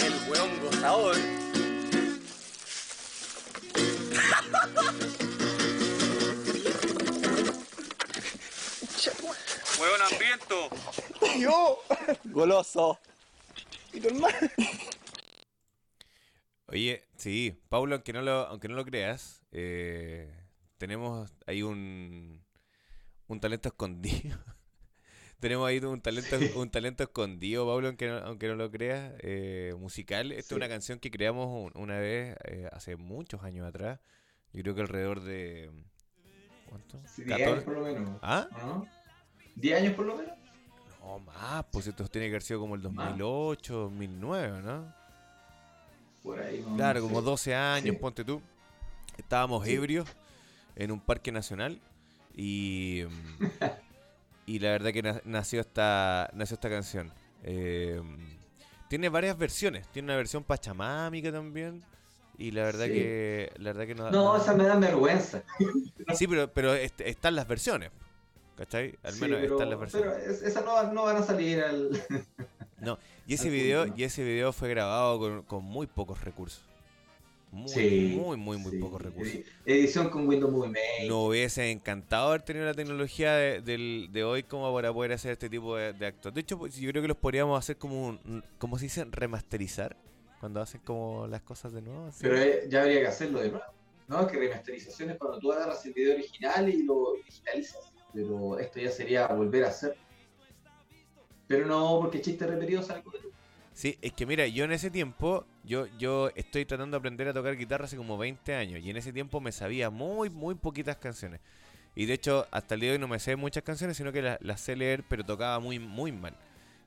[0.00, 1.16] El weón gozador.
[9.80, 10.70] Weón hambriento.
[11.38, 11.78] Yo,
[12.24, 12.98] goloso.
[13.92, 14.08] Y tu.
[16.66, 20.32] Oye, sí, Paulo, aunque no lo, aunque no lo creas, eh,
[20.78, 22.44] tenemos ahí un,
[23.26, 24.38] un talento escondido.
[25.44, 29.74] tenemos ahí un talento, un talento escondido, Pablo, aunque no, aunque no lo creas, eh,
[29.78, 30.32] musical.
[30.32, 30.54] Esta Sí.
[30.54, 34.00] es una canción que creamos un- una vez eh, hace muchos años atrás.
[34.54, 35.70] Yo creo que alrededor de...
[36.68, 36.98] ¿Cuánto?
[37.06, 37.64] Sí, 10 años 14.
[37.66, 38.18] por lo menos.
[38.22, 38.48] ¿Ah?
[38.52, 38.86] ¿o ¿No?
[39.56, 40.32] ¿10 años por lo menos?
[41.00, 42.92] No, más, pues esto tiene que haber sido como el Más.
[43.10, 44.94] 2008, 2009, ¿no?
[46.22, 46.60] Por ahí.
[46.62, 47.24] más o Claro, como sí.
[47.26, 48.00] 12 años, Sí.
[48.00, 48.40] ponte tú.
[49.18, 50.08] Estábamos ebrios
[50.74, 51.80] en un parque nacional
[52.34, 53.04] y,
[53.38, 53.44] mm,
[54.46, 57.12] y la verdad que na- nació esta, nació esta canción.
[57.42, 58.00] Eh,
[58.88, 59.88] tiene varias versiones.
[59.88, 61.82] Tiene una versión pachamámica también.
[62.36, 62.92] Y la verdad Sí.
[62.92, 65.42] que la verdad que no, No, esas me dan vergüenza.
[66.16, 67.90] Sí, pero, pero est- están las versiones.
[68.56, 68.96] ¿Cachai?
[69.02, 70.12] Al Sí, menos pero, están las versiones.
[70.16, 71.90] pero es- esas no, no van a salir al.
[73.26, 76.62] Y ese al video, y ese video fue grabado con, con muy pocos recursos.
[77.54, 78.78] Muy, Sí, muy, muy, muy sí.
[78.78, 79.32] pocos recursos.
[79.32, 81.08] Edi- Edición con Windows Movie Maker.
[81.08, 85.48] No hubiese encantado haber tenido la tecnología de, de hoy como para poder hacer este
[85.48, 86.34] tipo de, de actos.
[86.34, 89.96] De hecho, pues, yo creo que los podríamos hacer como un, como se dice, remasterizar.
[90.40, 92.10] Cuando hacen como las cosas de nuevo.
[92.20, 93.64] Pero eh, ya habría que hacerlo de nuevo.
[94.08, 97.92] No, que remasterización es cuando tú agarras el video original y lo digitalizas.
[98.12, 99.96] Pero esto ya sería volver a hacer.
[101.46, 103.20] Pero no, porque chiste repetido sale con el-
[103.72, 107.32] Sí, es que mira, yo en ese tiempo, yo, yo estoy tratando de aprender a
[107.34, 108.80] tocar guitarra hace como 20 años.
[108.84, 111.40] Y en ese tiempo me sabía muy, muy poquitas canciones.
[111.96, 114.22] Y de hecho, hasta el día de hoy no me sé muchas canciones, sino que
[114.22, 116.34] las, las sé leer, pero tocaba muy, muy mal.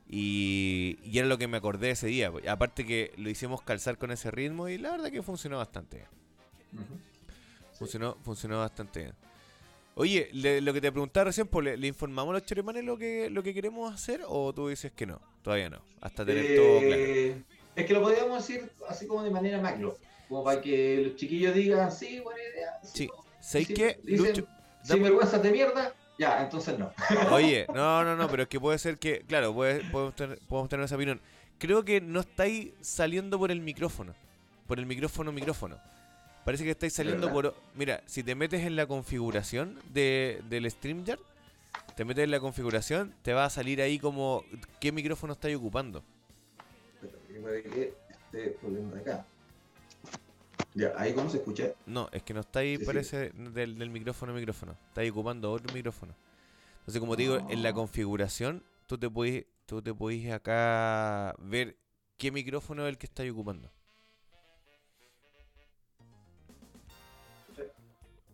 [0.08, 2.32] Y, y era lo que me acordé ese día.
[2.48, 6.08] Aparte que lo hicimos calzar con ese ritmo y la verdad que funcionó bastante bien.
[6.84, 6.98] Ujú.
[7.78, 9.14] Funcionó, funcionó bastante bien.
[9.94, 12.96] Oye, le- lo que te preguntaba recién, pues, ¿le, le informamos a los choremanes lo
[12.96, 15.20] que, lo que queremos hacer o tú dices que no?
[15.42, 17.02] Todavía no, hasta tener todo claro.
[17.78, 19.96] Es que lo podríamos decir así como de manera macro.
[20.28, 22.78] Como para que los chiquillos digan, sí, buena idea.
[22.82, 23.06] Sí.
[23.06, 23.24] no".
[23.40, 24.46] ¿Sabes Sí, qué, dicen?
[24.82, 26.92] Sin vergüenzas de mierda, ya, entonces no.
[27.32, 30.68] Oye, no, no, no, pero es que puede ser que, claro, puede- podemos, tener, podemos
[30.68, 31.20] tener esa opinión.
[31.58, 34.14] Creo que no estáis saliendo por el micrófono,
[34.66, 35.78] por el micrófono, micrófono.
[36.44, 37.54] Parece que estáis saliendo por...
[37.74, 41.20] Mira, si te metes en la configuración de, del StreamYard,
[41.96, 44.44] te metes en la configuración, te va a salir ahí como
[44.80, 46.02] qué micrófono estáis ocupando.
[47.40, 49.26] Puede que esté problema de acá.
[50.74, 51.72] Ya, ahí cómo se escucha.
[51.86, 52.86] No, es que no estáis, Sí, sí.
[52.86, 54.76] parece, del, del micrófono a micrófono.
[54.88, 56.14] Estáis ocupando otro micrófono.
[56.80, 57.74] Entonces, como te digo, en la Ah.
[57.74, 61.76] configuración, tú te podés, tú te podés acá ver
[62.16, 63.70] qué micrófono es el que estáis ocupando.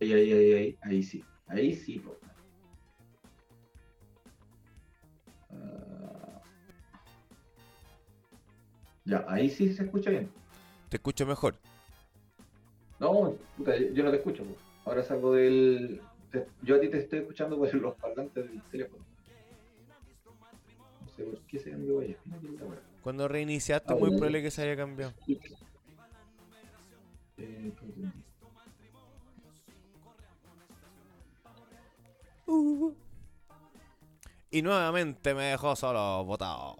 [0.00, 1.24] Ahí, ahí, ahí, ahí, ahí sí.
[1.46, 1.98] Ahí sí.
[1.98, 2.16] po.
[5.50, 5.93] Ah.
[9.04, 10.30] Ya, ahí sí se escucha bien.
[10.88, 11.54] Te escucho mejor.
[12.98, 14.44] No, puta, yo, yo no te escucho.
[14.44, 14.56] po.
[14.86, 16.00] Ahora salgo del.
[16.30, 19.02] te- yo a ti te estoy escuchando por los parlantes del teléfono.
[21.04, 22.00] No sé por qué se cambió.
[23.02, 25.12] Cuando reiniciaste, Ah, muy probable que se haya cambiado.
[25.26, 25.36] Eh,
[27.36, 27.74] que-
[34.50, 36.76] Y nuevamente me dejó solo botado.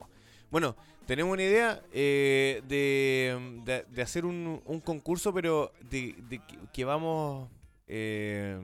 [0.51, 0.77] Bueno,
[1.07, 6.41] tenemos una idea eh, de, de- de hacer un, un concurso, pero de, de
[6.73, 7.49] que- vamos...
[7.89, 8.59] eh,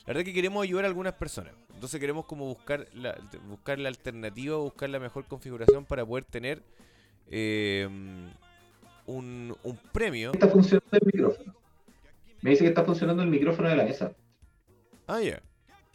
[0.00, 1.52] La verdad que queremos ayudar a algunas personas.
[1.74, 3.18] Entonces queremos como buscar la,
[3.48, 6.62] buscar la alternativa, buscar la mejor configuración para poder tener
[7.30, 7.86] eh,
[9.06, 10.32] un, un premio.
[10.32, 11.54] Está funcionando el micrófono.
[12.40, 14.12] Me dice que está funcionando el micrófono de la mesa.
[15.06, 15.42] Ah, ya.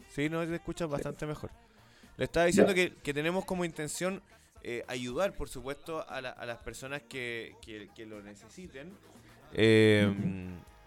[0.09, 1.49] Sí, no, te escuchas bastante mejor.
[2.17, 4.21] Le estaba diciendo que, que tenemos como intención
[4.63, 7.55] eh, ayudar, por supuesto, a, la- a las personas que,
[8.05, 8.91] lo necesiten.
[9.53, 10.11] Eh,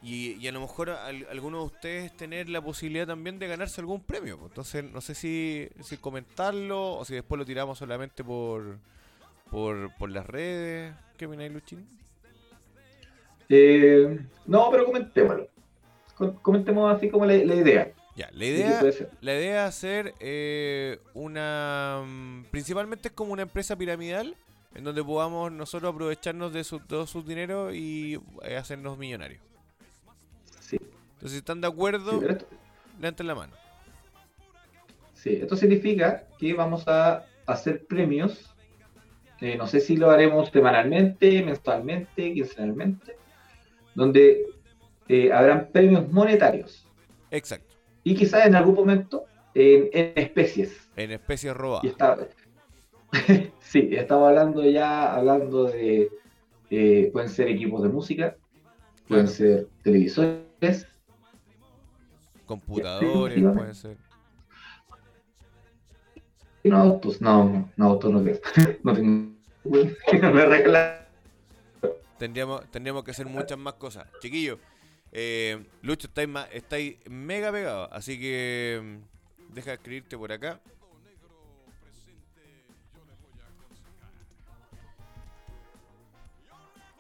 [0.03, 4.03] y, a lo mejor al- algunos de ustedes tener la posibilidad también de ganarse algún
[4.03, 4.39] premio.
[4.39, 4.51] pues.
[4.51, 8.79] Entonces, no sé si, si comentarlo o si después lo tiramos solamente por,
[9.51, 10.95] por, por las redes.
[11.17, 11.87] ¿Qué opináis, Luchín?
[13.49, 15.49] Eh, no, pero comentémoslo.
[16.15, 17.93] Co- Comentemos así como la idea.
[18.15, 18.91] Ya, la idea.
[19.21, 22.03] La idea es hacer eh, una...
[22.07, 24.37] mm, Principalmente es como una empresa piramidal
[24.75, 29.43] en donde podamos nosotros aprovecharnos de su, todo su dinero y eh, hacernos millonarios.
[30.59, 30.79] Sí,
[31.19, 31.67] Entonces, si están de
[32.09, 32.47] sí, acuerdo, pero esto,
[32.99, 33.59] levanten la mano.
[35.13, 38.57] sí, esto significa que vamos a hacer premios.
[39.41, 43.21] eh, no sé si lo haremos semanalmente, mensualmente, quincenalmente,
[43.95, 44.55] donde
[45.33, 46.93] habrán premios monetarios
[47.31, 47.74] Exacto.
[48.05, 49.25] Y quizás en algún momento
[49.55, 50.89] en, en especies.
[50.97, 51.85] En especies robadas.
[51.85, 52.19] está,
[53.61, 56.11] sí, estamos hablando ya, hablando de,
[56.71, 58.37] eh, pueden ser equipos de música,
[59.09, 59.29] pueden Claro.
[59.29, 60.87] ser televisores,
[62.47, 63.97] Computadores, pueden ser.
[66.63, 68.39] y no autos, no, no autos no creo,
[68.83, 71.05] no tengo, me regalan.
[72.19, 74.07] Tendríamos, tendríamos que hacer muchas más cosas.
[74.21, 74.59] Chiquillos,
[75.15, 80.61] eh, Lucho, estáis, estáis mega pegados, así que mm, deja de escribirte por acá.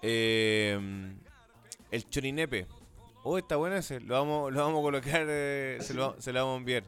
[0.01, 0.79] Eh,
[1.91, 2.67] el chorinepe.
[3.25, 4.01] Oh, está bueno ese.
[4.01, 6.85] Lo vamos, lo vamos a colocar, eh, se, lo, se lo vamos a enviar.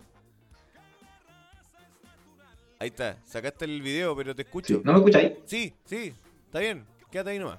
[2.78, 4.82] Ahí está, sacaste el video, pero te escucho.
[4.84, 5.32] ¿No me escucháis?
[5.46, 6.84] Sí, sí, está bien.
[7.10, 7.58] Quédate ahí nomás.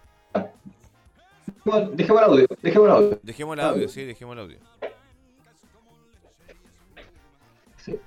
[1.67, 3.19] Bueno, dejemos el audio, dejemos el audio.
[3.21, 4.57] Dejemos el audio, sí, dejemos el audio.
[7.83, 7.99] Sí.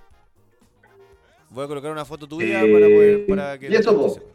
[1.51, 4.27] Voy a colocar una foto tuya Eh, para poder para que y eso, sepa.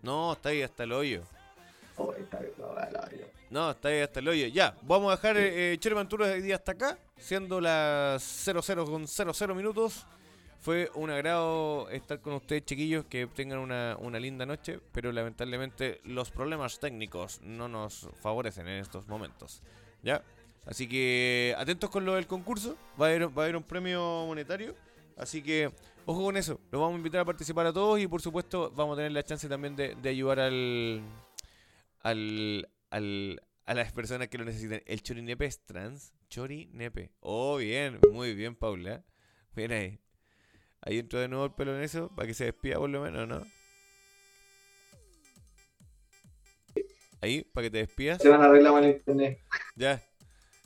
[0.00, 1.22] No, está ahí hasta el hoyo.
[1.98, 3.26] Oh, está no, el audio.
[3.50, 4.46] No, está ahí hasta el hoyo.
[4.46, 9.06] Ya, vamos a dejar eh, Chore Manturos hoy día hasta acá, siendo las 00 con
[9.06, 10.06] 00 minutos.
[10.64, 16.00] Fue un agrado estar con ustedes, chiquillos, que tengan una, una linda noche, pero lamentablemente
[16.04, 19.60] los problemas técnicos no nos favorecen en estos momentos.
[20.02, 20.24] ¿Ya?
[20.64, 24.24] Así que atentos con lo del concurso, va a haber, va a haber un premio
[24.26, 24.74] monetario,
[25.18, 25.70] así que
[26.06, 28.94] ojo con eso, los vamos a invitar a participar a todos y por supuesto vamos
[28.94, 31.02] a tener la chance también de, ayudar al,
[32.00, 34.82] al, al, a las personas que lo necesiten.
[34.86, 36.14] El chorinepe es trans.
[36.30, 37.10] Chorinepe.
[37.20, 39.04] Oh, bien, muy bien, Paula.
[39.54, 40.03] Bien ahí.
[40.86, 43.26] Ahí entró de nuevo el pelo en eso, para que se despida por lo menos,
[43.26, 43.42] ¿no?
[47.20, 48.20] Ahí, para que te despidas.
[48.20, 49.40] Se van a arreglar mal el internet.
[49.76, 50.02] Ya.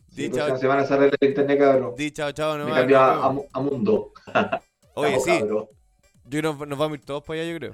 [0.08, 1.94] Di próxima chao, se arregla el internet, cabrón.
[1.96, 4.12] di chao, chao, Me nomás, cambió nos a, a mu- a mundo.
[4.94, 5.68] Oye, Chao, sí, cabrón.
[6.24, 7.72] yo que nos vamos a ir todos para allá, yo creo.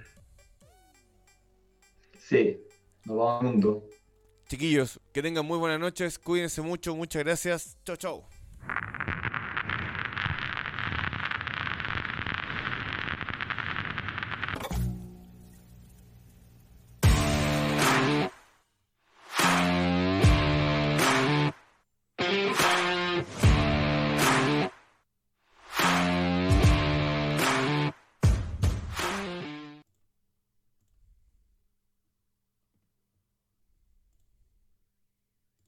[2.21, 2.61] Sí,
[3.07, 3.85] nos vamos a mundo.
[4.49, 7.79] Chiquillos, que tengan muy buenas noches, cuídense mucho, muchas gracias.
[7.87, 8.25] Chau, chau.